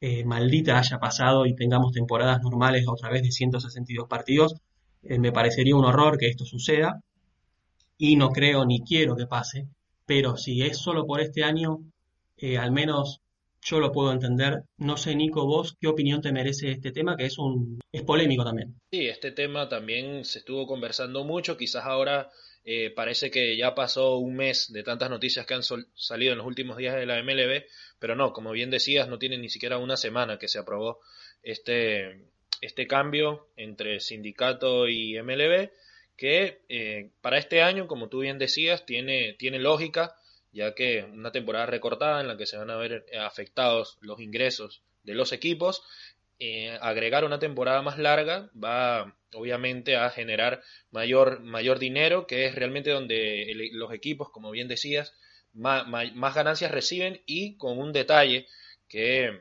eh, 0.00 0.24
maldita 0.24 0.78
haya 0.78 0.98
pasado 0.98 1.46
y 1.46 1.54
tengamos 1.54 1.92
temporadas 1.92 2.42
normales 2.42 2.86
otra 2.88 3.10
vez 3.10 3.22
de 3.22 3.30
162 3.30 4.08
partidos. 4.08 4.56
Eh, 5.02 5.18
me 5.18 5.32
parecería 5.32 5.76
un 5.76 5.84
horror 5.84 6.18
que 6.18 6.28
esto 6.28 6.44
suceda 6.44 7.00
y 7.98 8.16
no 8.16 8.30
creo 8.30 8.64
ni 8.64 8.82
quiero 8.82 9.16
que 9.16 9.26
pase, 9.26 9.66
pero 10.06 10.36
si 10.36 10.62
es 10.62 10.78
solo 10.78 11.06
por 11.06 11.20
este 11.20 11.44
año, 11.44 11.78
eh, 12.36 12.58
al 12.58 12.72
menos 12.72 13.20
yo 13.62 13.78
lo 13.78 13.92
puedo 13.92 14.12
entender. 14.12 14.62
No 14.76 14.96
sé, 14.96 15.14
Nico, 15.14 15.46
vos, 15.46 15.76
¿qué 15.80 15.86
opinión 15.86 16.20
te 16.20 16.32
merece 16.32 16.70
este 16.70 16.90
tema? 16.90 17.16
Que 17.16 17.26
es 17.26 17.38
un 17.38 17.80
es 17.92 18.02
polémico 18.02 18.44
también. 18.44 18.74
Sí, 18.90 19.06
este 19.06 19.30
tema 19.30 19.68
también 19.68 20.24
se 20.24 20.40
estuvo 20.40 20.66
conversando 20.66 21.24
mucho, 21.24 21.56
quizás 21.56 21.84
ahora 21.84 22.28
eh, 22.64 22.90
parece 22.90 23.30
que 23.30 23.56
ya 23.56 23.74
pasó 23.74 24.18
un 24.18 24.34
mes 24.34 24.72
de 24.72 24.82
tantas 24.82 25.10
noticias 25.10 25.46
que 25.46 25.54
han 25.54 25.62
salido 25.62 26.32
en 26.32 26.38
los 26.38 26.46
últimos 26.46 26.76
días 26.76 26.96
de 26.96 27.06
la 27.06 27.22
MLB, 27.22 27.64
pero 27.98 28.16
no, 28.16 28.32
como 28.32 28.50
bien 28.52 28.70
decías, 28.70 29.08
no 29.08 29.18
tiene 29.18 29.38
ni 29.38 29.48
siquiera 29.48 29.78
una 29.78 29.96
semana 29.96 30.38
que 30.38 30.48
se 30.48 30.58
aprobó 30.58 31.00
este, 31.42 32.31
este 32.62 32.86
cambio 32.86 33.48
entre 33.56 34.00
sindicato 34.00 34.88
y 34.88 35.20
MLB, 35.20 35.70
que 36.16 36.62
eh, 36.70 37.10
para 37.20 37.36
este 37.36 37.62
año, 37.62 37.86
como 37.86 38.08
tú 38.08 38.20
bien 38.20 38.38
decías, 38.38 38.86
tiene, 38.86 39.34
tiene 39.34 39.58
lógica, 39.58 40.16
ya 40.52 40.74
que 40.74 41.04
una 41.04 41.32
temporada 41.32 41.66
recortada 41.66 42.22
en 42.22 42.28
la 42.28 42.38
que 42.38 42.46
se 42.46 42.56
van 42.56 42.70
a 42.70 42.76
ver 42.76 43.04
afectados 43.20 43.98
los 44.00 44.20
ingresos 44.20 44.82
de 45.02 45.14
los 45.14 45.32
equipos, 45.32 45.82
eh, 46.38 46.76
agregar 46.80 47.24
una 47.24 47.38
temporada 47.38 47.82
más 47.82 47.98
larga 47.98 48.50
va 48.52 49.14
obviamente 49.32 49.96
a 49.96 50.10
generar 50.10 50.62
mayor, 50.90 51.40
mayor 51.40 51.78
dinero, 51.78 52.26
que 52.26 52.46
es 52.46 52.54
realmente 52.54 52.90
donde 52.90 53.52
los 53.72 53.92
equipos, 53.92 54.30
como 54.30 54.50
bien 54.50 54.68
decías, 54.68 55.14
más, 55.52 55.86
más, 55.86 56.34
ganancias 56.34 56.70
reciben 56.70 57.20
y 57.26 57.56
con 57.56 57.78
un 57.78 57.92
detalle 57.92 58.46
que, 58.88 59.40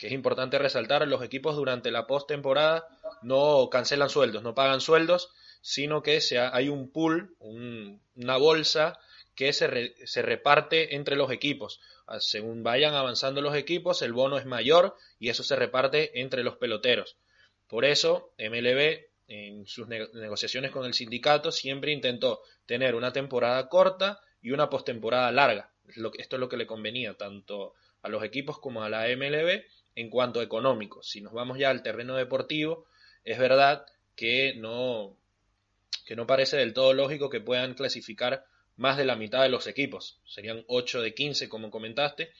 que, 0.00 0.06
es 0.06 0.12
importante 0.12 0.58
resaltar, 0.58 1.06
los 1.06 1.22
equipos 1.22 1.56
durante 1.56 1.90
la 1.90 2.06
postemporada 2.06 2.88
no 3.22 3.68
cancelan 3.70 4.08
sueldos, 4.08 4.42
no 4.42 4.54
pagan 4.54 4.80
sueldos, 4.80 5.30
sino 5.60 6.02
que 6.02 6.20
sea, 6.20 6.54
hay 6.54 6.70
un 6.70 6.90
pool, 6.90 7.36
una 7.38 8.36
bolsa 8.38 8.98
que 9.34 9.52
se, 9.52 9.94
se 10.06 10.22
reparte 10.22 10.96
entre 10.96 11.16
los 11.16 11.30
equipos. 11.30 11.80
Ah, 12.06 12.18
según 12.18 12.62
vayan 12.62 12.94
avanzando 12.94 13.40
los 13.40 13.54
equipos, 13.54 14.02
el 14.02 14.12
bono 14.12 14.38
es 14.38 14.46
mayor 14.46 14.96
y 15.18 15.28
eso 15.28 15.44
se 15.44 15.54
reparte 15.54 16.20
entre 16.20 16.42
los 16.42 16.56
peloteros. 16.56 17.16
Por 17.68 17.84
eso, 17.84 18.32
MLB 18.38 19.04
en 19.28 19.64
sus 19.66 19.86
negociaciones 19.86 20.72
con 20.72 20.84
el 20.84 20.94
sindicato 20.94 21.52
siempre 21.52 21.92
intentó 21.92 22.42
tener 22.66 22.96
una 22.96 23.12
temporada 23.12 23.68
corta 23.68 24.20
y 24.42 24.50
una 24.50 24.68
postemporada 24.68 25.30
larga. 25.30 25.70
Esto 25.86 26.36
es 26.36 26.40
lo 26.40 26.48
que 26.48 26.56
le 26.56 26.66
convenía 26.66 27.14
tanto 27.14 27.74
a 28.02 28.08
los 28.08 28.24
equipos 28.24 28.58
como 28.58 28.82
a 28.82 28.88
la 28.88 29.06
MLB 29.06 29.62
en 29.94 30.10
cuanto 30.10 30.40
a 30.40 30.42
económico. 30.42 31.02
Si 31.02 31.20
nos 31.20 31.32
vamos 31.32 31.58
ya 31.58 31.70
al 31.70 31.82
terreno 31.82 32.16
deportivo, 32.16 32.86
es 33.24 33.38
verdad 33.38 33.86
que 34.16 34.54
no, 34.56 35.16
que 36.06 36.16
no 36.16 36.26
parece 36.26 36.56
del 36.56 36.72
todo 36.72 36.92
lógico 36.92 37.30
que 37.30 37.40
puedan 37.40 37.74
clasificar 37.74 38.44
más 38.76 38.96
de 38.96 39.04
la 39.04 39.16
mitad 39.16 39.42
de 39.42 39.48
los 39.48 39.66
equipos. 39.66 40.20
Serían 40.26 40.64
8 40.66 41.02
de 41.02 41.14
15, 41.14 41.48
como 41.48 41.70
comentaste. 41.70 42.32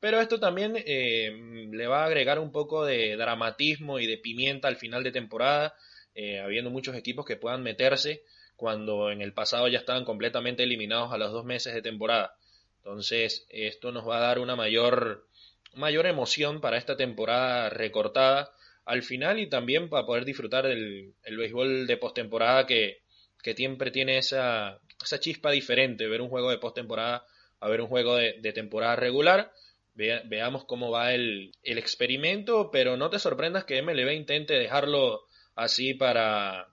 Pero 0.00 0.20
esto 0.20 0.38
también 0.38 0.74
eh, 0.76 1.68
le 1.72 1.86
va 1.88 2.02
a 2.02 2.06
agregar 2.06 2.38
un 2.38 2.52
poco 2.52 2.84
de 2.84 3.16
dramatismo 3.16 3.98
y 3.98 4.06
de 4.06 4.16
pimienta 4.18 4.68
al 4.68 4.76
final 4.76 5.02
de 5.02 5.10
temporada 5.10 5.74
eh, 6.20 6.40
habiendo 6.40 6.68
muchos 6.70 6.96
equipos 6.96 7.24
que 7.24 7.36
puedan 7.36 7.62
meterse 7.62 8.24
cuando 8.56 9.12
en 9.12 9.22
el 9.22 9.32
pasado 9.32 9.68
ya 9.68 9.78
estaban 9.78 10.04
completamente 10.04 10.64
eliminados 10.64 11.12
a 11.12 11.16
los 11.16 11.30
dos 11.30 11.44
meses 11.44 11.72
de 11.74 11.80
temporada. 11.80 12.34
Entonces, 12.78 13.46
esto 13.50 13.92
nos 13.92 14.04
va 14.04 14.16
a 14.16 14.22
dar 14.22 14.40
una 14.40 14.56
mayor, 14.56 15.27
mayor 15.74 16.06
emoción 16.06 16.60
para 16.60 16.78
esta 16.78 16.96
temporada 16.96 17.70
recortada 17.70 18.52
al 18.84 19.02
final 19.02 19.38
y 19.38 19.48
también 19.48 19.88
para 19.88 20.06
poder 20.06 20.24
disfrutar 20.24 20.66
del 20.66 21.14
el 21.22 21.36
béisbol 21.36 21.86
de 21.86 21.96
postemporada 21.96 22.66
que, 22.66 23.02
que 23.42 23.54
siempre 23.54 23.90
tiene 23.90 24.18
esa, 24.18 24.80
esa 25.02 25.20
chispa 25.20 25.50
diferente, 25.50 26.08
ver 26.08 26.22
un 26.22 26.28
juego 26.28 26.50
de 26.50 26.58
postemporada 26.58 27.24
a 27.60 27.68
ver 27.68 27.80
un 27.80 27.88
juego 27.88 28.16
de, 28.16 28.52
temporada 28.52 28.96
regular. 28.96 29.52
veamos 29.94 30.64
cómo 30.64 30.90
va 30.90 31.12
el, 31.12 31.52
el 31.62 31.78
experimento, 31.78 32.70
pero 32.70 32.96
no 32.96 33.10
te 33.10 33.18
sorprendas 33.18 33.64
que 33.64 33.82
MLB 33.82 34.12
intente 34.12 34.54
dejarlo 34.54 35.26
así 35.54 35.94
para, 35.94 36.68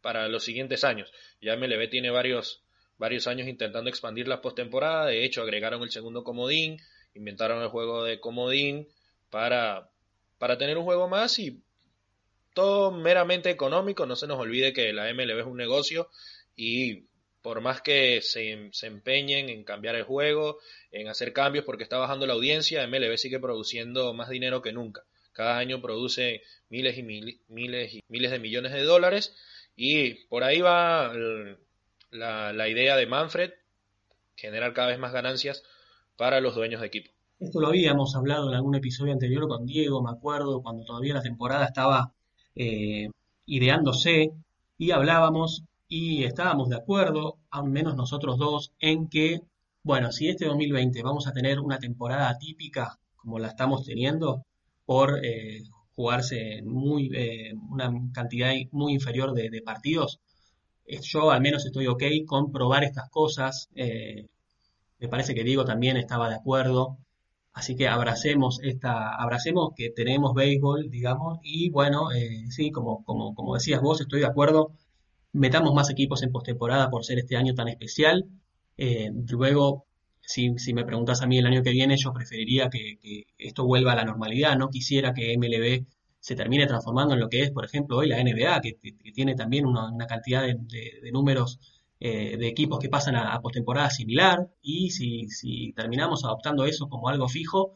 para 0.00 0.28
los 0.28 0.44
siguientes 0.44 0.84
años. 0.84 1.12
Ya 1.40 1.56
MLB 1.56 1.90
tiene 1.90 2.10
varios, 2.10 2.62
varios 2.96 3.26
años 3.26 3.46
intentando 3.46 3.90
expandir 3.90 4.26
la 4.26 4.40
postemporada, 4.40 5.06
de 5.06 5.24
hecho 5.24 5.42
agregaron 5.42 5.82
el 5.82 5.90
segundo 5.90 6.24
comodín, 6.24 6.78
inventaron 7.18 7.62
el 7.62 7.68
juego 7.68 8.04
de 8.04 8.20
comodín 8.20 8.88
para, 9.30 9.90
para 10.38 10.56
tener 10.56 10.78
un 10.78 10.84
juego 10.84 11.08
más 11.08 11.38
y 11.38 11.60
todo 12.54 12.90
meramente 12.90 13.50
económico, 13.50 14.06
no 14.06 14.16
se 14.16 14.26
nos 14.26 14.38
olvide 14.38 14.72
que 14.72 14.92
la 14.92 15.12
MLB 15.12 15.40
es 15.40 15.46
un 15.46 15.56
negocio 15.56 16.08
y 16.56 17.04
por 17.42 17.60
más 17.60 17.82
que 17.82 18.20
se, 18.20 18.68
se, 18.72 18.86
empeñen 18.86 19.48
en 19.48 19.64
cambiar 19.64 19.94
el 19.94 20.02
juego, 20.02 20.58
en 20.90 21.08
hacer 21.08 21.32
cambios 21.32 21.64
porque 21.64 21.84
está 21.84 21.98
bajando 21.98 22.26
la 22.26 22.34
audiencia, 22.34 22.86
MLB 22.86 23.16
sigue 23.16 23.38
produciendo 23.38 24.12
más 24.12 24.28
dinero 24.28 24.60
que 24.60 24.72
nunca. 24.72 25.04
Cada 25.32 25.56
año 25.56 25.80
produce 25.80 26.42
miles 26.68 26.98
y 26.98 27.02
miles 27.04 27.94
y 27.94 28.02
miles 28.08 28.30
de 28.32 28.38
millones 28.40 28.72
de 28.72 28.82
dólares 28.82 29.36
y 29.76 30.14
por 30.26 30.42
ahí 30.42 30.60
va 30.60 31.12
la, 32.10 32.52
la 32.52 32.68
idea 32.68 32.96
de 32.96 33.06
Manfred, 33.06 33.52
generar 34.34 34.72
cada 34.72 34.88
vez 34.88 34.98
más 34.98 35.12
ganancias 35.12 35.62
para 36.18 36.40
los 36.40 36.56
dueños 36.56 36.80
de 36.82 36.88
equipo. 36.88 37.10
Esto 37.38 37.60
lo 37.60 37.68
habíamos 37.68 38.16
hablado 38.16 38.48
en 38.48 38.56
algún 38.56 38.74
episodio 38.74 39.12
anterior 39.12 39.46
con 39.46 39.64
Diego, 39.64 40.02
me 40.02 40.10
acuerdo, 40.10 40.60
cuando 40.60 40.84
todavía 40.84 41.14
la 41.14 41.22
temporada 41.22 41.64
estaba 41.64 42.12
eh, 42.56 43.08
ideándose 43.46 44.32
y 44.76 44.90
hablábamos 44.90 45.62
y 45.86 46.24
estábamos 46.24 46.68
de 46.68 46.76
acuerdo, 46.76 47.38
al 47.50 47.64
menos 47.70 47.94
nosotros 47.94 48.36
dos, 48.36 48.72
en 48.80 49.08
que, 49.08 49.42
bueno, 49.84 50.10
si 50.10 50.28
este 50.28 50.46
2020 50.46 51.00
vamos 51.02 51.28
a 51.28 51.32
tener 51.32 51.60
una 51.60 51.78
temporada 51.78 52.36
típica 52.36 52.98
como 53.16 53.38
la 53.38 53.48
estamos 53.48 53.84
teniendo, 53.84 54.44
por 54.84 55.24
eh, 55.24 55.62
jugarse 55.94 56.62
muy, 56.64 57.10
eh, 57.14 57.54
una 57.70 57.92
cantidad 58.12 58.52
muy 58.72 58.92
inferior 58.94 59.34
de, 59.34 59.62
partidos, 59.62 60.18
yo 61.02 61.30
al 61.30 61.40
menos 61.40 61.64
estoy 61.64 61.86
ok 61.86 62.02
con 62.26 62.50
probar 62.50 62.82
estas 62.82 63.08
cosas. 63.10 63.68
Me 64.98 65.08
parece 65.08 65.34
que 65.34 65.44
Diego 65.44 65.64
también 65.64 65.96
estaba 65.96 66.28
de 66.28 66.36
acuerdo. 66.36 66.98
Así 67.52 67.74
que 67.76 67.88
abracemos 67.88 68.60
esta, 68.62 69.14
abracemos 69.16 69.72
que 69.76 69.90
tenemos 69.90 70.34
béisbol, 70.34 70.90
digamos, 70.90 71.38
y 71.42 71.70
bueno, 71.70 72.08
sí, 72.50 72.70
como, 72.70 73.04
como, 73.04 73.34
como 73.34 73.54
decías 73.54 73.80
vos, 73.80 74.00
estoy 74.00 74.20
de 74.20 74.26
acuerdo. 74.26 74.72
Metamos 75.32 75.74
más 75.74 75.90
equipos 75.90 76.22
en 76.22 76.32
postemporada 76.32 76.90
por 76.90 77.04
ser 77.04 77.18
este 77.18 77.36
año 77.36 77.54
tan 77.54 77.68
especial. 77.68 78.26
luego 79.28 79.86
si, 80.28 80.58
si, 80.58 80.74
me 80.74 80.84
preguntas 80.84 81.22
a 81.22 81.26
mí 81.26 81.38
el 81.38 81.46
año 81.46 81.62
que 81.62 81.70
viene, 81.70 81.96
yo 81.96 82.12
preferiría 82.12 82.68
que, 82.68 82.98
esto 83.38 83.64
vuelva 83.64 83.92
a 83.92 83.96
la 83.96 84.04
normalidad. 84.04 84.56
No 84.58 84.68
quisiera 84.68 85.14
que 85.14 85.36
MLB 85.38 85.86
se 86.20 86.34
termine 86.36 86.66
transformando 86.66 87.14
en 87.14 87.20
lo 87.20 87.28
que 87.30 87.42
es, 87.42 87.50
por 87.50 87.64
ejemplo, 87.64 87.96
hoy 87.96 88.08
la 88.08 88.22
NBA, 88.22 88.60
que, 88.60 88.78
tiene 89.14 89.34
también 89.34 89.64
una, 89.66 90.06
cantidad 90.06 90.42
de, 90.42 91.10
números 91.12 91.58
eh, 92.00 92.36
de 92.36 92.48
equipos 92.48 92.78
que 92.78 92.88
pasan 92.88 93.16
a, 93.16 93.40
postemporada 93.40 93.90
similar. 93.90 94.48
Y 94.62 94.90
si, 94.90 95.28
si 95.28 95.72
terminamos 95.74 96.24
adoptando 96.24 96.64
eso 96.66 96.88
como 96.88 97.08
algo 97.08 97.28
fijo, 97.28 97.72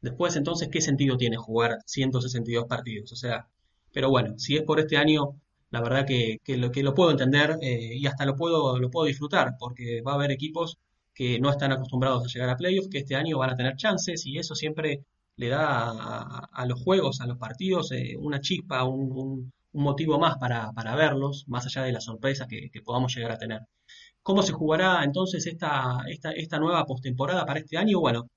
después 0.00 0.36
entonces, 0.36 0.68
¿qué 0.68 0.80
sentido 0.80 1.16
tiene 1.16 1.36
jugar 1.36 1.78
162 1.86 2.66
partidos? 2.66 3.12
O 3.12 3.16
sea, 3.16 3.48
pero 3.92 4.10
bueno, 4.10 4.38
si 4.38 4.56
es 4.56 4.62
por 4.62 4.80
este 4.80 4.96
año, 4.96 5.36
la 5.70 5.80
verdad 5.80 6.06
que, 6.06 6.38
lo, 6.56 6.70
que 6.70 6.82
lo 6.82 6.94
puedo 6.94 7.10
entender 7.10 7.56
eh, 7.62 7.96
y 7.96 8.06
hasta 8.06 8.26
lo 8.26 8.36
puedo, 8.36 8.78
lo 8.78 8.90
puedo 8.90 9.06
disfrutar, 9.06 9.56
porque 9.58 10.02
va 10.02 10.12
a 10.12 10.14
haber 10.16 10.30
equipos 10.32 10.78
que 11.14 11.38
no 11.40 11.50
están 11.50 11.72
acostumbrados 11.72 12.24
a 12.24 12.28
llegar 12.28 12.50
a 12.50 12.56
playoffs, 12.56 12.88
que 12.88 12.98
este 12.98 13.16
año 13.16 13.38
van 13.38 13.50
a 13.50 13.56
tener 13.56 13.76
chances 13.76 14.26
y 14.26 14.38
eso 14.38 14.54
siempre 14.54 15.04
le 15.36 15.48
da 15.48 16.48
a, 16.52 16.66
los 16.66 16.82
juegos, 16.82 17.20
a 17.20 17.26
los 17.26 17.38
partidos, 17.38 17.92
eh, 17.92 18.16
una 18.18 18.40
chispa, 18.40 18.84
un, 18.84 19.52
motivo 19.72 20.18
más 20.18 20.36
para, 20.38 20.96
verlos, 20.96 21.44
más 21.48 21.66
allá 21.66 21.82
de 21.82 21.92
la 21.92 22.00
sorpresa 22.00 22.46
que, 22.46 22.70
podamos 22.84 23.14
llegar 23.14 23.32
a 23.32 23.38
tener. 23.38 23.60
¿Cómo 24.22 24.42
se 24.42 24.52
jugará 24.52 25.02
entonces 25.04 25.46
esta, 25.46 26.00
esta, 26.08 26.30
esta 26.32 26.58
nueva 26.58 26.84
postemporada 26.86 27.44
para 27.46 27.60
este 27.60 27.76
año? 27.76 28.00
Bueno, 28.00 28.28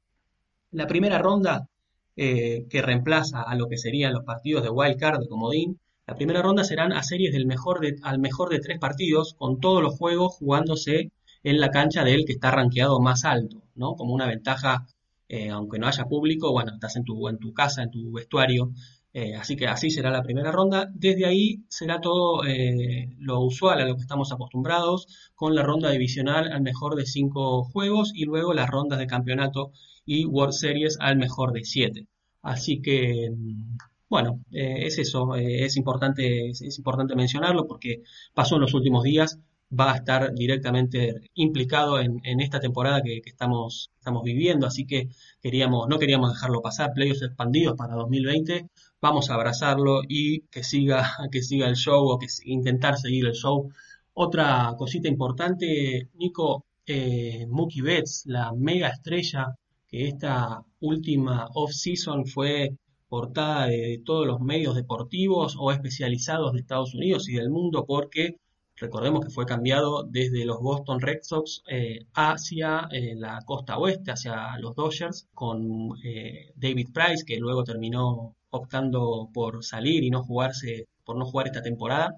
la 0.72 0.88
primera 0.88 1.20
ronda 1.20 1.68
eh, 2.16 2.66
que 2.70 2.82
reemplaza 2.82 3.42
a 3.42 3.56
lo 3.56 3.68
que 3.68 3.78
serían 3.78 4.14
los 4.14 4.24
partidos 4.24 4.64
de 4.64 4.70
wild 4.70 4.98
card 4.98 5.20
de 5.20 5.28
comodín, 5.28 5.80
la 6.08 6.16
primera 6.16 6.42
ronda 6.42 6.64
serán 6.64 6.94
a 6.94 7.02
series 7.04 7.34
del 7.34 7.48
mejor 7.48 7.80
de, 7.80 7.96
al 8.04 8.20
mejor 8.20 8.50
de 8.50 8.60
tres 8.60 8.78
partidos, 8.80 9.34
con 9.34 9.60
todos 9.60 9.82
los 9.82 9.98
juegos 9.98 10.36
jugándose 10.36 11.12
en 11.44 11.60
la 11.60 11.72
cancha 11.72 12.04
del 12.04 12.26
que 12.26 12.34
está 12.34 12.52
rankeado 12.52 13.00
más 13.00 13.26
alto, 13.26 13.64
¿no? 13.76 13.96
Como 13.96 14.14
una 14.14 14.28
ventaja, 14.28 14.86
eh, 15.30 15.50
aunque 15.50 15.80
no 15.80 15.88
haya 15.88 16.06
público, 16.06 16.52
bueno, 16.52 16.74
estás 16.74 16.96
en 16.96 17.04
tu, 17.06 17.28
en 17.28 17.40
tu 17.40 17.54
casa, 17.54 17.84
en 17.84 17.92
tu 17.92 18.12
vestuario, 18.12 18.72
eh, 19.18 19.34
así 19.34 19.56
que 19.56 19.68
así 19.68 19.90
será 19.92 20.12
la 20.12 20.24
primera 20.24 20.52
ronda. 20.52 20.90
Desde 20.94 21.26
ahí 21.26 21.64
será 21.70 22.02
todo 22.02 22.46
eh, 22.46 23.16
lo 23.18 23.40
usual 23.40 23.80
a 23.80 23.86
lo 23.86 23.96
que 23.96 24.02
estamos 24.02 24.34
acostumbrados, 24.34 25.32
con 25.36 25.56
la 25.56 25.64
ronda 25.64 25.90
divisional 25.90 26.52
al 26.52 26.62
mejor 26.62 26.96
de 26.96 27.06
cinco 27.06 27.64
juegos 27.64 28.12
y 28.14 28.26
luego 28.26 28.54
las 28.54 28.70
rondas 28.70 29.00
de 29.00 29.08
campeonato 29.08 29.72
y 30.06 30.26
World 30.26 30.52
Series 30.52 30.98
al 31.00 31.16
mejor 31.16 31.54
de 31.54 31.64
siete. 31.64 32.08
Así 32.42 32.82
que, 32.82 33.30
mm, 33.32 33.78
bueno, 34.10 34.42
es 34.52 34.98
eso, 35.00 35.36
es, 35.36 35.78
importante, 35.78 36.50
es 36.50 36.78
importante 36.78 37.16
mencionarlo 37.16 37.68
porque 37.68 38.02
pasó 38.34 38.56
en 38.56 38.62
los 38.62 38.74
últimos 38.74 39.04
días 39.04 39.40
va 39.78 39.94
a 39.94 39.98
estar 39.98 40.34
directamente 40.34 41.30
implicado 41.34 42.00
en, 42.00 42.40
esta 42.40 42.60
temporada 42.60 43.02
que, 43.02 43.22
estamos, 43.26 43.92
estamos 43.98 44.24
viviendo, 44.24 44.68
así 44.68 44.86
que 44.86 45.10
queríamos, 45.42 45.88
no 45.90 46.00
queríamos 46.00 46.34
dejarlo 46.34 46.62
pasar, 46.62 46.94
playoffs 46.94 47.24
expandidos 47.24 47.76
para 47.76 47.96
2020, 47.96 48.70
vamos 49.02 49.30
a 49.30 49.36
abrazarlo 49.36 50.02
y 50.08 50.42
que 50.52 50.64
siga, 50.64 51.02
que 51.32 51.42
siga 51.42 51.68
el 51.68 51.76
show 51.76 52.08
o 52.08 52.20
que 52.20 52.28
intentar 52.46 52.98
seguir 52.98 53.26
el 53.26 53.34
show. 53.34 53.70
Otra 54.14 54.74
cosita 54.78 55.08
importante, 55.10 56.10
Nico, 56.16 56.66
eh, 56.86 57.46
Mookie 57.50 57.82
Betts, 57.82 58.24
la 58.28 58.54
mega 58.54 58.90
estrella 58.90 59.56
que 59.88 60.08
esta 60.08 60.64
última 60.80 61.48
off-season 61.54 62.26
fue 62.26 62.76
portada 63.08 63.68
de, 63.68 64.02
todos 64.06 64.26
los 64.28 64.40
medios 64.42 64.76
deportivos 64.76 65.56
o 65.60 65.72
especializados 65.72 66.54
de 66.54 66.60
Estados 66.60 66.94
Unidos 66.96 67.30
y 67.30 67.34
del 67.34 67.50
mundo 67.50 67.86
porque 67.88 68.38
recordemos 68.78 69.26
que 69.26 69.32
fue 69.32 69.46
cambiado 69.46 70.04
desde 70.04 70.46
los 70.46 70.60
Boston 70.60 71.00
Red 71.00 71.20
Sox 71.22 71.64
eh, 71.68 72.06
hacia 72.14 72.88
eh, 72.92 73.16
la 73.16 73.42
costa 73.46 73.78
oeste, 73.78 74.12
hacia 74.12 74.58
los 74.60 74.76
Dodgers, 74.76 75.28
con 75.34 75.98
eh, 76.04 76.52
David 76.56 76.90
Price, 76.94 77.26
que 77.26 77.38
luego 77.38 77.64
terminó 77.64 78.36
optando 78.50 79.30
por 79.34 79.64
salir 79.64 80.04
y 80.04 80.10
no 80.10 80.24
jugarse, 80.24 80.88
por 81.04 81.18
no 81.18 81.26
jugar 81.26 81.48
esta 81.48 81.62
temporada, 81.62 82.18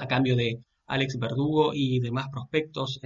a 0.00 0.08
cambio 0.08 0.34
de 0.34 0.58
Alex 0.86 1.18
Verdugo 1.18 1.72
y 1.72 2.00
demás 2.00 2.26
prospectos, 2.30 3.00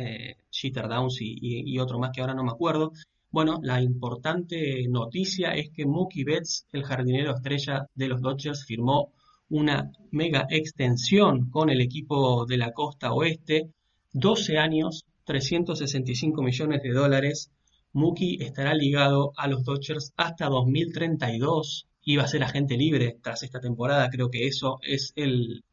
Jeter 0.50 0.88
Downs 0.88 1.20
y, 1.20 1.38
y 1.40 1.78
otro 1.78 1.98
más 1.98 2.12
que 2.12 2.22
ahora 2.22 2.34
no 2.34 2.42
me 2.44 2.50
acuerdo. 2.50 2.92
Bueno, 3.30 3.60
la 3.62 3.82
importante 3.82 4.86
noticia 4.88 5.54
es 5.54 5.68
que 5.70 5.84
Mookie 5.84 6.24
Betts, 6.24 6.66
el 6.72 6.84
jardinero 6.84 7.34
estrella 7.34 7.86
de 7.94 8.08
los 8.08 8.22
Dodgers, 8.22 8.64
firmó 8.64 9.12
una 9.48 9.92
mega 10.10 10.46
extensión 10.50 11.50
con 11.50 11.70
el 11.70 11.80
equipo 11.80 12.46
de 12.46 12.58
la 12.58 12.72
costa 12.72 13.12
oeste, 13.12 13.70
12 14.12 14.58
años, 14.58 15.04
365 15.24 16.42
millones 16.42 16.82
de 16.82 16.92
dólares. 16.92 17.50
Mookie 17.92 18.42
estará 18.42 18.74
ligado 18.74 19.32
a 19.36 19.48
los 19.48 19.64
Dodgers 19.64 20.12
hasta 20.16 20.48
2032. 20.48 21.86
Iba 22.04 22.24
a 22.24 22.28
ser 22.28 22.42
agente 22.42 22.76
libre 22.76 23.18
tras 23.22 23.42
esta 23.42 23.60
temporada. 23.60 24.10
Creo 24.10 24.30
que 24.30 24.46
eso 24.46 24.78
es 24.82 25.12
el, 25.16 25.64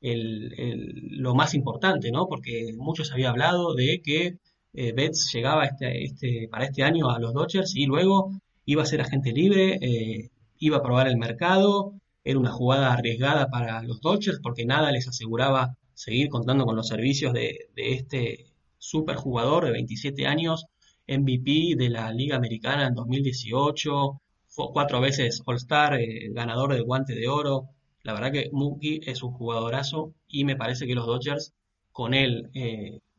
lo 0.00 1.34
más 1.34 1.54
importante, 1.54 2.10
¿no? 2.10 2.26
Porque 2.26 2.72
muchos 2.76 3.12
había 3.12 3.30
hablado 3.30 3.74
de 3.74 4.00
que 4.02 4.38
eh, 4.72 4.92
Betts 4.92 5.30
llegaba 5.32 5.64
este, 5.64 6.04
este, 6.04 6.48
para 6.50 6.66
este 6.66 6.82
año 6.82 7.10
a 7.10 7.18
los 7.18 7.34
Dodgers 7.34 7.74
y 7.76 7.86
luego 7.86 8.30
iba 8.64 8.82
a 8.82 8.86
ser 8.86 9.00
agente 9.00 9.32
libre, 9.32 9.78
eh, 9.80 10.30
iba 10.58 10.78
a 10.78 10.82
probar 10.82 11.08
el 11.08 11.16
mercado, 11.16 11.94
era 12.24 12.38
una 12.38 12.52
jugada 12.52 12.92
arriesgada 12.92 13.48
para 13.48 13.82
los 13.82 14.00
Dodgers 14.00 14.40
porque 14.42 14.64
nada 14.64 14.92
les 14.92 15.08
aseguraba 15.08 15.76
seguir 15.94 16.28
contando 16.28 16.64
con 16.64 16.76
los 16.76 16.88
servicios 16.88 17.32
de, 17.32 17.68
este 17.76 18.46
super 18.78 19.16
jugador 19.16 19.64
de 19.64 19.72
27 19.72 20.26
años, 20.26 20.66
MVP 21.06 21.74
de 21.76 21.90
la 21.90 22.12
Liga 22.12 22.36
Americana 22.36 22.86
en 22.86 22.94
2018, 22.94 24.20
fue 24.48 24.66
cuatro 24.72 25.00
veces 25.00 25.42
All-Star, 25.46 25.94
eh, 26.00 26.30
ganador 26.32 26.72
del 26.72 26.84
guante 26.84 27.14
de 27.14 27.28
oro. 27.28 27.68
La 28.02 28.14
verdad 28.14 28.32
que 28.32 28.48
Mookie 28.52 29.00
es 29.04 29.22
un 29.22 29.32
jugadorazo 29.32 30.14
y 30.28 30.44
me 30.44 30.56
parece 30.56 30.86
que 30.86 30.94
los 30.94 31.06
Dodgers 31.06 31.52
con 31.92 32.14
él 32.14 32.50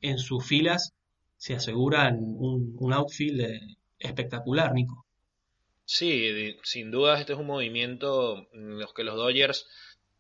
en 0.01 0.17
sus 0.17 0.45
filas 0.45 0.93
se 1.37 1.55
aseguran 1.55 2.19
un, 2.19 2.75
un 2.79 2.93
outfield 2.93 3.41
eh, 3.41 3.77
espectacular, 3.97 4.73
Nico. 4.73 5.00
Sí, 5.93 6.57
sin 6.63 6.89
duda 6.89 7.19
este 7.19 7.33
es 7.33 7.39
un 7.39 7.47
movimiento 7.47 8.47
en 8.53 8.79
los 8.79 8.93
que 8.93 9.03
los 9.03 9.17
Dodgers 9.17 9.67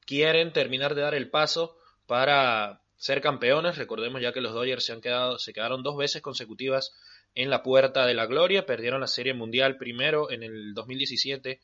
quieren 0.05 0.51
terminar 0.51 0.95
de 0.95 1.01
dar 1.01 1.15
el 1.15 1.29
paso 1.29 1.77
para 2.07 2.81
ser 2.97 3.21
campeones. 3.21 3.77
Recordemos 3.77 4.21
ya 4.21 4.33
que 4.33 4.41
los 4.41 4.51
Dodgers 4.51 4.83
se 4.83 4.91
han 4.91 4.99
quedado, 4.99 5.39
se 5.39 5.53
quedaron 5.53 5.81
dos 5.81 5.95
veces 5.95 6.21
consecutivas 6.21 6.93
en 7.35 7.49
la 7.49 7.63
puerta 7.63 8.05
de 8.05 8.13
la 8.13 8.25
gloria, 8.25 8.65
perdieron 8.65 8.99
la 8.99 9.07
Serie 9.07 9.33
Mundial 9.33 9.77
primero 9.77 10.29
en 10.29 10.43
el 10.43 10.73
2017 10.73 11.61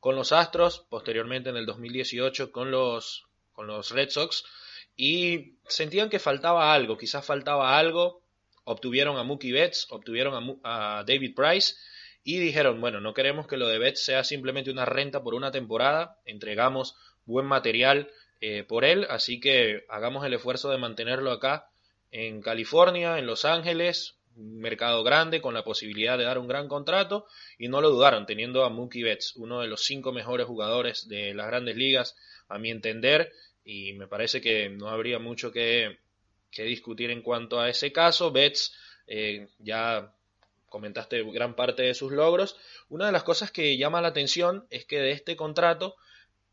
con 0.00 0.16
los 0.16 0.32
Astros, 0.32 0.84
posteriormente 0.90 1.48
en 1.48 1.56
el 1.56 1.64
2018 1.64 2.52
con 2.52 2.70
los 2.70 3.24
con 3.54 3.68
los 3.68 3.90
Red 3.90 4.10
Sox. 4.10 4.44
Y 4.96 5.54
sentían 5.66 6.10
que 6.10 6.18
faltaba 6.18 6.74
algo, 6.74 6.98
quizás 6.98 7.24
faltaba 7.24 7.78
algo. 7.78 8.20
Obtuvieron 8.64 9.16
a 9.16 9.22
Mookie 9.22 9.52
Betts, 9.52 9.86
obtuvieron 9.88 10.60
a, 10.62 11.04
David 11.06 11.34
Price 11.34 11.74
y 12.26 12.40
dijeron, 12.40 12.80
bueno, 12.80 13.00
no 13.00 13.14
queremos 13.14 13.46
que 13.46 13.56
lo 13.56 13.68
de 13.68 13.78
Betts 13.78 14.04
sea 14.04 14.24
simplemente 14.24 14.72
una 14.72 14.84
renta 14.84 15.22
por 15.22 15.34
una 15.34 15.52
temporada, 15.52 16.18
entregamos 16.24 16.96
buen 17.24 17.46
material 17.46 18.10
eh, 18.40 18.64
por 18.64 18.84
él, 18.84 19.06
así 19.08 19.38
que 19.38 19.84
hagamos 19.88 20.26
el 20.26 20.34
esfuerzo 20.34 20.68
de 20.70 20.78
mantenerlo 20.78 21.30
acá 21.30 21.70
en 22.10 22.42
California, 22.42 23.20
en 23.20 23.26
Los 23.26 23.44
Ángeles, 23.44 24.16
un 24.34 24.58
mercado 24.58 25.04
grande 25.04 25.40
con 25.40 25.54
la 25.54 25.62
posibilidad 25.62 26.18
de 26.18 26.24
dar 26.24 26.38
un 26.38 26.48
gran 26.48 26.66
contrato 26.66 27.26
y 27.58 27.68
no 27.68 27.80
lo 27.80 27.90
dudaron 27.90 28.26
teniendo 28.26 28.64
a 28.64 28.70
Mookie 28.70 29.04
Betts, 29.04 29.36
uno 29.36 29.60
de 29.60 29.68
los 29.68 29.84
cinco 29.84 30.10
mejores 30.10 30.46
jugadores 30.46 31.08
de 31.08 31.32
las 31.32 31.46
grandes 31.46 31.76
ligas 31.76 32.16
a 32.48 32.58
mi 32.58 32.70
entender 32.72 33.32
y 33.64 33.92
me 33.92 34.08
parece 34.08 34.40
que 34.40 34.68
no 34.68 34.88
habría 34.88 35.20
mucho 35.20 35.52
que 35.52 35.98
que 36.56 36.64
discutir 36.64 37.10
en 37.10 37.22
cuanto 37.22 37.60
a 37.60 37.68
ese 37.68 37.92
caso. 37.92 38.32
Betts, 38.32 38.74
eh, 39.06 39.48
ya 39.58 40.12
comentaste 40.68 41.22
gran 41.24 41.54
parte 41.54 41.82
de 41.82 41.94
sus 41.94 42.12
logros. 42.12 42.56
Una 42.88 43.06
de 43.06 43.12
las 43.12 43.22
cosas 43.22 43.50
que 43.50 43.76
llama 43.76 44.00
la 44.00 44.08
atención 44.08 44.66
es 44.70 44.84
que 44.84 44.98
de 44.98 45.12
este 45.12 45.36
contrato 45.36 45.96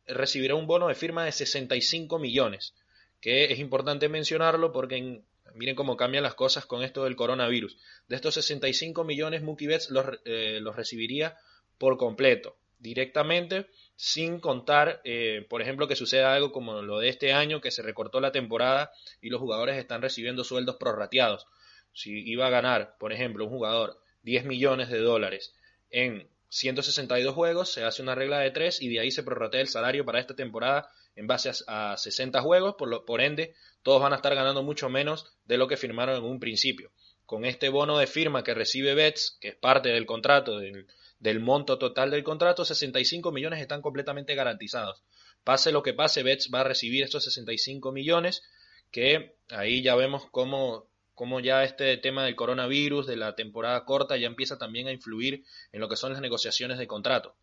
recibirá 0.06 0.56
un 0.56 0.68
bono 0.68 0.88
de 0.88 0.96
firma 0.96 1.26
de 1.26 1.32
65 1.32 2.20
millones, 2.20 2.76
que 3.22 3.46
es 3.46 3.60
importante 3.60 4.10
mencionarlo 4.10 4.72
porque 4.72 5.24
miren 5.56 5.76
cómo 5.76 5.98
cambian 5.98 6.24
las 6.24 6.36
cosas 6.36 6.66
con 6.66 6.84
esto 6.84 7.04
del 7.04 7.16
coronavirus. 7.16 7.78
De 8.08 8.16
estos 8.16 8.34
65 8.36 9.04
millones, 9.04 9.42
Mookie 9.44 9.68
Betts 9.68 9.90
los, 9.90 10.06
eh, 10.26 10.60
los 10.62 10.76
recibiría 10.76 11.38
por 11.78 11.98
completo, 11.98 12.58
directamente 12.80 13.68
sin 13.96 14.40
contar, 14.40 15.02
eh, 15.04 15.46
por 15.50 15.62
ejemplo, 15.62 15.88
que 15.88 15.96
suceda 15.96 16.34
algo 16.34 16.52
como 16.52 16.82
lo 16.82 17.00
de 17.00 17.10
este 17.10 17.34
año, 17.34 17.62
que 17.62 17.72
se 17.72 17.82
recortó 17.82 18.20
la 18.20 18.32
temporada 18.32 18.92
y 19.22 19.30
los 19.30 19.40
jugadores 19.40 19.78
están 19.78 20.02
recibiendo 20.02 20.44
sueldos 20.44 20.78
prorrateados. 20.78 21.48
Si 21.94 22.12
iba 22.30 22.48
a 22.48 22.50
ganar, 22.50 22.98
por 23.00 23.14
ejemplo, 23.14 23.46
un 23.46 23.52
jugador 23.52 24.03
10 24.24 24.46
millones 24.46 24.90
de 24.90 25.00
dólares 25.00 25.54
en 25.94 26.28
162 26.50 27.34
juegos, 27.34 27.72
se 27.72 27.84
hace 27.84 28.02
una 28.02 28.16
regla 28.16 28.40
de 28.40 28.52
3 28.52 28.82
y 28.82 28.90
de 28.90 29.00
ahí 29.00 29.12
se 29.12 29.24
prorratea 29.24 29.62
el 29.62 29.68
salario 29.68 30.06
para 30.06 30.20
esta 30.20 30.36
temporada 30.36 30.90
en 31.16 31.28
base 31.28 31.52
a, 31.68 31.96
60 31.98 32.42
juegos, 32.42 32.76
por, 32.76 32.88
lo, 32.90 33.06
por 33.06 33.22
ende, 33.22 33.54
todos 33.84 34.02
van 34.02 34.14
a 34.14 34.18
estar 34.18 34.34
ganando 34.34 34.64
mucho 34.64 34.90
menos 34.90 35.34
de 35.46 35.58
lo 35.58 35.68
que 35.68 35.78
firmaron 35.78 36.18
en 36.18 36.24
un 36.24 36.40
principio. 36.40 36.92
Con 37.26 37.46
este 37.46 37.70
bono 37.70 37.98
de 37.98 38.08
firma 38.08 38.44
que 38.44 38.54
recibe 38.54 38.96
Betts, 38.96 39.38
que 39.40 39.50
es 39.50 39.56
parte 39.56 39.90
del 39.90 40.06
contrato 40.06 40.58
del, 40.58 40.88
del 41.20 41.40
monto 41.40 41.78
total 41.78 42.12
del 42.12 42.24
contrato, 42.24 42.66
65 42.66 43.32
millones 43.32 43.62
están 43.62 43.82
completamente 43.82 44.36
garantizados. 44.36 45.04
Pase 45.44 45.72
lo 45.72 45.84
que 45.84 45.94
pase, 45.94 46.24
Betts 46.24 46.50
va 46.54 46.62
a 46.62 46.66
recibir 46.66 47.04
estos 47.04 47.24
65 47.26 47.92
millones, 47.92 48.44
que 48.92 49.36
ahí 49.50 49.82
ya 49.82 49.96
vemos 49.96 50.28
cómo, 50.32 50.88
cómo 51.14 51.40
ya 51.40 51.64
este 51.64 51.98
tema 51.98 52.26
del 52.26 52.36
coronavirus, 52.36 53.08
de 53.08 53.18
la 53.18 53.36
temporada 53.36 53.86
corta, 53.86 54.18
ya 54.18 54.28
empieza 54.28 54.58
también 54.58 54.88
a 54.88 54.92
influir 54.92 55.44
en 55.72 55.82
lo 55.82 55.90
que 55.90 55.96
son 55.96 56.14
las 56.14 56.22
negociaciones 56.22 56.78
de 56.78 56.88
contrato. 56.88 57.36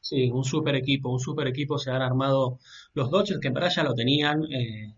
Sí, 0.00 0.30
un 0.30 0.44
super 0.44 0.74
equipo, 0.74 1.10
un 1.10 1.20
super 1.20 1.46
equipo 1.46 1.78
se 1.78 1.90
han 1.90 2.02
armado 2.02 2.58
los 2.94 3.10
Dodgers, 3.10 3.40
que 3.40 3.48
en 3.48 3.54
verdad 3.54 3.72
ya 3.74 3.82
lo 3.82 3.94
tenían, 3.94 4.44
eh, 4.50 4.94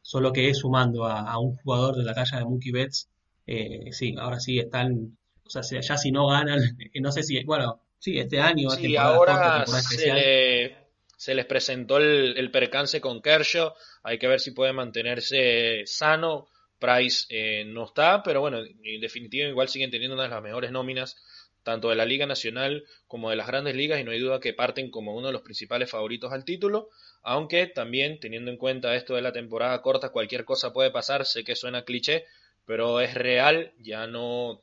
solo 0.00 0.32
que 0.32 0.48
es 0.48 0.58
sumando 0.58 1.04
a, 1.04 1.38
un 1.38 1.56
jugador 1.56 1.96
de 1.96 2.04
la 2.04 2.14
talla 2.14 2.38
de 2.38 2.44
Mookie 2.44 2.70
Betts, 2.70 3.08
eh, 3.46 3.92
sí, 3.92 4.14
ahora 4.18 4.38
sí 4.38 4.58
están 4.58 5.16
o 5.46 5.50
sea, 5.50 5.80
ya 5.80 5.96
si 5.96 6.10
no 6.10 6.28
ganan, 6.28 6.58
no 7.00 7.12
sé 7.12 7.22
si, 7.22 7.42
bueno, 7.44 7.80
sí, 7.98 8.18
este 8.18 8.40
año. 8.40 8.70
Sí, 8.70 8.96
ahora 8.96 9.64
se, 9.66 11.34
les 11.34 11.46
presentó 11.46 11.98
el, 11.98 12.50
percance 12.50 13.00
con 13.00 13.22
Kershaw, 13.22 13.72
hay 14.02 14.18
que 14.18 14.28
ver 14.28 14.40
si 14.40 14.50
puede 14.50 14.72
mantenerse 14.72 15.82
sano. 15.86 16.48
Price 16.78 17.26
eh, 17.30 17.64
no 17.66 17.84
está, 17.84 18.22
pero 18.22 18.40
bueno, 18.40 18.58
en 18.58 19.00
definitiva 19.00 19.48
igual 19.48 19.68
siguen 19.68 19.90
teniendo 19.90 20.14
una 20.14 20.24
de 20.24 20.30
las 20.30 20.42
mejores 20.42 20.70
nóminas 20.70 21.16
tanto 21.62 21.88
de 21.88 21.96
la 21.96 22.04
Liga 22.04 22.26
Nacional 22.26 22.84
como 23.08 23.30
de 23.30 23.36
las 23.36 23.48
grandes 23.48 23.74
ligas 23.74 23.98
y 24.00 24.04
no 24.04 24.12
hay 24.12 24.20
duda 24.20 24.38
que 24.38 24.54
parten 24.54 24.90
como 24.90 25.16
uno 25.16 25.26
de 25.26 25.32
los 25.32 25.42
principales 25.42 25.90
favoritos 25.90 26.32
al 26.32 26.44
título, 26.44 26.90
aunque 27.22 27.66
también 27.66 28.20
teniendo 28.20 28.52
en 28.52 28.56
cuenta 28.56 28.94
esto 28.94 29.14
de 29.16 29.22
la 29.22 29.32
temporada 29.32 29.82
corta 29.82 30.10
cualquier 30.10 30.44
cosa 30.44 30.72
puede 30.72 30.92
pasar, 30.92 31.26
sé 31.26 31.42
que 31.42 31.56
suena 31.56 31.84
cliché, 31.84 32.24
pero 32.66 33.00
es 33.00 33.14
real, 33.14 33.72
ya 33.78 34.06
no 34.06 34.62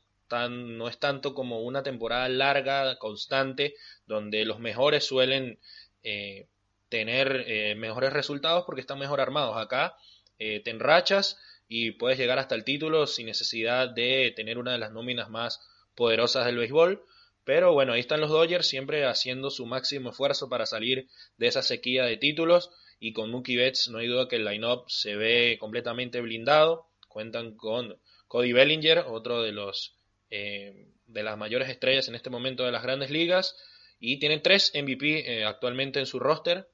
no 0.50 0.88
es 0.88 0.98
tanto 0.98 1.36
como 1.36 1.62
una 1.62 1.84
temporada 1.84 2.28
larga, 2.28 2.98
constante, 2.98 3.76
donde 4.08 4.46
los 4.46 4.60
mejores 4.60 5.06
suelen 5.06 5.60
eh, 6.04 6.48
tener 6.90 7.44
eh, 7.48 7.76
mejores 7.76 8.14
resultados 8.14 8.64
porque 8.66 8.82
están 8.82 9.00
mejor 9.00 9.22
armados. 9.22 9.58
Acá 9.58 9.96
eh, 10.40 10.62
te 10.64 10.72
enrachas 10.72 11.38
y 11.76 11.90
puedes 11.90 12.20
llegar 12.20 12.38
hasta 12.38 12.54
el 12.54 12.64
título 12.64 13.08
sin 13.08 13.26
necesidad 13.26 13.90
de 13.90 14.32
tener 14.36 14.60
una 14.60 14.74
de 14.74 14.78
las 14.78 14.92
nóminas 14.92 15.32
más 15.32 15.60
poderosas 15.96 16.46
del 16.46 16.58
béisbol. 16.58 17.04
Pero 17.46 17.74
bueno, 17.74 17.94
ahí 17.94 18.00
están 18.00 18.22
los 18.22 18.30
Dodgers 18.30 18.68
siempre 18.68 19.08
haciendo 19.08 19.50
su 19.50 19.66
máximo 19.66 20.12
esfuerzo 20.12 20.50
para 20.50 20.68
salir 20.68 21.08
de 21.38 21.48
esa 21.48 21.64
sequía 21.64 22.04
de 22.06 22.18
títulos. 22.18 22.70
Y 23.00 23.12
con 23.14 23.32
Mookie 23.32 23.56
Betts 23.56 23.90
no 23.90 23.98
hay 23.98 24.06
duda 24.06 24.28
que 24.28 24.36
el 24.36 24.46
line-up 24.46 24.84
se 24.88 25.16
ve 25.16 25.58
completamente 25.60 26.22
blindado. 26.22 26.86
Cuentan 27.08 27.56
con 27.58 27.98
Cody 28.28 28.54
Bellinger, 28.54 29.00
otro 29.08 29.42
de 29.42 29.52
los 29.52 29.96
eh, 30.30 30.90
de 31.08 31.24
las 31.24 31.40
mayores 31.40 31.70
estrellas 31.70 32.08
en 32.08 32.14
este 32.14 32.30
momento 32.30 32.64
de 32.66 32.72
las 32.72 32.84
grandes 32.84 33.10
ligas 33.10 33.58
y 34.00 34.20
tienen 34.20 34.44
tres 34.44 34.74
MVP 34.76 35.40
eh, 35.40 35.44
actualmente 35.44 36.00
en 36.00 36.06
su 36.06 36.20
roster, 36.20 36.68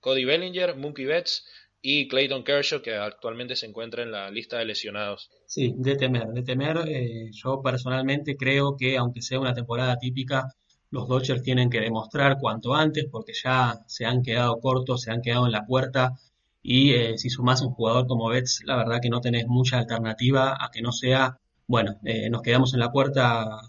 Cody 0.00 0.24
Bellinger, 0.24 0.76
Mookie 0.76 1.04
Betts 1.04 1.46
y 1.88 2.08
Clayton 2.08 2.42
Kershaw, 2.42 2.82
que 2.82 2.96
actualmente 2.96 3.54
se 3.54 3.66
encuentra 3.66 4.02
en 4.02 4.10
la 4.10 4.28
lista 4.28 4.58
de 4.58 4.64
lesionados. 4.64 5.30
Sí, 5.46 5.72
de 5.76 5.94
temer, 5.94 6.26
de 6.32 6.42
temer. 6.42 6.78
Eh, 6.84 7.30
yo 7.30 7.62
personalmente 7.62 8.36
creo 8.36 8.76
que 8.76 8.96
aunque 8.96 9.22
sea 9.22 9.38
una 9.38 9.54
temporada 9.54 9.96
típica, 9.96 10.52
los 10.90 11.06
Dodgers 11.06 11.44
tienen 11.44 11.70
que 11.70 11.78
demostrar 11.78 12.38
cuanto 12.40 12.74
antes 12.74 13.06
porque 13.08 13.34
ya 13.40 13.84
se 13.86 14.04
han 14.04 14.22
quedado 14.24 14.58
cortos, 14.58 15.02
se 15.02 15.12
han 15.12 15.22
quedado 15.22 15.46
en 15.46 15.52
la 15.52 15.64
puerta 15.64 16.18
y 16.60 16.90
eh, 16.94 17.18
si 17.18 17.30
sumás 17.30 17.62
un 17.62 17.70
jugador 17.70 18.08
como 18.08 18.30
Betts, 18.30 18.62
la 18.64 18.74
verdad 18.74 18.98
que 19.00 19.08
no 19.08 19.20
tenés 19.20 19.46
mucha 19.46 19.78
alternativa 19.78 20.56
a 20.58 20.72
que 20.72 20.82
no 20.82 20.90
sea, 20.90 21.38
bueno, 21.68 22.00
eh, 22.04 22.28
nos 22.30 22.42
quedamos 22.42 22.74
en 22.74 22.80
la 22.80 22.90
puerta 22.90 23.60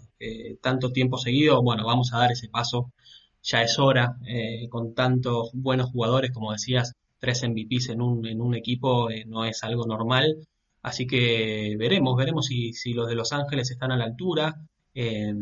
tanto 0.60 0.90
tiempo 0.90 1.18
seguido, 1.18 1.62
bueno, 1.62 1.86
vamos 1.86 2.12
a 2.12 2.18
dar 2.18 2.32
ese 2.32 2.48
paso, 2.48 2.90
ya 3.40 3.62
es 3.62 3.78
hora, 3.78 4.16
con 4.68 4.92
tantos 4.92 5.50
buenos 5.54 5.92
jugadores, 5.92 6.32
como 6.32 6.50
decías, 6.50 6.96
tres 7.18 7.42
MVPs 7.48 7.90
en 7.90 8.00
un, 8.02 8.26
en 8.26 8.40
un 8.40 8.54
equipo 8.54 9.10
eh, 9.10 9.24
no 9.26 9.44
es 9.44 9.62
algo 9.64 9.86
normal. 9.86 10.36
Así 10.82 11.06
que 11.06 11.76
veremos, 11.78 12.16
veremos 12.16 12.46
si, 12.46 12.72
los 12.94 13.08
de 13.08 13.14
Los 13.14 13.32
Ángeles 13.32 13.70
están 13.70 13.92
a 13.92 13.96
la 13.96 14.04
altura. 14.04 14.56
Eh, 14.94 15.34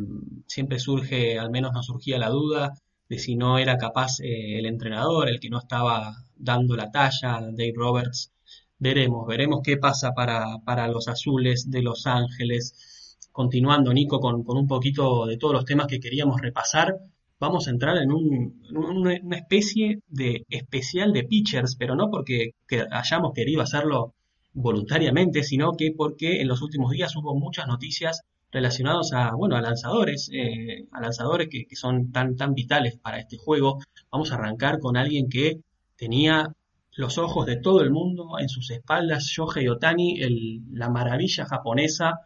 siempre 0.47 0.79
surge, 0.79 1.39
al 1.39 1.51
menos 1.51 1.73
nos 1.73 1.87
surgía 1.87 2.19
la 2.19 2.31
duda 2.31 2.75
de 3.09 3.19
si 3.19 3.37
no 3.37 3.59
era 3.59 3.79
capaz 3.79 4.21
eh, 4.21 4.59
el 4.59 4.67
entrenador, 4.67 5.29
el 5.29 5.41
que 5.41 5.51
no 5.51 5.59
estaba 5.59 6.17
dando 6.37 6.77
la 6.77 6.91
talla, 6.91 7.41
Dave 7.41 7.73
Roberts. 7.75 8.33
Veremos, 8.79 9.27
veremos 9.27 9.61
qué 9.63 9.77
pasa 9.77 10.13
para, 10.13 10.59
para 10.65 10.89
los 10.89 11.09
azules 11.09 11.71
de 11.71 11.83
Los 11.83 12.07
Ángeles. 12.07 13.19
Continuando, 13.33 13.93
Nico, 13.93 14.21
con 14.21 14.45
un 14.47 14.67
poquito 14.67 15.27
de 15.27 15.37
todos 15.37 15.55
los 15.55 15.65
temas 15.65 15.87
que 15.87 16.01
queríamos 16.01 16.41
repasar 16.41 16.97
vamos 17.39 17.67
a 17.67 17.71
entrar 17.71 17.99
en, 17.99 18.11
una 18.13 19.37
especie 19.37 20.01
de 20.09 20.45
especial 20.49 21.13
de 21.13 21.25
pitchers, 21.25 21.77
pero 21.77 21.95
no 21.95 22.11
porque 22.11 22.53
hayamos 22.91 23.33
querido 23.35 23.63
hacerlo 23.63 24.15
voluntariamente, 24.53 25.43
sino 25.43 25.73
que 25.73 25.93
porque 25.97 26.41
en 26.41 26.49
los 26.49 26.63
últimos 26.63 26.91
días 26.91 27.15
hubo 27.17 27.35
muchas 27.35 27.67
noticias 27.67 28.23
relacionadas 28.51 29.13
a, 29.13 29.35
bueno, 29.35 29.57
a 29.57 29.61
lanzadores, 29.61 30.31
eh, 30.33 30.87
a 30.93 31.01
lanzadores 31.01 31.49
que, 31.49 31.67
son 31.77 32.11
tan, 32.11 32.37
tan 32.37 32.55
vitales 32.55 32.97
para 32.97 33.19
este 33.19 33.37
juego. 33.37 33.81
Vamos 34.11 34.33
a 34.33 34.37
arrancar 34.37 34.79
con 34.79 34.97
alguien 34.97 35.29
que 35.29 35.61
tenía 35.97 36.55
los 36.93 37.19
ojos 37.19 37.45
de 37.45 37.57
todo 37.57 37.83
el 37.83 37.91
mundo 37.91 38.39
en 38.39 38.49
sus 38.49 38.71
espaldas, 38.71 39.25
Shohei 39.25 39.69
Otani, 39.69 40.21
el, 40.23 40.63
la 40.73 40.89
maravilla 40.89 41.45
japonesa, 41.45 42.21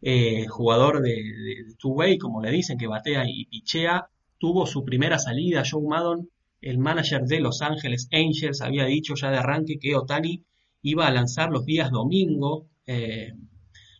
eh, 0.00 0.46
jugador 0.46 1.02
de, 1.02 1.10
de 1.10 1.74
two-way, 1.78 2.16
como 2.16 2.40
le 2.40 2.50
dicen, 2.50 2.78
que 2.78 2.86
batea 2.86 3.24
y 3.28 3.44
pichea, 3.44 4.08
tuvo 4.38 4.66
su 4.66 4.84
primera 4.84 5.18
salida. 5.18 5.62
Joe 5.68 5.86
Maddon, 5.86 6.28
el 6.60 6.78
manager 6.78 7.22
de 7.22 7.40
Los 7.40 7.62
Ángeles 7.62 8.08
Angels, 8.12 8.60
había 8.60 8.84
dicho 8.84 9.14
ya 9.14 9.30
de 9.30 9.38
arranque 9.38 9.78
que 9.78 9.94
Otani 9.94 10.42
iba 10.82 11.06
a 11.06 11.12
lanzar 11.12 11.50
los 11.50 11.64
días 11.64 11.90
domingo, 11.90 12.66
eh, 12.86 13.32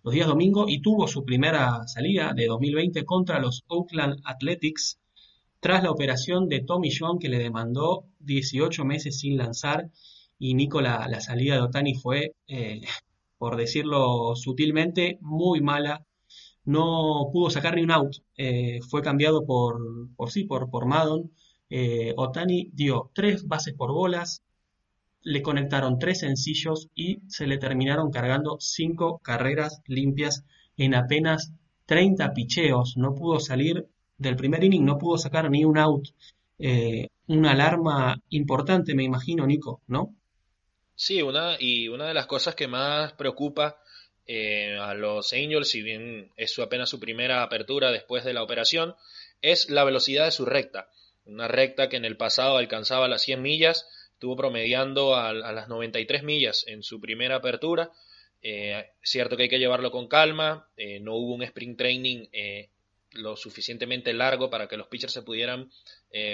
los 0.02 0.14
días 0.14 0.28
domingo 0.28 0.68
y 0.68 0.80
tuvo 0.80 1.08
su 1.08 1.24
primera 1.24 1.86
salida 1.86 2.32
de 2.34 2.46
2020 2.46 3.04
contra 3.04 3.40
los 3.40 3.64
Oakland 3.66 4.20
Athletics 4.24 4.98
tras 5.58 5.82
la 5.82 5.90
operación 5.90 6.48
de 6.48 6.60
Tommy 6.60 6.90
John 6.96 7.18
que 7.18 7.28
le 7.28 7.38
demandó 7.38 8.04
18 8.20 8.84
meses 8.84 9.18
sin 9.18 9.36
lanzar 9.36 9.90
y 10.38 10.54
Nico 10.54 10.80
la, 10.80 11.20
salida 11.20 11.54
de 11.54 11.62
Otani 11.62 11.94
fue, 11.94 12.34
eh, 12.46 12.82
por 13.38 13.56
decirlo 13.56 14.36
sutilmente, 14.36 15.18
muy 15.20 15.60
mala 15.60 16.04
no 16.66 17.30
pudo 17.32 17.48
sacar 17.50 17.76
ni 17.76 17.82
un 17.82 17.92
out. 17.92 18.16
Eh, 18.36 18.80
fue 18.88 19.02
cambiado 19.02 19.46
por, 19.46 19.78
por 20.16 20.30
sí, 20.30 20.44
por, 20.44 20.68
por 20.70 20.86
Madon. 20.86 21.32
Eh, 21.70 22.12
Otani 22.16 22.70
dio 22.72 23.10
tres 23.14 23.46
bases 23.46 23.74
por 23.74 23.92
bolas, 23.92 24.42
le 25.22 25.42
conectaron 25.42 25.98
tres 25.98 26.20
sencillos 26.20 26.88
y 26.94 27.20
se 27.28 27.46
le 27.46 27.58
terminaron 27.58 28.10
cargando 28.10 28.58
cinco 28.60 29.18
carreras 29.18 29.82
limpias 29.86 30.44
en 30.76 30.94
apenas 30.94 31.52
30 31.86 32.32
picheos. 32.34 32.96
No 32.96 33.14
pudo 33.14 33.40
salir 33.40 33.86
del 34.18 34.36
primer 34.36 34.62
inning, 34.62 34.84
no 34.84 34.98
pudo 34.98 35.18
sacar 35.18 35.50
ni 35.50 35.64
un 35.64 35.78
out. 35.78 36.08
Eh, 36.58 37.08
una 37.28 37.52
alarma 37.52 38.20
importante, 38.30 38.94
me 38.94 39.04
imagino, 39.04 39.46
Nico, 39.46 39.82
¿no? 39.88 40.14
Sí, 40.94 41.22
una, 41.22 41.56
y 41.58 41.88
una 41.88 42.06
de 42.06 42.14
las 42.14 42.26
cosas 42.26 42.54
que 42.54 42.68
más 42.68 43.12
preocupa 43.12 43.76
eh, 44.28 44.76
a 44.80 44.94
los 44.94 45.32
Angels, 45.32 45.68
si 45.68 45.82
bien 45.82 46.32
es 46.36 46.52
su, 46.52 46.62
apenas 46.62 46.90
su 46.90 46.98
primera 46.98 47.42
apertura 47.42 47.92
después 47.92 48.24
de 48.24 48.32
la 48.32 48.42
operación, 48.42 48.96
es 49.40 49.70
la 49.70 49.84
velocidad 49.84 50.24
de 50.24 50.32
su 50.32 50.44
recta. 50.44 50.90
Una 51.24 51.46
recta 51.46 51.88
que 51.88 51.96
en 51.96 52.04
el 52.04 52.16
pasado 52.16 52.56
alcanzaba 52.56 53.06
las 53.08 53.22
100 53.22 53.40
millas, 53.40 53.88
estuvo 54.12 54.36
promediando 54.36 55.14
a, 55.14 55.32
las 55.32 55.68
93 55.68 56.24
millas 56.24 56.64
en 56.66 56.82
su 56.82 57.00
primera 57.00 57.36
apertura. 57.36 57.92
Eh, 58.42 58.90
cierto 59.02 59.36
que 59.36 59.44
hay 59.44 59.48
que 59.48 59.58
llevarlo 59.58 59.90
con 59.90 60.08
calma, 60.08 60.68
eh, 60.76 60.98
no 60.98 61.14
hubo 61.14 61.34
un 61.34 61.42
sprint 61.42 61.78
training 61.78 62.26
lo 63.12 63.36
suficientemente 63.36 64.12
largo 64.12 64.50
para 64.50 64.66
que 64.66 64.76
los 64.76 64.88
pitchers 64.88 65.12
se 65.12 65.22
pudieran 65.22 65.70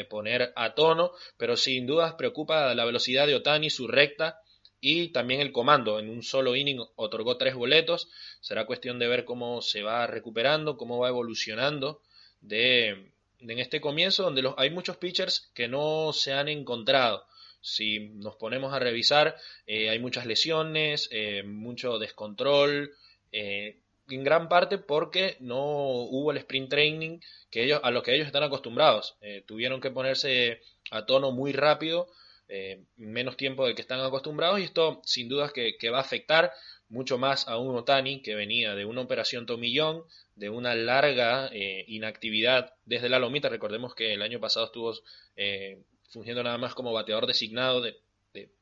poner 0.08 0.52
a 0.56 0.74
tono, 0.74 1.12
pero 1.36 1.56
sin 1.56 1.86
dudas 1.86 2.14
preocupa 2.14 2.74
la 2.74 2.84
velocidad 2.84 3.26
de 3.26 3.34
Otani, 3.34 3.70
su 3.70 3.86
recta, 3.86 4.40
y 4.84 5.10
también 5.10 5.40
el 5.40 5.52
comando 5.52 6.00
en 6.00 6.10
un 6.10 6.24
solo 6.24 6.56
inning 6.56 6.84
otorgó 6.96 7.38
tres 7.38 7.54
boletos. 7.54 8.10
Será 8.40 8.66
cuestión 8.66 8.98
de 8.98 9.06
ver 9.06 9.24
cómo 9.24 9.62
se 9.62 9.82
va 9.82 10.08
recuperando, 10.08 10.76
cómo 10.76 10.98
va 10.98 11.08
evolucionando 11.08 12.02
de, 12.40 13.12
en 13.38 13.58
este 13.60 13.80
comienzo 13.80 14.24
donde 14.24 14.42
los, 14.42 14.54
hay 14.58 14.70
muchos 14.70 14.96
pitchers 14.96 15.52
que 15.54 15.68
no 15.68 16.12
se 16.12 16.32
han 16.32 16.48
encontrado. 16.48 17.24
Si 17.60 18.00
nos 18.00 18.34
ponemos 18.34 18.74
a 18.74 18.80
revisar, 18.80 19.36
eh, 19.68 19.88
hay 19.88 20.00
muchas 20.00 20.26
lesiones, 20.26 21.08
eh, 21.12 21.44
mucho 21.44 22.00
descontrol, 22.00 22.92
eh, 23.30 23.78
en 24.10 24.24
gran 24.24 24.48
parte 24.48 24.78
porque 24.78 25.36
no 25.38 25.62
hubo 25.62 26.32
el 26.32 26.38
sprint 26.38 26.70
training 26.70 27.20
que 27.52 27.62
ellos, 27.62 27.80
a 27.84 27.92
lo 27.92 28.02
que 28.02 28.16
ellos 28.16 28.26
están 28.26 28.42
acostumbrados. 28.42 29.16
tuvieron 29.46 29.80
que 29.80 29.92
ponerse 29.92 30.60
a 30.90 31.06
tono 31.06 31.30
muy 31.30 31.52
rápido 31.52 32.08
eh, 32.54 32.84
menos 32.98 33.38
tiempo 33.38 33.64
del 33.64 33.74
que 33.74 33.80
están 33.80 34.00
acostumbrados 34.00 34.60
y 34.60 34.64
esto 34.64 35.00
sin 35.06 35.26
dudas 35.26 35.54
que, 35.54 35.88
va 35.88 35.96
a 35.96 36.02
afectar 36.02 36.52
mucho 36.90 37.16
más 37.16 37.48
a 37.48 37.56
un 37.56 37.74
Otani 37.74 38.20
que 38.20 38.34
venía 38.34 38.74
de 38.74 38.84
una 38.84 39.00
operación 39.00 39.46
tomillón, 39.46 40.04
de 40.36 40.50
una 40.50 40.74
larga 40.74 41.48
eh, 41.50 41.86
inactividad 41.88 42.74
desde 42.84 43.08
la 43.08 43.18
lomita. 43.18 43.48
Recordemos 43.48 43.94
que 43.94 44.12
el 44.12 44.20
año 44.20 44.38
pasado 44.38 44.66
estuvo 44.66 44.92
eh, 45.34 45.80
fungiendo 46.10 46.42
nada 46.42 46.58
más 46.58 46.74
como 46.74 46.92
bateador 46.92 47.26
designado 47.26 47.82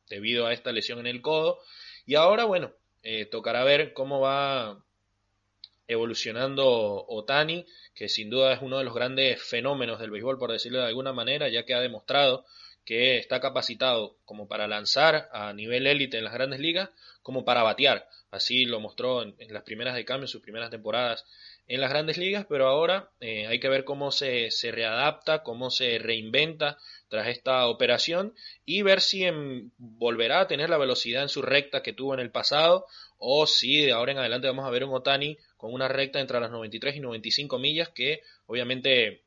debido 0.09 0.46
a 0.46 0.53
esta 0.53 0.70
lesión 0.70 1.00
en 1.00 1.09
el 1.09 1.20
codo. 1.20 1.59
Y 2.07 2.14
ahora, 2.14 2.44
bueno, 2.44 2.72
tocará 3.33 3.64
ver 3.64 3.92
cómo 3.92 4.20
va 4.20 4.85
evolucionando 5.88 7.05
Otani, 7.09 7.66
que 7.92 8.09
sin 8.09 8.31
duda 8.31 8.53
es 8.53 8.62
uno 8.62 8.79
de 8.79 8.85
los 8.85 8.94
grandes 8.94 9.42
fenómenos 9.42 9.98
del 9.98 10.12
béisbol, 10.12 10.38
por 10.38 10.53
decirlo 10.53 10.79
de 10.79 10.87
alguna 10.87 11.12
manera, 11.12 11.48
ya 11.48 11.64
que 11.64 11.74
ha 11.74 11.81
demostrado 11.81 12.44
que 12.85 13.19
está 13.19 13.40
capacitado 13.40 14.16
como 14.25 14.49
para 14.49 14.66
lanzar 14.66 15.29
a 15.33 15.53
nivel 15.53 15.87
élite 15.87 16.19
en 16.19 16.25
las 16.25 16.33
grandes 16.33 16.61
ligas, 16.61 16.90
como 17.23 17.45
para 17.45 17.62
batear. 17.62 18.09
Así 18.31 18.64
lo 18.64 18.81
mostró 18.81 19.23
en, 19.23 19.35
las 19.49 19.62
primeras 19.64 19.95
de 19.95 20.05
cambio, 20.05 20.25
en 20.25 20.29
sus 20.29 20.43
primeras 20.43 20.71
temporadas 20.71 21.25
en 21.66 21.81
las 21.81 21.90
grandes 21.90 22.19
ligas, 22.19 22.47
pero 22.49 22.66
ahora 22.66 23.11
eh, 23.21 23.47
hay 23.47 23.61
que 23.61 23.69
ver 23.69 23.85
cómo 23.85 24.11
se, 24.11 24.51
se, 24.51 24.73
readapta, 24.73 25.45
cómo 25.45 25.71
se 25.71 26.01
reinventa 26.01 26.79
tras 27.09 27.29
esta 27.29 27.69
operación 27.69 28.35
y 28.64 28.83
ver 28.83 29.01
si 29.01 29.25
volverá 29.79 30.40
a 30.40 30.49
tener 30.49 30.69
la 30.69 30.79
velocidad 30.79 31.23
en 31.23 31.29
su 31.29 31.43
recta 31.43 31.83
que 31.83 31.93
tuvo 31.93 32.14
en 32.14 32.21
el 32.21 32.33
pasado 32.33 32.87
o 33.19 33.47
si 33.47 33.83
de 33.83 33.93
ahora 33.93 34.12
en 34.12 34.19
adelante 34.19 34.49
vamos 34.49 34.66
a 34.66 34.71
ver 34.71 34.83
un 34.83 34.95
Otani 34.95 35.38
con 35.57 35.73
una 35.73 35.87
recta 35.87 36.19
entre 36.19 36.40
las 36.40 36.51
93 36.51 36.97
y 36.97 37.01
95 37.01 37.59
millas 37.59 37.90
que 37.90 38.23
obviamente 38.47 39.23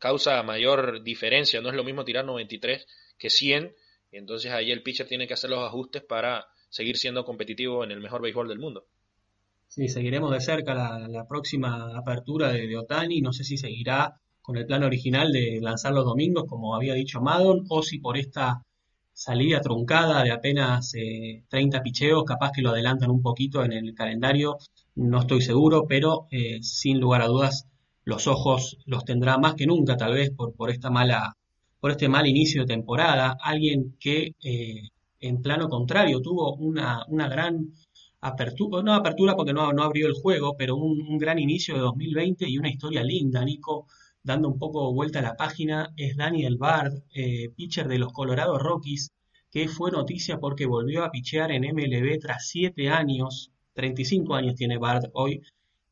causa 0.00 0.42
mayor 0.42 1.04
diferencia. 1.04 1.60
No 1.60 1.68
es 1.68 1.76
lo 1.76 1.84
mismo 1.84 2.04
tirar 2.04 2.24
93 2.24 2.84
que 3.16 3.30
100. 3.30 3.72
Y 4.10 4.16
entonces 4.16 4.50
ahí 4.50 4.72
el 4.72 4.82
pitcher 4.82 5.06
tiene 5.06 5.28
que 5.28 5.34
hacer 5.34 5.50
los 5.50 5.60
ajustes 5.60 6.02
para 6.02 6.46
seguir 6.68 6.96
siendo 6.96 7.24
competitivo 7.24 7.84
en 7.84 7.92
el 7.92 8.00
mejor 8.00 8.22
béisbol 8.22 8.48
del 8.48 8.58
mundo. 8.58 8.86
Sí, 9.68 9.88
seguiremos 9.88 10.32
de 10.32 10.40
cerca 10.40 10.74
la, 10.74 11.26
próxima 11.28 11.96
apertura 11.96 12.50
de, 12.50 12.76
Otani. 12.76 13.20
No 13.20 13.32
sé 13.32 13.44
si 13.44 13.56
seguirá 13.56 14.20
con 14.42 14.56
el 14.56 14.66
plan 14.66 14.82
original 14.82 15.30
de 15.30 15.60
lanzar 15.60 15.92
los 15.92 16.04
domingos, 16.04 16.46
como 16.48 16.74
había 16.74 16.94
dicho 16.94 17.20
Madon, 17.20 17.66
o 17.68 17.82
si 17.82 17.98
por 17.98 18.16
esta 18.16 18.64
salida 19.12 19.60
truncada 19.60 20.24
de 20.24 20.32
apenas 20.32 20.92
30 21.48 21.76
eh, 21.76 21.80
picheos, 21.82 22.24
capaz 22.24 22.50
que 22.52 22.62
lo 22.62 22.70
adelantan 22.70 23.10
un 23.10 23.22
poquito 23.22 23.62
en 23.62 23.72
el 23.72 23.94
calendario. 23.94 24.58
No 24.96 25.20
estoy 25.20 25.40
seguro, 25.40 25.86
pero 25.86 26.26
eh, 26.32 26.60
sin 26.62 26.98
lugar 26.98 27.22
a 27.22 27.28
dudas 27.28 27.69
los 28.04 28.26
ojos 28.26 28.78
los 28.86 29.04
tendrá 29.04 29.38
más 29.38 29.54
que 29.54 29.66
nunca, 29.66 29.96
tal 29.96 30.14
vez 30.14 30.30
por, 30.30 30.54
por 30.54 30.70
esta 30.70 30.90
mala, 30.90 31.36
por 31.80 31.90
este 31.90 32.08
mal 32.08 32.26
inicio 32.26 32.62
de 32.62 32.68
temporada. 32.68 33.36
Alguien 33.40 33.96
que 34.00 34.34
eh, 34.42 34.88
en 35.20 35.42
plano 35.42 35.68
contrario 35.68 36.20
tuvo 36.20 36.54
una, 36.56 37.04
una 37.08 37.28
gran 37.28 37.72
apertura, 38.20 38.82
no 38.82 38.94
apertura 38.94 39.34
porque 39.34 39.52
no, 39.52 39.72
no 39.72 39.82
abrió 39.82 40.06
el 40.06 40.14
juego, 40.14 40.56
pero 40.56 40.76
un, 40.76 41.18
gran 41.18 41.38
inicio 41.38 41.74
de 41.74 41.80
2020 41.80 42.48
y 42.48 42.58
una 42.58 42.70
historia 42.70 43.02
linda, 43.02 43.44
Nico, 43.44 43.86
dando 44.22 44.48
un 44.48 44.58
poco 44.58 44.92
vuelta 44.92 45.20
a 45.20 45.22
la 45.22 45.36
página, 45.36 45.92
es 45.96 46.16
Daniel 46.16 46.56
Bard, 46.58 46.92
eh, 47.14 47.48
pitcher 47.56 47.88
de 47.88 47.98
los 47.98 48.12
Colorado 48.12 48.58
Rockies, 48.58 49.10
que 49.50 49.68
fue 49.68 49.90
noticia 49.90 50.38
porque 50.38 50.66
volvió 50.66 51.04
a 51.04 51.10
pichear 51.10 51.50
en 51.50 51.64
MLB 51.64 52.18
tras 52.20 52.48
7 52.48 52.88
años, 52.90 53.50
35 53.74 54.34
años 54.34 54.54
tiene 54.54 54.78
Bart 54.78 55.06
hoy, 55.14 55.40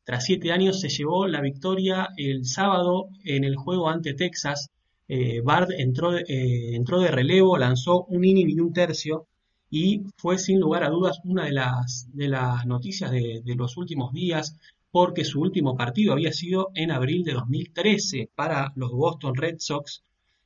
tras 0.09 0.25
7 0.25 0.51
años 0.51 0.79
se 0.79 0.89
llevó 0.89 1.27
la 1.27 1.39
victoria 1.39 2.09
el 2.17 2.43
sábado 2.43 3.09
en 3.23 3.43
el 3.43 3.55
juego 3.55 3.89
ante 3.89 4.15
Texas. 4.15 4.71
Eh, 5.07 5.41
Bard 5.41 5.71
entró, 5.77 6.17
eh, 6.17 6.75
entró 6.75 6.99
de 6.99 7.11
relevo, 7.11 7.59
lanzó 7.59 8.05
un 8.05 8.25
inning 8.25 8.49
y 8.49 8.59
un 8.59 8.73
tercio 8.73 9.27
y 9.69 10.01
fue 10.17 10.39
sin 10.39 10.59
lugar 10.59 10.83
a 10.83 10.89
dudas 10.89 11.19
una 11.25 11.45
de 11.45 11.51
las, 11.51 12.07
de 12.11 12.27
las 12.27 12.65
noticias 12.65 13.11
de, 13.11 13.43
de 13.45 13.55
los 13.55 13.77
últimos 13.77 14.11
días 14.11 14.57
porque 14.89 15.23
su 15.23 15.41
último 15.41 15.77
partido 15.77 16.13
había 16.13 16.33
sido 16.33 16.71
en 16.73 16.89
abril 16.89 17.23
de 17.23 17.33
2013 17.33 18.31
para 18.33 18.71
los 18.75 18.91
Boston 18.91 19.35
Red 19.35 19.57
Sox. 19.59 20.01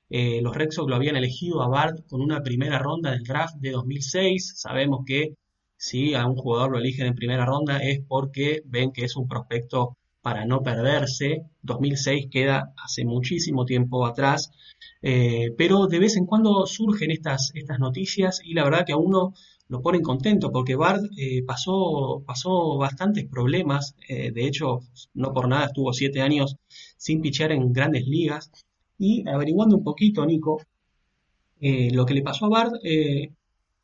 Eh, 0.09 0.41
los 0.41 0.53
Red 0.53 0.71
Sox 0.71 0.89
lo 0.89 0.97
habían 0.97 1.15
elegido 1.15 1.61
a 1.61 1.69
Bard 1.69 2.03
con 2.09 2.19
una 2.19 2.43
primera 2.43 2.79
ronda 2.79 3.11
del 3.11 3.23
draft 3.23 3.55
de 3.61 3.71
2006. 3.71 4.55
Sabemos 4.57 5.05
que 5.05 5.35
si 5.83 6.15
a 6.15 6.25
un 6.25 6.37
jugador 6.37 6.71
lo 6.71 6.77
eligen 6.77 7.07
en 7.07 7.15
primera 7.15 7.45
ronda 7.45 7.79
es 7.79 7.99
porque 8.07 8.61
ven 8.65 8.93
que 8.93 9.03
es 9.03 9.17
un 9.17 9.27
prospecto 9.27 9.97
para 10.21 10.45
no 10.45 10.61
perderse. 10.63 11.43
2006 11.61 12.27
queda 12.31 12.73
hace 12.81 13.03
muchísimo 13.03 13.65
tiempo 13.65 14.05
atrás, 14.05 14.49
eh, 15.01 15.51
pero 15.57 15.87
de 15.87 15.99
vez 15.99 16.15
en 16.15 16.25
cuando 16.25 16.65
surgen 16.67 17.11
estas, 17.11 17.51
estas 17.53 17.79
noticias 17.79 18.39
y 18.45 18.53
la 18.53 18.63
verdad 18.63 18.85
que 18.85 18.93
a 18.93 18.97
uno 18.97 19.33
lo 19.67 19.81
ponen 19.81 20.01
contento 20.01 20.53
porque 20.53 20.77
Bard 20.77 21.01
eh, 21.17 21.43
pasó, 21.45 22.23
pasó 22.25 22.77
bastantes 22.77 23.25
problemas. 23.25 23.93
Eh, 24.07 24.31
de 24.31 24.47
hecho, 24.47 24.79
no 25.13 25.33
por 25.33 25.49
nada 25.49 25.65
estuvo 25.65 25.91
siete 25.91 26.21
años 26.21 26.55
sin 26.95 27.19
pichar 27.19 27.51
en 27.51 27.73
grandes 27.73 28.07
ligas. 28.07 28.49
Y 28.97 29.27
averiguando 29.27 29.75
un 29.75 29.83
poquito, 29.83 30.25
Nico, 30.25 30.61
lo 31.59 32.05
que 32.05 32.13
le 32.13 32.21
pasó 32.21 32.45
a 32.45 32.49
Bard 32.49 32.73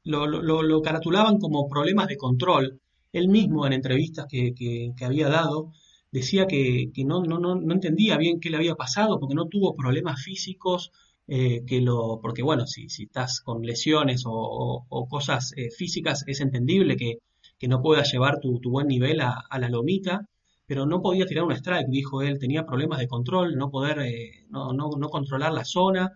lo, 0.04 0.28
lo, 0.28 0.64
lo, 0.64 0.82
caratulaban 0.82 1.39
como 1.39 1.68
problemas 1.68 2.08
de 2.08 2.18
control. 2.18 2.80
Él 3.12 3.28
mismo 3.28 3.66
en 3.66 3.74
entrevistas 3.74 4.28
que, 4.30 4.93
había 5.02 5.30
dado 5.30 5.72
decía 6.12 6.47
que, 6.47 6.91
no, 7.06 7.24
no, 7.24 7.39
no, 7.39 7.74
entendía 7.74 8.18
bien 8.18 8.39
qué 8.39 8.50
le 8.50 8.58
había 8.58 8.76
pasado 8.76 9.20
porque 9.20 9.36
no 9.36 9.47
tuvo 9.47 9.76
problemas 9.76 10.22
físicos, 10.22 10.91
eh, 11.28 11.64
que 11.66 11.82
lo, 11.82 12.20
porque 12.22 12.41
bueno, 12.41 12.66
si, 12.66 12.89
si 12.89 13.04
estás 13.04 13.41
con 13.41 13.62
lesiones 13.62 14.24
o, 14.26 15.08
cosas 15.10 15.54
eh, 15.56 15.70
físicas 15.72 16.24
es 16.28 16.41
entendible 16.41 16.97
que, 16.97 17.20
no 17.68 17.82
puedas 17.82 18.12
llevar 18.12 18.39
tu, 18.39 18.60
buen 18.64 18.88
nivel 18.88 19.22
a, 19.22 19.43
a, 19.50 19.60
la 19.60 19.70
lomita, 19.70 20.26
pero 20.70 20.86
no 20.86 21.02
podía 21.02 21.26
tirar 21.26 21.45
un 21.45 21.52
strike, 21.52 21.88
dijo 21.89 22.22
él, 22.22 22.38
tenía 22.39 22.64
problemas 22.64 23.00
de 23.00 23.08
control, 23.08 23.56
no 23.58 23.72
poder, 23.72 24.00
eh, 24.02 24.45
no, 24.50 24.72
no, 24.72 24.91
no, 24.97 25.10
controlar 25.10 25.52
la 25.52 25.66
zona. 25.66 26.12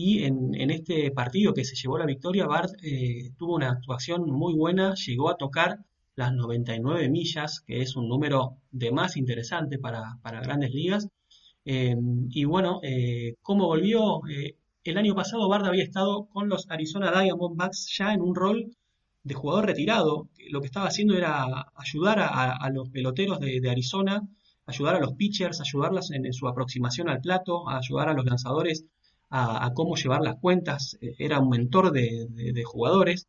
Y 0.00 0.22
en, 0.22 0.70
este 0.70 1.10
partido 1.10 1.52
que 1.52 1.64
se 1.64 1.74
llevó 1.74 1.98
la 1.98 2.06
victoria, 2.06 2.46
Bart 2.46 2.70
eh, 2.84 3.32
tuvo 3.36 3.56
una 3.56 3.70
actuación 3.72 4.30
muy 4.30 4.54
buena, 4.54 4.94
llegó 4.94 5.28
a 5.28 5.36
tocar 5.36 5.80
las 6.14 6.32
99 6.32 7.08
millas, 7.08 7.62
que 7.66 7.82
es 7.82 7.96
un 7.96 8.08
número 8.08 8.58
de 8.70 8.92
más 8.92 9.16
interesante 9.16 9.76
para, 9.80 10.16
para 10.22 10.40
grandes 10.40 10.72
ligas. 10.72 11.08
Eh, 11.64 11.96
y 12.30 12.44
bueno, 12.44 12.78
eh, 12.84 13.34
¿cómo 13.42 13.66
volvió? 13.66 14.20
Eh, 14.30 14.56
el 14.84 14.98
año 14.98 15.16
pasado 15.16 15.48
Bard 15.48 15.66
había 15.66 15.82
estado 15.82 16.28
con 16.28 16.48
los 16.48 16.70
Arizona 16.70 17.10
Diamondbacks 17.10 17.92
ya 17.98 18.14
en 18.14 18.22
un 18.22 18.36
rol 18.36 18.70
de 19.24 19.34
jugador 19.34 19.66
retirado. 19.66 20.28
Lo 20.52 20.60
que 20.60 20.66
estaba 20.66 20.86
haciendo 20.86 21.16
era 21.16 21.44
ayudar 21.74 22.20
a, 22.20 22.70
los 22.70 22.88
peloteros 22.90 23.40
de, 23.40 23.60
de, 23.60 23.68
Arizona, 23.68 24.22
ayudar 24.64 24.94
a 24.94 25.00
los 25.00 25.14
pitchers, 25.14 25.60
ayudarlas 25.60 26.12
en, 26.12 26.24
en, 26.24 26.32
su 26.32 26.46
aproximación 26.46 27.08
al 27.08 27.20
plato, 27.20 27.68
ayudar 27.68 28.10
a 28.10 28.14
los 28.14 28.24
lanzadores 28.24 28.84
a, 29.30 29.72
cómo 29.74 29.96
llevar 29.96 30.22
las 30.22 30.36
cuentas. 30.36 30.98
Era 31.00 31.40
un 31.40 31.50
mentor 31.50 31.92
de, 31.92 32.62
jugadores 32.64 33.26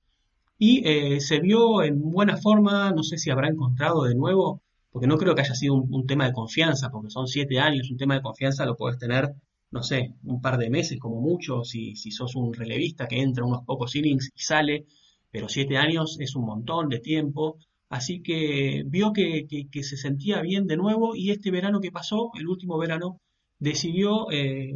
y 0.57 0.87
eh, 0.87 1.21
se 1.21 1.39
vio 1.39 1.83
en 1.83 2.11
buena 2.11 2.37
forma, 2.37 2.91
no 2.91 3.03
sé 3.03 3.17
si 3.17 3.29
habrá 3.29 3.47
encontrado 3.49 4.03
de 4.03 4.15
nuevo, 4.15 4.61
porque 4.91 5.07
no 5.07 5.17
creo 5.17 5.35
que 5.35 5.41
haya 5.41 5.55
sido 5.55 5.75
un, 5.75 6.05
tema 6.07 6.25
de 6.25 6.33
confianza, 6.33 6.89
porque 6.89 7.09
son 7.09 7.27
siete 7.27 7.59
años, 7.59 7.89
un 7.91 7.97
tema 7.97 8.15
de 8.15 8.21
confianza 8.21 8.65
lo 8.65 8.75
puedes 8.75 8.97
tener, 8.99 9.33
no 9.71 9.83
sé, 9.83 10.15
un 10.23 10.41
par 10.41 10.57
de 10.57 10.69
meses 10.69 10.99
como 10.99 11.21
mucho, 11.21 11.63
si, 11.63 11.95
si 11.95 12.11
sos 12.11 12.35
un 12.35 12.53
relevista 12.53 13.07
que 13.07 13.21
entra 13.21 13.45
unos 13.45 13.63
pocos 13.65 13.95
innings 13.95 14.31
y 14.35 14.41
sale, 14.41 14.85
pero 15.31 15.47
siete 15.47 15.77
años 15.77 16.17
es 16.19 16.35
un 16.35 16.45
montón 16.45 16.89
de 16.89 16.99
tiempo, 16.99 17.57
así 17.89 18.21
que 18.21 18.83
vio 18.85 19.13
que, 19.13 19.47
que, 19.47 19.69
que 19.69 19.83
se 19.83 19.95
sentía 19.95 20.41
bien 20.41 20.67
de 20.67 20.77
nuevo 20.77 21.15
y 21.15 21.31
este 21.31 21.51
verano 21.51 21.79
que 21.79 21.91
pasó, 21.91 22.31
el 22.37 22.47
último 22.47 22.77
verano, 22.77 23.21
decidió 23.59 24.31
eh, 24.31 24.75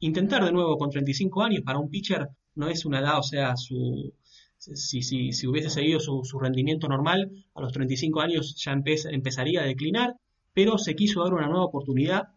intentar 0.00 0.44
de 0.44 0.52
nuevo 0.52 0.76
con 0.76 0.90
35 0.90 1.42
años, 1.42 1.62
para 1.64 1.78
un 1.78 1.90
pitcher 1.90 2.28
no 2.54 2.68
es 2.68 2.84
una 2.84 3.00
edad, 3.00 3.18
o 3.18 3.22
sea, 3.22 3.56
su 3.56 4.12
si, 4.58 5.02
si, 5.02 5.32
si 5.32 5.46
hubiese 5.46 5.70
seguido 5.70 6.00
su, 6.00 6.38
rendimiento 6.40 6.88
normal, 6.88 7.30
a 7.54 7.60
los 7.60 7.72
35 7.72 8.20
años 8.20 8.56
ya 8.56 8.72
empezaría 8.72 9.62
a 9.62 9.66
declinar, 9.66 10.16
pero 10.52 10.78
se 10.78 10.94
quiso 10.94 11.22
dar 11.22 11.34
una 11.34 11.46
nueva 11.46 11.64
oportunidad 11.64 12.28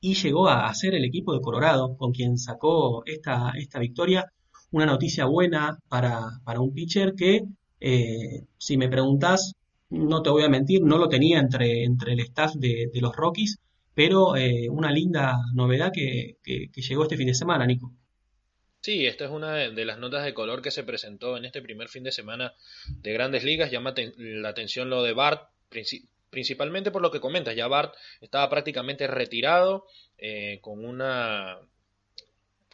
y 0.00 0.14
llegó 0.14 0.48
a, 0.48 0.72
ser 0.74 0.94
el 0.94 1.04
equipo 1.04 1.34
de 1.34 1.40
Colorado 1.40 1.96
con 1.96 2.12
quien 2.12 2.38
sacó 2.38 3.04
esta, 3.06 3.52
esta 3.56 3.78
victoria. 3.78 4.32
Una 4.70 4.86
noticia 4.86 5.26
buena 5.26 5.78
para, 5.88 6.40
un 6.58 6.72
pitcher 6.72 7.14
que, 7.14 7.42
eh, 7.80 8.46
si 8.58 8.76
me 8.76 8.88
preguntas, 8.88 9.52
no 9.90 10.22
te 10.22 10.30
voy 10.30 10.44
a 10.44 10.48
mentir, 10.48 10.82
no 10.82 10.98
lo 10.98 11.08
tenía 11.08 11.38
entre, 11.38 11.84
entre 11.84 12.14
el 12.14 12.20
staff 12.20 12.54
de 12.54 12.90
los 13.00 13.14
Rockies, 13.14 13.58
pero 13.96 14.36
eh, 14.36 14.68
una 14.68 14.92
linda 14.92 15.38
novedad 15.54 15.90
que, 15.90 16.36
llegó 16.44 17.04
este 17.04 17.16
fin 17.16 17.28
de 17.28 17.34
semana, 17.34 17.64
Nico. 17.64 17.94
Sí, 18.82 19.06
esta 19.06 19.24
es 19.24 19.30
una 19.30 19.54
de, 19.54 19.84
las 19.86 19.98
notas 19.98 20.22
de 20.22 20.34
color 20.34 20.60
que 20.60 20.70
se 20.70 20.84
presentó 20.84 21.38
en 21.38 21.46
este 21.46 21.62
primer 21.62 21.88
fin 21.88 22.02
de 22.02 22.12
semana 22.12 22.52
de 22.88 23.14
grandes 23.14 23.42
ligas. 23.42 23.70
Llama 23.70 23.94
la 24.18 24.50
atención 24.50 24.90
lo 24.90 25.02
de 25.02 25.14
Bart, 25.14 25.48
principalmente 26.28 26.90
por 26.90 27.00
lo 27.00 27.10
que 27.10 27.20
comentas. 27.20 27.56
Ya 27.56 27.68
Bart 27.68 27.94
estaba 28.20 28.50
prácticamente 28.50 29.06
retirado 29.06 29.86
eh, 30.18 30.58
con 30.60 30.84
una 30.84 31.58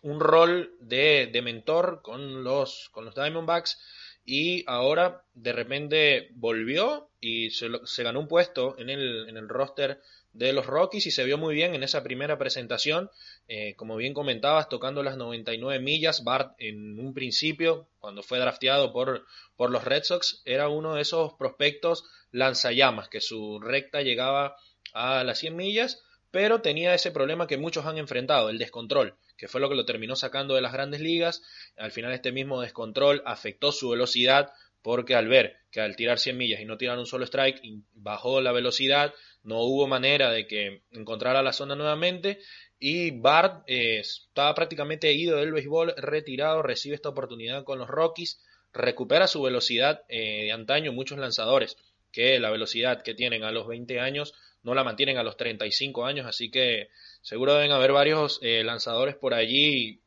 un 0.03 0.19
rol 0.19 0.75
de, 0.81 1.31
de, 1.33 1.41
mentor 1.41 2.03
con 2.03 2.43
los, 2.43 2.89
con 2.91 3.05
los 3.05 3.15
Diamondbacks 3.15 3.79
y 4.25 4.65
ahora 4.67 5.23
de 5.35 5.53
repente 5.53 6.31
volvió 6.35 7.11
y 7.21 7.51
se, 7.51 7.71
se 7.85 8.03
ganó 8.03 8.19
un 8.19 8.27
puesto 8.27 8.77
en 8.79 8.91
el, 8.91 9.29
en 9.29 9.37
el 9.37 9.49
roster 9.49 10.01
de 10.33 10.53
los 10.53 10.67
Rockies 10.67 11.07
y 11.07 11.11
se 11.11 11.25
vio 11.25 11.39
muy 11.39 11.55
bien 11.55 11.75
en 11.75 11.83
esa 11.83 12.03
primera 12.03 12.39
presentación. 12.39 13.11
Eh, 13.49 13.75
como 13.77 13.97
bien 13.97 14.15
comentabas, 14.15 14.69
tocando 14.69 15.03
las 15.03 15.17
99 15.17 15.83
millas, 15.83 16.25
Bart 16.25 16.55
en 16.59 16.99
un 16.99 17.13
principio, 17.15 17.89
cuando 17.99 18.23
fue 18.23 18.39
drafteado 18.39 18.93
por, 18.93 19.27
por 19.57 19.71
los 19.71 19.85
Red 19.85 20.05
Sox, 20.05 20.43
era 20.45 20.69
uno 20.69 20.95
de 20.95 21.03
esos 21.03 21.35
prospectos 21.35 22.05
lanzallamas, 22.31 23.09
que 23.09 23.21
su 23.21 23.61
recta 23.61 24.03
llegaba 24.03 24.57
a 24.93 25.23
las 25.25 25.39
100 25.39 25.57
millas, 25.57 26.03
pero 26.31 26.63
tenía 26.63 26.95
ese 26.95 27.11
problema 27.11 27.47
que 27.47 27.59
muchos 27.59 27.85
han 27.85 27.99
enfrentado, 27.99 28.49
el 28.49 28.59
descontrol, 28.59 29.17
que 29.37 29.49
fue 29.49 29.61
lo 29.61 29.69
que 29.69 29.75
lo 29.75 29.85
terminó 29.85 30.17
sacando 30.17 30.55
de 30.55 30.63
las 30.63 30.73
grandes 30.73 31.01
ligas. 31.01 31.43
Al 31.77 31.93
final 31.93 32.13
este 32.13 32.33
mismo 32.33 32.63
descontrol 32.63 33.23
afectó 33.27 33.71
su 33.71 33.91
velocidad, 33.91 34.51
porque 34.81 35.15
al 35.15 35.29
ver 35.29 35.59
que 35.71 35.81
al 35.81 35.95
tirar 35.95 36.19
100 36.19 36.37
millas 36.37 36.61
y 36.61 36.65
no 36.65 36.77
tirar 36.77 36.99
un 36.99 37.07
solo 37.07 37.25
strike, 37.25 37.61
bajó 37.95 38.41
la 38.41 38.53
velocidad, 38.53 39.15
no 39.45 39.61
hubo 39.61 39.87
manera 39.87 40.31
de 40.31 40.47
que 40.47 40.83
encontrara 40.91 41.43
la 41.43 41.53
zona 41.53 41.75
nuevamente 41.75 42.39
y 42.79 43.13
Bart 43.13 43.63
eh, 43.67 44.01
estaba 44.01 44.55
prácticamente 44.55 45.13
ido 45.13 45.37
del 45.37 45.53
béisbol, 45.53 45.95
retirado, 45.97 46.63
recibe 46.63 46.97
esta 46.97 47.11
oportunidad 47.11 47.65
con 47.65 47.79
los 47.79 47.89
Rockies, 47.89 48.41
recupera 48.73 49.27
su 49.27 49.43
velocidad 49.43 50.03
eh, 50.09 50.45
de 50.45 50.53
antaño, 50.53 50.93
muchos 50.93 51.19
lanzadores 51.19 51.77
que 52.11 52.39
la 52.41 52.51
velocidad 52.51 53.03
que 53.03 53.15
tienen 53.15 53.45
a 53.45 53.53
los 53.53 53.67
20 53.67 54.01
años 54.01 54.35
no 54.63 54.75
la 54.75 54.85
mantienen 54.85 55.19
a 55.19 55.23
los 55.23 55.37
35 55.37 56.05
años, 56.05 56.27
así 56.27 56.51
que 56.51 56.89
seguro 57.21 57.55
deben 57.55 57.73
haber 57.73 57.93
varios 57.93 58.39
eh, 58.43 58.63
lanzadores 58.65 59.17
por 59.17 59.35
allí 59.35 60.01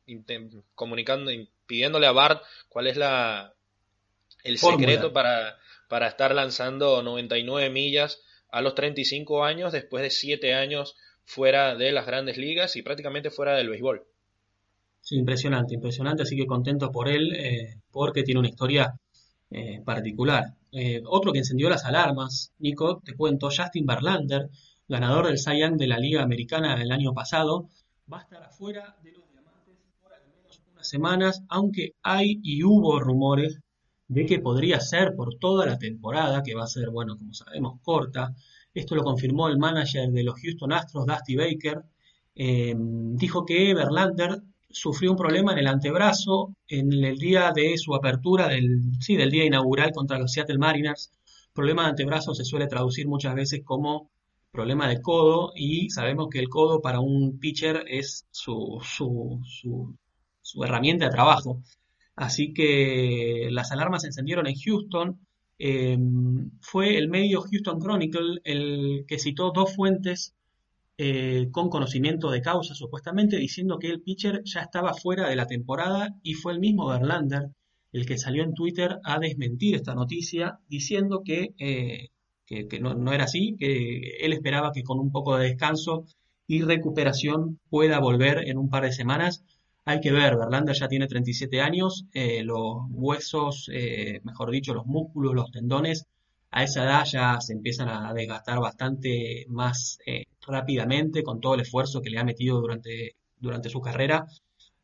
comunicando, 0.75 1.31
pidiéndole 1.65 2.07
a 2.07 2.11
Bart 2.11 2.43
cuál 2.69 2.88
es 2.88 2.95
la 2.95 3.53
el 4.43 4.59
secreto 4.59 5.11
para, 5.11 5.57
para 5.89 6.07
estar 6.07 6.33
lanzando 6.33 7.01
99 7.01 7.69
millas 7.69 8.21
a 8.55 8.61
los 8.61 8.73
35 8.73 9.43
años, 9.43 9.73
después 9.73 10.01
de 10.01 10.09
7 10.09 10.53
años 10.53 10.95
fuera 11.25 11.75
de 11.75 11.91
las 11.91 12.05
grandes 12.05 12.37
ligas 12.37 12.77
y 12.77 12.83
prácticamente 12.83 13.29
fuera 13.29 13.53
del 13.53 13.69
béisbol. 13.69 14.05
Sí, 15.01 15.17
impresionante, 15.17 15.73
impresionante, 15.75 16.23
así 16.23 16.37
que 16.37 16.45
contento 16.45 16.89
por 16.89 17.09
él, 17.09 17.33
eh, 17.35 17.81
porque 17.91 18.23
tiene 18.23 18.39
una 18.39 18.47
historia 18.47 18.97
eh, 19.51 19.81
particular. 19.83 20.53
Eh, 20.71 21.01
otro 21.05 21.33
que 21.33 21.39
encendió 21.39 21.69
las 21.69 21.83
alarmas, 21.83 22.53
Nico, 22.59 23.01
te 23.03 23.13
cuento, 23.13 23.49
Justin 23.49 23.85
Verlander, 23.85 24.49
ganador 24.87 25.27
del 25.27 25.37
Cy 25.37 25.59
de 25.73 25.87
la 25.87 25.99
Liga 25.99 26.23
Americana 26.23 26.81
el 26.81 26.93
año 26.93 27.13
pasado, 27.13 27.67
va 28.11 28.19
a 28.19 28.21
estar 28.21 28.41
afuera 28.41 28.95
de 29.03 29.11
los 29.11 29.29
diamantes 29.33 29.75
por 30.01 30.13
al 30.13 30.25
menos 30.29 30.61
unas 30.71 30.87
semanas, 30.87 31.43
aunque 31.49 31.91
hay 32.03 32.39
y 32.41 32.63
hubo 32.63 33.01
rumores 33.01 33.59
de 34.07 34.25
que 34.25 34.39
podría 34.39 34.79
ser 34.79 35.15
por 35.15 35.35
toda 35.35 35.65
la 35.65 35.77
temporada, 35.77 36.43
que 36.43 36.55
va 36.55 36.63
a 36.63 36.67
ser, 36.67 36.89
bueno, 36.89 37.17
como 37.17 37.33
sabemos, 37.33 37.79
corta. 37.81 38.33
Esto 38.73 38.95
lo 38.95 39.03
confirmó 39.03 39.47
el 39.47 39.57
manager 39.57 40.09
de 40.11 40.23
los 40.23 40.39
Houston 40.41 40.73
Astros, 40.73 41.05
Dusty 41.05 41.35
Baker. 41.35 41.83
Eh, 42.35 42.75
dijo 42.77 43.45
que 43.45 43.73
Verlander 43.73 44.41
sufrió 44.69 45.11
un 45.11 45.17
problema 45.17 45.53
en 45.53 45.59
el 45.59 45.67
antebrazo 45.67 46.55
en 46.67 46.91
el 46.91 47.17
día 47.17 47.51
de 47.55 47.77
su 47.77 47.95
apertura 47.95 48.49
del, 48.49 48.81
sí, 48.99 49.15
del 49.15 49.31
día 49.31 49.45
inaugural 49.45 49.91
contra 49.91 50.19
los 50.19 50.31
Seattle 50.33 50.57
Mariners. 50.57 51.11
Problema 51.53 51.83
de 51.83 51.89
antebrazo 51.89 52.33
se 52.35 52.43
suele 52.43 52.67
traducir 52.67 53.07
muchas 53.07 53.33
veces 53.35 53.61
como 53.63 54.09
problema 54.51 54.87
de 54.89 55.01
codo 55.01 55.51
y 55.55 55.89
sabemos 55.89 56.27
que 56.29 56.39
el 56.39 56.49
codo 56.49 56.81
para 56.81 56.99
un 56.99 57.39
pitcher 57.39 57.85
es 57.87 58.25
su, 58.31 58.79
su, 58.83 59.41
su 60.41 60.63
herramienta 60.63 61.05
de 61.05 61.11
trabajo. 61.11 61.61
Así 62.16 62.53
que 62.53 63.49
las 63.51 63.72
alarmas 63.72 64.03
se 64.03 64.07
encendieron 64.07 64.47
en 64.47 64.55
Houston. 64.55 65.20
Eh, 65.57 65.97
fue 66.61 66.97
el 66.97 67.09
medio 67.09 67.41
Houston 67.41 67.80
Chronicle 67.80 68.41
el 68.43 69.05
que 69.07 69.20
citó 69.20 69.51
dos 69.51 69.76
fuentes 69.76 70.36
eh, 70.97 71.49
con 71.51 71.70
conocimiento 71.70 72.32
de 72.32 72.41
causa, 72.41 72.74
supuestamente, 72.74 73.38
diciendo 73.38 73.80
que 73.80 73.89
el 73.89 74.01
pitcher 74.01 74.41
ya 74.45 74.61
estaba 74.61 74.93
fuera 74.93 75.28
de 75.28 75.36
la 75.36 75.47
temporada 75.47 76.16
y 76.24 76.36
fue 76.36 76.53
el 76.53 76.59
mismo 76.59 76.88
Verlander 76.88 77.51
el 77.95 78.05
que 78.05 78.18
salió 78.18 78.43
en 78.43 78.53
Twitter 78.53 78.99
a 79.05 79.20
desmentir 79.20 79.74
esta 79.76 79.95
noticia, 79.95 80.59
diciendo 80.68 81.22
que, 81.24 81.53
eh, 81.57 82.09
que, 82.45 82.80
no, 82.82 82.93
no, 82.93 83.13
era 83.13 83.24
así, 83.24 83.55
que 83.57 84.18
él 84.20 84.34
esperaba 84.34 84.74
que 84.74 84.84
con 84.84 84.99
un 84.99 85.13
poco 85.13 85.38
de 85.38 85.45
descanso 85.45 86.05
y 86.45 86.61
recuperación 86.61 87.61
pueda 87.70 87.99
volver 87.99 88.49
en 88.49 88.57
un 88.57 88.70
par 88.70 88.84
de 88.84 88.91
semanas. 88.91 89.45
Hay 89.86 90.01
que 90.01 90.11
ver, 90.11 90.36
Verlander 90.36 90.75
ya 90.75 90.88
tiene 90.88 91.07
37 91.07 91.61
años, 91.61 92.05
eh, 92.13 92.43
los 92.43 92.77
huesos, 92.89 93.69
mejor 94.23 94.49
dicho, 94.51 94.73
los 94.73 94.86
músculos, 94.86 95.36
los 95.36 95.51
tendones, 95.51 96.07
a 96.51 96.63
esa 96.63 96.83
edad 96.83 97.05
ya 97.05 97.39
se 97.39 97.53
empiezan 97.53 97.89
a 97.89 98.13
desgastar 98.13 98.59
bastante 98.59 99.45
más 99.47 99.99
rápidamente 100.47 101.21
con 101.21 101.39
todo 101.39 101.55
el 101.55 101.61
esfuerzo 101.61 102.01
que 102.01 102.09
le 102.09 102.17
ha 102.17 102.23
metido 102.23 102.59
durante, 102.59 103.15
durante 103.38 103.69
su 103.69 103.81
carrera. 103.81 104.25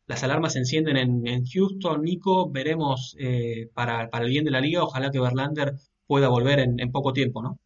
Las 0.07 0.23
alarmas 0.23 0.53
se 0.53 0.59
encienden 0.59 0.97
en, 0.97 1.45
Houston, 1.45 2.03
Nico, 2.03 2.49
veremos 2.49 3.15
eh, 3.19 3.69
para, 3.73 4.09
para, 4.09 4.25
el 4.25 4.31
bien 4.31 4.43
de 4.43 4.51
la 4.51 4.59
liga, 4.59 4.83
ojalá 4.83 5.09
que 5.09 5.21
Verlander 5.21 5.73
pueda 6.05 6.27
volver 6.27 6.59
en, 6.59 6.91
poco 6.91 7.13
tiempo, 7.13 7.41
¿no? 7.41 7.59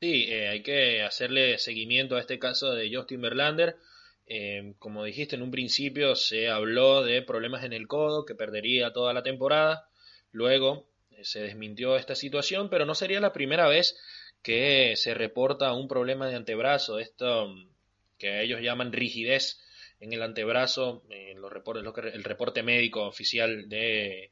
Sí, 0.00 0.26
eh, 0.28 0.48
hay 0.48 0.62
que 0.62 1.02
hacerle 1.02 1.58
seguimiento 1.58 2.14
a 2.14 2.20
este 2.20 2.38
caso 2.38 2.72
de 2.72 2.94
Justin 2.94 3.20
Verlander. 3.20 3.76
Eh, 4.32 4.74
como 4.78 5.02
dijiste 5.02 5.34
en 5.34 5.42
un 5.42 5.50
principio, 5.50 6.14
se 6.14 6.48
habló 6.48 7.02
de 7.02 7.20
problemas 7.20 7.64
en 7.64 7.72
el 7.72 7.88
codo, 7.88 8.24
que 8.24 8.36
perdería 8.36 8.92
toda 8.92 9.12
la 9.12 9.24
temporada. 9.24 9.88
Luego 10.30 10.86
se 11.22 11.42
desmintió 11.42 11.96
esta 11.96 12.14
situación, 12.14 12.70
pero 12.70 12.86
no 12.86 12.94
sería 12.94 13.18
la 13.18 13.32
primera 13.32 13.66
vez 13.66 13.98
que 14.40 14.94
se 14.94 15.14
reporta 15.14 15.72
un 15.72 15.88
problema 15.88 16.28
de 16.28 16.36
antebrazo, 16.36 17.00
esto 17.00 17.48
mm, 17.48 17.70
que 18.18 18.42
ellos 18.42 18.60
llaman 18.60 18.92
rigidez 18.92 19.60
en 19.98 20.12
el 20.12 20.22
antebrazo, 20.22 21.02
en 21.10 21.40
los 21.40 21.52
reportes, 21.52 21.84
el 22.14 22.22
reporte 22.22 22.62
médico 22.62 23.08
oficial 23.08 23.68
de, 23.68 24.30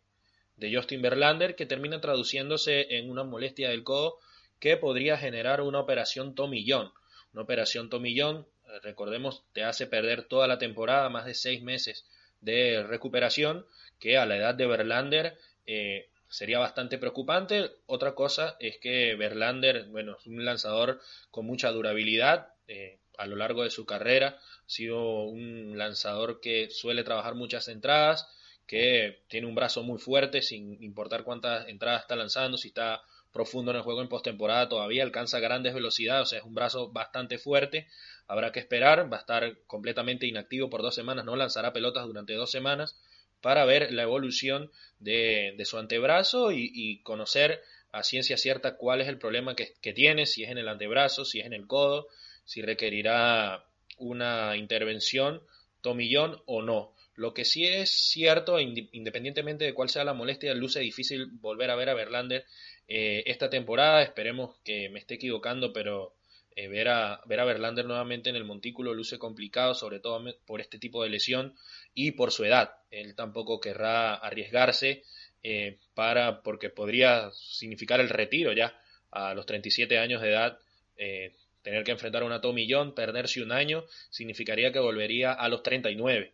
de 0.57 0.74
Justin 0.76 1.03
Verlander, 1.03 1.57
que 1.57 1.66
termina 1.66 2.01
traduciéndose 2.01 2.96
en 2.99 3.11
una 3.11 3.24
molestia 3.24 3.70
del 3.70 3.82
codo 3.82 4.20
que 4.61 4.76
podría 4.76 5.18
generar 5.18 5.61
una 5.61 5.80
operación 5.80 6.36
tomillón. 6.36 6.92
Una 7.32 7.42
operación 7.42 7.90
tomillón, 7.90 8.46
eh, 8.46 8.57
recordemos, 8.82 9.42
te 9.52 9.64
hace 9.64 9.86
perder 9.86 10.24
toda 10.24 10.46
la 10.46 10.58
temporada, 10.58 11.08
más 11.08 11.24
de 11.26 11.34
seis 11.34 11.62
meses 11.62 12.06
de 12.40 12.82
recuperación, 12.84 13.66
que 13.98 14.16
a 14.16 14.26
la 14.26 14.36
edad 14.36 14.54
de 14.54 14.66
Verlander 14.66 15.38
eh, 15.66 16.08
sería 16.28 16.58
bastante 16.58 16.98
preocupante. 16.98 17.70
Otra 17.86 18.14
cosa 18.14 18.56
es 18.60 18.78
que 18.78 19.14
Verlander, 19.14 19.86
bueno, 19.86 20.16
es 20.18 20.26
un 20.26 20.44
lanzador 20.44 21.00
con 21.30 21.46
mucha 21.46 21.70
durabilidad 21.70 22.48
eh, 22.68 22.98
a 23.16 23.26
lo 23.26 23.36
largo 23.36 23.64
de 23.64 23.70
su 23.70 23.86
carrera. 23.86 24.38
Ha 24.38 24.70
sido 24.70 25.24
un 25.24 25.76
lanzador 25.76 26.40
que 26.40 26.70
suele 26.70 27.02
trabajar 27.04 27.34
muchas 27.34 27.68
entradas, 27.68 28.28
que 28.66 29.22
tiene 29.28 29.46
un 29.46 29.54
brazo 29.54 29.82
muy 29.82 29.98
fuerte, 29.98 30.42
sin 30.42 30.82
importar 30.82 31.24
cuántas 31.24 31.68
entradas 31.68 32.02
está 32.02 32.16
lanzando, 32.16 32.58
si 32.58 32.68
está 32.68 33.02
profundo 33.32 33.70
en 33.70 33.76
el 33.76 33.82
juego 33.82 34.02
en 34.02 34.08
postemporada 34.08 34.68
todavía 34.68 35.02
alcanza 35.02 35.38
grandes 35.38 35.74
velocidades, 35.74 36.22
o 36.22 36.26
sea, 36.26 36.38
es 36.38 36.44
un 36.44 36.54
brazo 36.54 36.90
bastante 36.90 37.38
fuerte. 37.38 37.86
Habrá 38.28 38.52
que 38.52 38.60
esperar, 38.60 39.10
va 39.10 39.16
a 39.16 39.20
estar 39.20 39.56
completamente 39.66 40.26
inactivo 40.26 40.68
por 40.68 40.82
dos 40.82 40.94
semanas, 40.94 41.24
no 41.24 41.34
lanzará 41.34 41.72
pelotas 41.72 42.06
durante 42.06 42.34
dos 42.34 42.50
semanas 42.50 42.94
para 43.40 43.64
ver 43.64 43.90
la 43.92 44.02
evolución 44.02 44.70
de, 45.00 45.56
su 45.64 45.78
antebrazo 45.78 46.52
y, 46.52 47.00
conocer 47.02 47.62
a 47.90 48.02
ciencia 48.02 48.36
cierta 48.36 48.76
cuál 48.76 49.00
es 49.00 49.08
el 49.08 49.18
problema 49.18 49.56
que, 49.56 49.92
tiene, 49.94 50.26
si 50.26 50.44
es 50.44 50.50
en 50.50 50.58
el 50.58 50.68
antebrazo, 50.68 51.24
si 51.24 51.40
es 51.40 51.46
en 51.46 51.54
el 51.54 51.66
codo, 51.66 52.08
si 52.44 52.60
requerirá 52.60 53.64
una 53.96 54.56
intervención 54.56 55.42
tomillón 55.80 56.42
o 56.44 56.60
no. 56.62 56.92
Lo 57.14 57.32
que 57.34 57.44
sí 57.44 57.66
es 57.66 57.90
cierto, 57.90 58.60
independientemente 58.60 59.64
de 59.64 59.74
cuál 59.74 59.88
sea 59.88 60.04
la 60.04 60.12
molestia, 60.12 60.54
luce 60.54 60.80
difícil 60.80 61.26
volver 61.40 61.70
a 61.70 61.76
ver 61.76 61.88
a 61.88 61.94
Verlander 61.94 62.44
eh, 62.86 63.22
esta 63.26 63.48
temporada. 63.50 64.02
Esperemos 64.02 64.56
que 64.64 64.88
me 64.90 65.00
esté 65.00 65.14
equivocando, 65.14 65.72
pero 65.72 66.14
eh, 66.61 66.66
ver, 66.66 66.88
a, 66.88 67.20
ver 67.24 67.38
a 67.38 67.44
Verlander 67.44 67.84
nuevamente 67.84 68.30
en 68.30 68.34
el 68.34 68.42
montículo 68.42 68.92
luce 68.92 69.16
complicado, 69.16 69.76
sobre 69.76 70.00
todo 70.00 70.20
por 70.44 70.61
este 70.61 70.80
tipo 70.80 71.04
de 71.04 71.09
lesión 71.09 71.54
y 71.94 72.11
por 72.11 72.32
su 72.32 72.44
edad. 72.44 72.72
Él 72.90 73.14
tampoco 73.14 73.61
querrá 73.61 74.16
arriesgarse 74.16 75.04
eh, 75.44 75.78
para, 75.94 76.42
porque 76.42 76.68
podría 76.68 77.30
significar 77.30 78.00
el 78.00 78.09
retiro 78.09 78.52
ya 78.52 78.76
a 79.12 79.34
los 79.34 79.46
37 79.46 79.98
años 79.98 80.20
de 80.20 80.30
edad. 80.30 80.59
Eh, 80.96 81.36
tener 81.62 81.84
que 81.84 81.92
enfrentar 81.92 82.24
a 82.24 82.26
una 82.26 82.40
tomillón, 82.40 82.92
perderse 82.92 83.40
un 83.40 83.52
año, 83.52 83.84
significaría 84.11 84.72
que 84.72 84.80
volvería 84.80 85.34
a 85.34 85.48
los 85.48 85.62
39. 85.62 86.32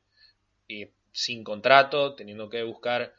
Y 0.69 0.87
sin 1.13 1.45
contrato, 1.45 2.15
teniendo 2.15 2.49
que 2.49 2.63
buscar 2.63 3.13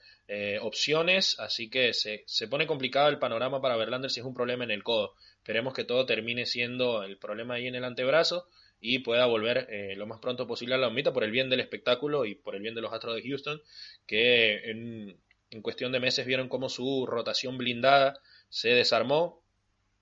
opciones, 0.61 1.39
así 1.39 1.69
que 1.69 1.93
se, 1.93 2.23
se, 2.25 2.47
pone 2.47 2.65
complicado 2.65 3.09
el 3.09 3.19
panorama 3.19 3.61
para 3.61 3.77
Verlander 3.77 4.09
si 4.09 4.21
es 4.21 4.25
un 4.25 4.33
problema 4.33 4.63
en 4.63 4.71
el 4.71 4.81
codo. 4.81 5.13
Esperemos 5.45 5.75
que 5.75 5.83
todo 5.83 6.07
termine 6.07 6.47
siendo 6.47 7.03
el 7.03 7.19
problema 7.19 7.53
ahí 7.53 7.67
en 7.67 7.75
el 7.75 7.83
antebrazo 7.83 8.47
y 8.81 8.97
pueda 8.97 9.27
volver 9.27 9.67
eh, 9.69 9.93
lo 9.95 10.07
más 10.07 10.19
pronto 10.19 10.47
posible 10.47 10.73
a 10.73 10.79
la 10.79 10.87
omita 10.87 11.13
por 11.13 11.23
el 11.23 11.29
bien 11.29 11.51
del 11.51 11.59
espectáculo 11.59 12.25
y 12.25 12.33
por 12.33 12.55
el 12.55 12.63
bien 12.63 12.73
de 12.73 12.81
los 12.81 12.91
Astros 12.91 13.15
de 13.15 13.21
Houston, 13.21 13.61
que 14.07 14.71
en, 14.71 15.21
cuestión 15.61 15.91
de 15.91 15.99
meses 15.99 16.25
vieron 16.25 16.49
cómo 16.49 16.67
su 16.67 17.05
rotación 17.05 17.59
blindada 17.59 18.19
se 18.49 18.69
desarmó. 18.69 19.43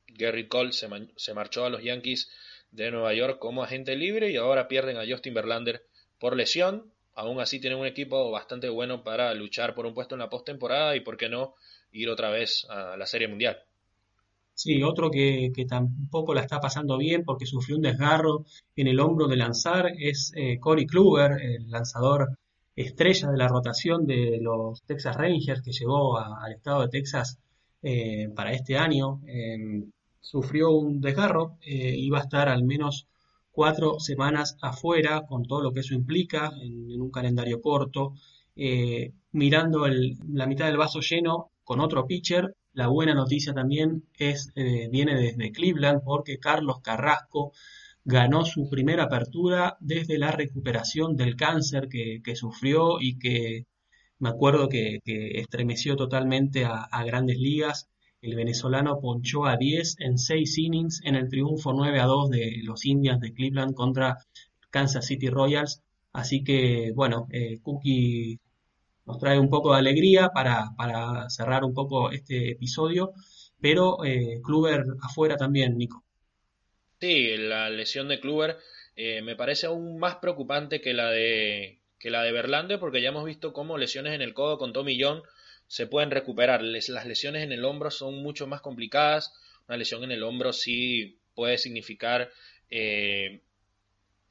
Gary 0.08 0.48
Cole 0.48 0.72
se, 0.72 0.88
se 1.18 1.34
marchó 1.34 1.66
a 1.66 1.70
los 1.70 1.84
Yankees 1.84 2.32
de 2.72 2.92
Nueva 2.92 3.14
York 3.14 3.38
como 3.38 3.64
agente 3.64 3.98
libre 3.98 4.32
y 4.32 4.38
ahora 4.38 4.70
pierden 4.70 4.96
a 4.96 5.06
Justin 5.06 5.34
Verlander 5.34 5.84
por 6.20 6.38
lesión. 6.38 6.90
Aún 7.16 7.42
así 7.42 7.60
tienen 7.60 7.80
un 7.80 7.86
equipo 7.86 8.32
bastante 8.32 8.70
bueno 8.70 9.04
para 9.04 9.34
luchar 9.34 9.76
por 9.76 9.88
un 9.88 9.94
puesto 9.94 10.16
en 10.16 10.20
la 10.20 10.30
postemporada 10.30 10.96
y, 10.96 11.02
por 11.02 11.18
qué 11.18 11.28
no, 11.28 11.56
ir 11.92 12.10
otra 12.10 12.30
vez 12.30 12.66
a 12.70 12.96
la 12.96 13.06
Serie 13.06 13.28
Mundial. 13.28 13.62
Sí, 14.56 14.84
otro 14.84 15.10
que, 15.10 15.52
tampoco 15.68 16.34
la 16.34 16.42
está 16.42 16.60
pasando 16.60 16.98
bien 16.98 17.24
porque 17.26 17.46
sufrió 17.46 17.76
un 17.76 17.82
desgarro 17.82 18.46
en 18.76 18.88
el 18.88 19.00
hombro 19.00 19.28
de 19.28 19.36
lanzar 19.36 19.92
es 19.98 20.32
eh, 20.36 20.60
Corey 20.60 20.86
Kluber, 20.86 21.42
el 21.42 21.70
lanzador 21.72 22.38
estrella 22.76 23.30
de 23.32 23.38
la 23.38 23.48
rotación 23.48 24.06
de 24.06 24.40
los 24.42 24.84
Texas 24.84 25.16
Rangers 25.18 25.62
que 25.62 25.72
llegó 25.72 26.18
al 26.18 26.54
estado 26.54 26.82
de 26.84 26.90
Texas 26.90 27.40
eh, 27.82 28.30
para 28.36 28.54
este 28.54 28.78
año. 28.78 29.22
Em, 29.28 29.92
sufrió 30.22 30.72
un 30.72 31.02
desgarro, 31.02 31.58
eh, 31.62 31.96
iba 31.98 32.20
a 32.20 32.24
estar 32.24 32.48
al 32.50 32.64
menos 32.64 33.08
cuatro 33.52 34.00
semanas 34.00 34.58
afuera 34.62 35.26
con 35.28 35.44
todo 35.46 35.62
lo 35.64 35.72
que 35.74 35.82
eso 35.82 35.94
implica 35.96 36.52
en, 36.62 37.02
un 37.02 37.12
calendario 37.12 37.62
corto. 37.62 38.14
mirando 39.32 39.88
la 39.88 40.48
mitad 40.48 40.66
del 40.68 40.78
vaso 40.78 41.00
lleno 41.02 41.52
con 41.64 41.80
otro 41.80 42.06
pitcher 42.08 42.56
la 42.74 42.88
buena 42.88 43.14
noticia 43.14 43.54
también 43.54 44.04
es, 44.18 44.52
eh, 44.56 44.90
viene 44.92 45.16
desde 45.16 45.52
Cleveland 45.52 46.02
porque 46.04 46.40
Carlos 46.40 46.82
Carrasco 46.82 47.54
ganó 48.06 48.46
su 48.46 48.70
primera 48.70 49.04
apertura 49.04 49.78
desde 49.80 50.18
la 50.18 50.32
recuperación 50.32 51.16
del 51.16 51.36
cáncer 51.36 51.88
que, 51.88 52.36
sufrió 52.36 53.00
y 53.00 53.18
que 53.20 53.66
me 54.20 54.30
acuerdo 54.30 54.70
que, 54.70 55.00
estremeció 55.06 55.96
totalmente 55.96 56.66
a, 56.66 57.04
grandes 57.06 57.38
ligas. 57.38 57.90
El 58.22 58.36
venezolano 58.36 59.00
ponchó 59.00 59.46
a 59.46 59.58
10 59.58 59.98
en 60.00 60.18
6 60.18 60.58
innings 60.58 61.02
en 61.04 61.16
el 61.16 61.30
triunfo 61.30 61.74
9 61.74 62.00
a 62.00 62.06
2 62.06 62.30
de 62.30 62.60
los 62.64 62.86
Indians 62.86 63.20
de 63.20 63.34
Cleveland 63.34 63.74
contra 63.74 64.18
Kansas 64.70 65.06
City 65.06 65.30
Royals. 65.30 65.82
Así 66.14 66.44
que, 66.44 66.92
bueno, 66.96 67.28
eh, 67.32 67.60
Cookie 67.62 68.40
nos 69.06 69.20
trae 69.20 69.40
un 69.40 69.50
poco 69.50 69.74
de 69.74 69.80
alegría 69.80 70.30
para, 70.30 70.72
para 70.78 71.30
cerrar 71.30 71.64
un 71.64 71.74
poco 71.74 72.12
este 72.12 72.52
episodio, 72.52 73.14
pero 73.62 74.04
eh, 74.04 74.40
Kluber 74.44 74.84
afuera 75.02 75.38
también, 75.38 75.78
Nico. 75.78 76.04
Sí, 77.00 77.36
la 77.38 77.70
lesión 77.70 78.08
de 78.08 78.20
Kluber 78.20 78.58
eh, 78.96 79.22
me 79.22 79.36
parece 79.36 79.66
aún 79.66 79.98
más 80.00 80.18
preocupante 80.18 80.82
que 80.82 80.94
la 80.94 81.10
de 81.10 81.80
que 82.00 82.10
la 82.10 82.22
de 82.24 82.34
Verlander, 82.34 82.80
porque 82.80 83.02
ya 83.02 83.10
hemos 83.10 83.24
visto 83.24 83.54
cómo 83.54 83.78
lesiones 83.78 84.14
en 84.14 84.22
el 84.22 84.34
codo 84.34 84.58
con 84.58 84.74
Tommy 84.74 85.02
John 85.02 85.24
se 85.68 85.88
pueden 85.88 86.12
recuperar. 86.12 86.62
las 86.62 87.06
lesiones 87.06 87.44
en 87.44 87.52
el 87.52 87.64
hombro 87.66 87.92
son 87.92 88.22
mucho 88.22 88.46
más 88.46 88.62
complicadas. 88.62 89.34
Una 89.68 89.78
lesión 89.78 90.04
en 90.04 90.12
el 90.12 90.24
hombro 90.24 90.52
sí 90.52 91.18
puede 91.34 91.58
significar 91.58 92.30
eh, 92.70 93.42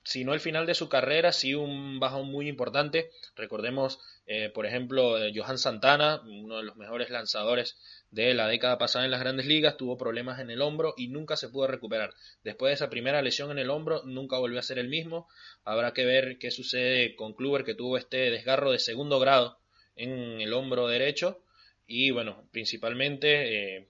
si 0.05 0.25
no 0.25 0.35
el 0.35 0.41
final 0.41 0.67
de 0.67 0.75
su 0.75 0.89
carrera, 0.89 1.33
sí 1.33 1.55
un 1.55 2.01
bajón 2.01 2.27
muy 2.27 2.49
importante. 2.49 3.11
Recordemos, 3.37 4.01
eh, 4.27 4.51
por 4.51 4.67
ejemplo, 4.67 5.23
eh, 5.23 5.33
Johan 5.35 5.59
Santana, 5.59 6.23
uno 6.25 6.57
de 6.59 6.65
los 6.65 6.77
mejores 6.77 7.11
lanzadores 7.11 7.77
de 8.11 8.35
la 8.35 8.49
década 8.49 8.79
pasada 8.79 9.05
en 9.05 9.11
las 9.11 9.21
grandes 9.21 9.47
ligas, 9.47 9.77
tuvo 9.77 9.97
problemas 9.97 10.41
en 10.41 10.51
el 10.51 10.61
hombro 10.61 10.95
y 10.97 11.09
nunca 11.09 11.37
se 11.37 11.49
pudo 11.49 11.67
recuperar. 11.67 12.15
Después 12.43 12.71
de 12.71 12.75
esa 12.75 12.91
primera 12.91 13.23
lesión 13.23 13.51
en 13.53 13.59
el 13.59 13.71
hombro, 13.71 14.03
nunca 14.05 14.39
volvió 14.39 14.59
a 14.59 14.63
ser 14.63 14.79
el 14.79 14.89
mismo. 14.89 15.29
Habrá 15.65 15.93
que 15.93 16.05
ver 16.05 16.39
qué 16.39 16.51
sucede 16.51 17.15
con 17.15 17.35
Kluber, 17.35 17.65
que 17.65 17.75
tuvo 17.75 17.97
este 17.97 18.31
desgarro 18.31 18.73
de 18.73 18.79
segundo 18.81 19.21
grado 19.21 19.59
en 19.97 20.41
el 20.41 20.53
hombro 20.53 20.89
derecho. 20.89 21.43
Y 21.87 22.11
bueno, 22.11 22.49
principalmente 22.51 23.77
eh, 23.77 23.89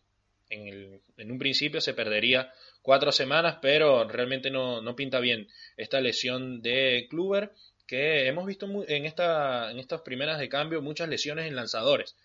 en, 0.50 1.30
un 1.30 1.38
principio 1.38 1.80
se 1.80 1.94
perdería 1.94 2.52
cuatro 2.82 3.12
semanas, 3.12 3.58
pero 3.62 4.06
realmente 4.08 4.50
no, 4.50 4.82
no 4.82 4.96
pinta 4.96 5.20
bien 5.20 5.48
esta 5.76 6.00
lesión 6.00 6.60
de 6.62 7.06
Kluber 7.08 7.52
que 7.86 8.26
hemos 8.26 8.46
visto 8.46 8.66
en, 8.88 9.04
esta, 9.06 9.70
en 9.70 9.78
estas 9.78 10.00
primeras 10.02 10.38
de 10.38 10.48
cambio 10.48 10.82
muchas 10.82 11.08
lesiones 11.08 11.46
en 11.46 11.56
lanzadores. 11.56 12.16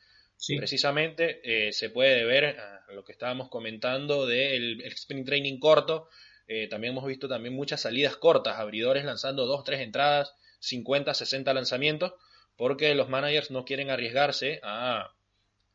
Precisamente 0.56 1.42
eh, 1.44 1.74
se 1.74 1.90
puede 1.90 2.24
ver 2.24 2.60
a 2.60 2.94
lo 2.94 3.04
que 3.04 3.12
estábamos 3.12 3.50
comentando 3.50 4.28
del 4.28 4.82
sprint 4.82 5.26
training 5.26 5.60
corto. 5.60 6.10
Eh, 6.48 6.68
también 6.68 6.94
hemos 6.94 7.06
visto 7.06 7.28
también 7.28 7.56
muchas 7.56 7.82
salidas 7.82 8.16
cortas, 8.16 8.58
abridores 8.58 9.04
lanzando 9.04 9.46
dos, 9.46 9.64
tres 9.64 9.82
entradas, 9.82 10.36
50, 10.60 11.14
60 11.14 11.54
lanzamientos, 11.54 12.14
porque 12.56 12.94
los 12.96 13.10
managers 13.10 13.52
no 13.52 13.66
quieren 13.66 13.90
arriesgarse 13.90 14.60
a, 14.64 15.12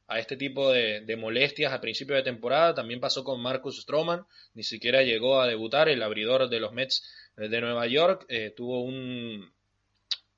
a 0.06 0.18
este 0.18 0.36
tipo 0.36 0.70
de, 0.70 1.16
molestias 1.16 1.72
a 1.72 1.80
principio 1.80 2.14
de 2.16 2.22
temporada. 2.22 2.74
También 2.74 3.00
pasó 3.00 3.24
con 3.24 3.40
Marcus 3.40 3.80
Stroman, 3.82 4.26
ni 4.54 4.62
siquiera 4.62 5.02
llegó 5.02 5.40
a 5.40 5.46
debutar. 5.46 5.88
El 5.88 6.02
abridor 6.02 6.48
de 6.48 6.60
los 6.60 6.72
Mets 6.72 7.02
de 7.36 7.60
Nueva 7.60 7.86
York 7.86 8.26
eh, 8.28 8.52
tuvo 8.54 8.82
un, 8.82 9.52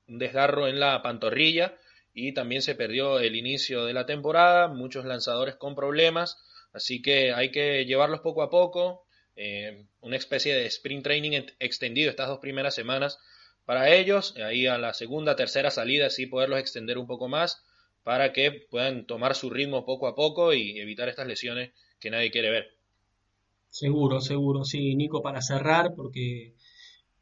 desgarro 0.07 0.67
en 0.67 0.79
la 0.79 1.01
pantorrilla 1.01 1.77
y 2.13 2.33
también 2.33 2.61
se 2.61 2.75
perdió 2.75 3.19
el 3.19 3.35
inicio 3.35 3.85
de 3.85 3.93
la 3.93 4.05
temporada, 4.05 4.67
muchos 4.67 5.05
lanzadores 5.05 5.55
con 5.55 5.75
problemas, 5.75 6.37
así 6.71 7.01
que 7.01 7.33
hay 7.33 7.51
que 7.51 7.85
llevarlos 7.85 8.21
poco 8.21 8.41
a 8.41 8.49
poco, 8.49 9.05
eh, 9.35 9.85
una 9.99 10.15
especie 10.15 10.55
de 10.55 10.65
sprint 10.67 11.03
training 11.03 11.41
extendido 11.59 12.09
estas 12.09 12.29
dos 12.29 12.39
primeras 12.39 12.73
semanas 12.73 13.19
para 13.65 13.93
ellos, 13.93 14.35
ahí 14.37 14.67
a 14.67 14.77
la 14.77 14.93
segunda, 14.93 15.35
tercera 15.35 15.71
salida 15.71 16.09
sí 16.09 16.27
poderlos 16.27 16.59
extender 16.59 16.97
un 16.97 17.07
poco 17.07 17.27
más 17.27 17.64
para 18.05 18.31
que 18.33 18.51
puedan 18.69 19.07
tomar 19.07 19.33
su 19.35 19.49
ritmo 19.49 19.83
poco 19.83 20.07
a 20.07 20.13
poco 20.13 20.53
y 20.53 20.79
evitar 20.79 21.09
estas 21.09 21.27
lesiones 21.27 21.73
que 21.99 22.11
nadie 22.11 22.29
quiere 22.29 22.51
ver. 22.51 22.65
Seguro, 23.69 24.21
seguro, 24.21 24.63
sí, 24.63 24.95
Nico, 24.95 25.23
para 25.23 25.41
cerrar, 25.41 25.95
porque 25.95 26.53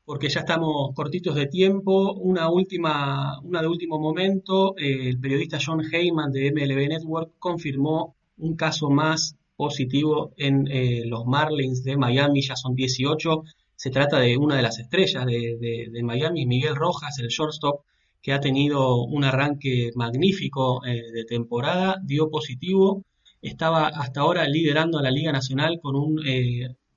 porque 0.04 0.28
ya 0.28 0.42
estamos 0.42 0.94
cortitos 0.94 1.36
de 1.36 1.48
tiempo. 1.48 2.14
Una 2.16 2.50
última, 2.50 3.40
una 3.44 3.62
de 3.62 3.68
último 3.68 3.98
momento, 3.98 4.76
el 4.76 5.18
periodista 5.22 5.58
John 5.66 5.82
Heyman 5.90 6.34
de 6.34 6.52
MLB 6.52 6.90
Network 6.90 7.32
confirmó 7.40 8.18
un 8.38 8.58
caso 8.58 8.90
más 8.90 9.38
positivo 9.56 10.34
en 10.36 10.68
eh, 10.68 11.04
los 11.06 11.26
Marlins 11.26 11.86
de 11.86 11.96
Miami, 11.96 12.42
ya 12.42 12.58
son 12.58 12.76
18. 12.76 13.44
Se 13.78 13.90
trata 13.90 14.20
de 14.20 14.36
una 14.36 14.58
de 14.58 14.64
las 14.64 14.80
estrellas 14.80 15.26
de, 15.26 16.02
Miami, 16.04 16.46
Miguel 16.46 16.76
Rojas, 16.76 17.18
el 17.20 17.30
shortstop, 17.30 17.86
que 18.24 18.34
ha 18.34 18.40
tenido 18.40 19.04
un 19.04 19.24
arranque 19.24 19.92
magnífico 19.96 20.84
eh, 20.86 21.12
de 21.14 21.26
temporada, 21.26 21.98
dio 22.04 22.32
positivo, 22.32 23.04
estaba 23.42 23.88
hasta 23.88 24.22
ahora 24.22 24.48
liderando 24.48 24.98
a 24.98 25.04
la 25.04 25.12
Liga 25.12 25.32
Nacional 25.32 25.80
con 25.82 25.96
un 25.96 26.20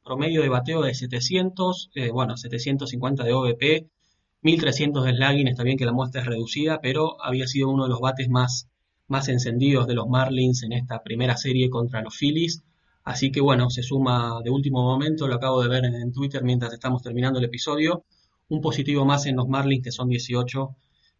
promedio 0.06 0.40
de 0.40 0.48
bateo 0.48 0.82
de 0.82 0.94
700, 0.94 1.90
eh, 1.96 2.10
bueno, 2.10 2.36
750 2.36 3.24
de 3.24 3.32
OVP, 3.32 3.88
1300 4.42 5.04
de 5.04 5.12
slugging, 5.16 5.48
está 5.48 5.64
bien 5.64 5.76
que 5.76 5.84
la 5.84 5.92
muestra 5.92 6.20
es 6.20 6.28
reducida, 6.28 6.80
pero 6.80 7.20
había 7.20 7.48
sido 7.48 7.70
uno 7.70 7.82
de 7.84 7.90
los 7.90 7.98
bates 7.98 8.28
más, 8.28 8.68
más 9.08 9.28
encendidos 9.28 9.88
de 9.88 9.94
los 9.94 10.06
Marlins 10.08 10.62
en 10.62 10.72
esta 10.72 11.02
primera 11.02 11.36
serie 11.36 11.68
contra 11.68 12.02
los 12.02 12.16
Phillies. 12.16 12.62
Así 13.02 13.32
que 13.32 13.40
bueno, 13.40 13.68
se 13.68 13.82
suma 13.82 14.40
de 14.44 14.50
último 14.50 14.82
momento, 14.82 15.26
lo 15.26 15.34
acabo 15.34 15.60
de 15.60 15.68
ver 15.68 15.84
en, 15.84 16.12
Twitter 16.12 16.44
mientras 16.44 16.72
estamos 16.72 17.02
terminando 17.02 17.40
el 17.40 17.46
episodio, 17.46 18.04
un 18.48 18.60
positivo 18.60 19.04
más 19.04 19.26
en 19.26 19.34
los 19.36 19.48
Marlins 19.48 19.82
que 19.82 19.90
son 19.90 20.08
18. 20.08 20.76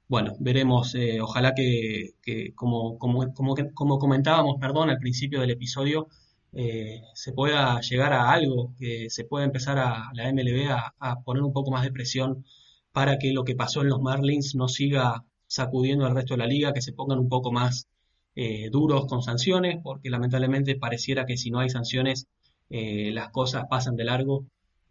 Bueno, 0.08 0.36
veremos, 0.38 0.94
eh, 0.94 1.20
ojalá 1.20 1.52
que, 1.54 2.14
como, 2.54 2.96
como, 2.98 3.32
como, 3.34 3.54
como 3.74 3.98
comentábamos, 3.98 4.56
perdón, 4.60 4.88
al 4.90 4.98
principio 4.98 5.40
del 5.40 5.50
episodio, 5.50 6.08
eh, 6.52 7.02
se 7.14 7.32
pueda 7.32 7.80
llegar 7.80 8.12
a 8.12 8.30
algo, 8.30 8.72
que 8.78 9.10
se 9.10 9.24
pueda 9.24 9.44
empezar 9.44 9.78
a 9.78 10.10
la 10.14 10.28
MLB 10.32 10.68
a, 10.70 11.16
poner 11.24 11.42
un 11.42 11.52
poco 11.52 11.70
más 11.72 11.82
de 11.82 11.90
presión 11.92 12.44
para 12.92 13.18
que 13.18 13.32
lo 13.32 13.44
que 13.44 13.56
pasó 13.56 13.82
en 13.82 13.88
los 13.88 14.00
Marlins 14.00 14.54
no 14.54 14.68
siga 14.68 15.24
sacudiendo 15.48 16.06
al 16.06 16.14
resto 16.14 16.34
de 16.34 16.38
la 16.38 16.46
liga, 16.46 16.72
que 16.72 16.82
se 16.82 16.92
pongan 16.92 17.18
un 17.18 17.28
poco 17.28 17.50
más 17.52 17.88
eh, 18.36 18.70
duros 18.70 19.06
con 19.06 19.22
sanciones, 19.22 19.78
porque 19.82 20.10
lamentablemente 20.10 20.76
pareciera 20.76 21.26
que 21.26 21.36
si 21.36 21.50
no 21.50 21.60
hay 21.60 21.70
sanciones 21.70 22.26
las 22.68 23.30
cosas 23.30 23.64
pasan 23.70 23.96
de 23.96 24.04
largo. 24.04 24.46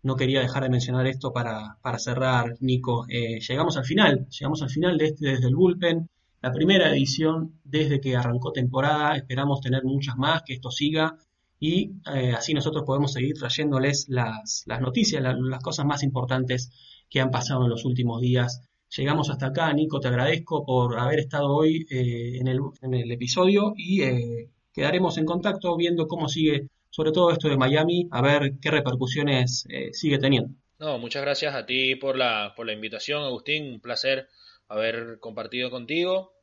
No 0.06 0.16
quería 0.16 0.40
dejar 0.40 0.64
de 0.64 0.70
mencionar 0.70 1.06
esto 1.08 1.34
para, 1.34 1.78
para 1.82 2.00
cerrar, 2.00 2.56
Nico. 2.62 3.06
llegamos 3.08 3.76
al 3.78 3.86
final, 3.86 4.28
llegamos 4.30 4.62
al 4.62 4.70
final 4.70 4.98
de 4.98 5.06
este 5.08 5.28
desde 5.32 5.48
el 5.48 5.56
bullpen. 5.56 6.10
La 6.42 6.52
primera 6.52 6.92
edición 6.92 7.60
desde 7.64 8.00
que 8.00 8.16
arrancó 8.16 8.52
temporada, 8.52 9.16
esperamos 9.18 9.62
tener 9.62 9.84
muchas 9.84 10.16
más, 10.16 10.44
que 10.44 10.54
esto 10.54 10.70
siga 10.70 11.18
y 11.60 11.94
eh, 12.14 12.34
así 12.38 12.54
nosotros 12.54 12.84
podemos 12.86 13.14
seguir 13.14 13.34
trayéndoles 13.36 14.08
las, 14.10 14.64
las 14.68 14.82
noticias, 14.82 15.24
las 15.24 15.64
cosas 15.64 15.86
más 15.86 16.04
importantes 16.04 16.72
que 17.10 17.22
han 17.22 17.32
pasado 17.32 17.64
en 17.64 17.70
los 17.70 17.86
últimos 17.86 18.22
días. 18.22 18.62
Llegamos 18.96 19.30
hasta 19.30 19.48
acá, 19.48 19.74
Nico, 19.74 20.00
te 20.00 20.08
agradezco 20.08 20.66
por 20.66 21.00
haber 21.00 21.20
estado 21.20 21.54
hoy 21.56 21.86
eh, 21.90 22.38
en, 22.40 22.48
el, 22.48 22.60
en, 22.82 22.94
el, 22.94 23.12
episodio 23.12 23.74
y 23.76 24.02
eh, 24.04 24.50
quedaremos 24.72 25.18
en 25.18 25.26
contacto 25.26 25.76
viendo 25.76 26.08
cómo 26.08 26.30
sigue, 26.30 26.70
sobre 26.96 27.12
todo 27.12 27.32
esto 27.32 27.50
de 27.50 27.58
Miami, 27.58 28.08
a 28.12 28.22
ver 28.22 28.54
qué 28.62 28.72
repercusiones 28.72 29.68
sigue 29.92 30.18
teniendo. 30.18 30.50
No, 30.80 30.98
muchas 30.98 31.24
gracias 31.24 31.54
a 31.54 31.66
ti 31.66 31.96
por 31.96 32.16
la, 32.18 32.54
por 32.56 32.66
la 32.66 32.72
invitación, 32.72 33.24
Agustín. 33.24 33.74
Un 33.74 33.82
placer 33.82 34.30
haber 34.70 35.20
compartido 35.20 35.70
contigo 35.70 36.36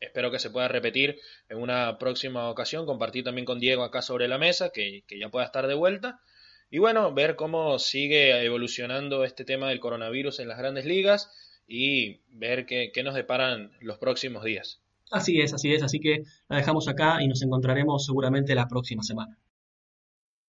espero 0.00 0.30
que 0.30 0.38
se 0.38 0.50
pueda 0.50 0.68
repetir 0.68 1.18
en 1.48 1.58
una 1.58 1.98
próxima 1.98 2.48
ocasión, 2.48 2.86
compartir 2.86 3.24
también 3.24 3.44
con 3.44 3.58
Diego 3.58 3.82
acá 3.82 4.02
sobre 4.02 4.28
la 4.28 4.38
mesa, 4.38 4.70
que, 4.70 5.04
ya 5.08 5.28
pueda 5.30 5.46
estar 5.46 5.66
de 5.66 5.74
vuelta. 5.74 6.20
Y 6.70 6.78
bueno, 6.78 7.12
ver 7.12 7.36
cómo 7.36 7.78
sigue 7.78 8.44
evolucionando 8.44 9.24
este 9.24 9.44
tema 9.44 9.68
del 9.68 9.80
coronavirus 9.80 10.40
en 10.40 10.48
las 10.48 10.58
grandes 10.58 10.86
ligas 10.86 11.30
y 11.66 12.20
ver 12.28 12.66
qué, 12.66 12.90
qué 12.94 13.02
nos 13.02 13.14
deparan 13.14 13.72
los 13.80 13.98
próximos 13.98 14.44
días. 14.44 14.81
Así 15.12 15.40
es, 15.40 15.54
así 15.54 15.72
es. 15.72 15.82
Así 15.84 16.00
que 16.00 16.24
la 16.48 16.56
dejamos 16.56 16.88
acá 16.88 17.22
y 17.22 17.28
nos 17.28 17.40
encontraremos 17.42 18.04
seguramente 18.04 18.54
la 18.56 18.66
próxima 18.66 19.04
semana. 19.04 19.38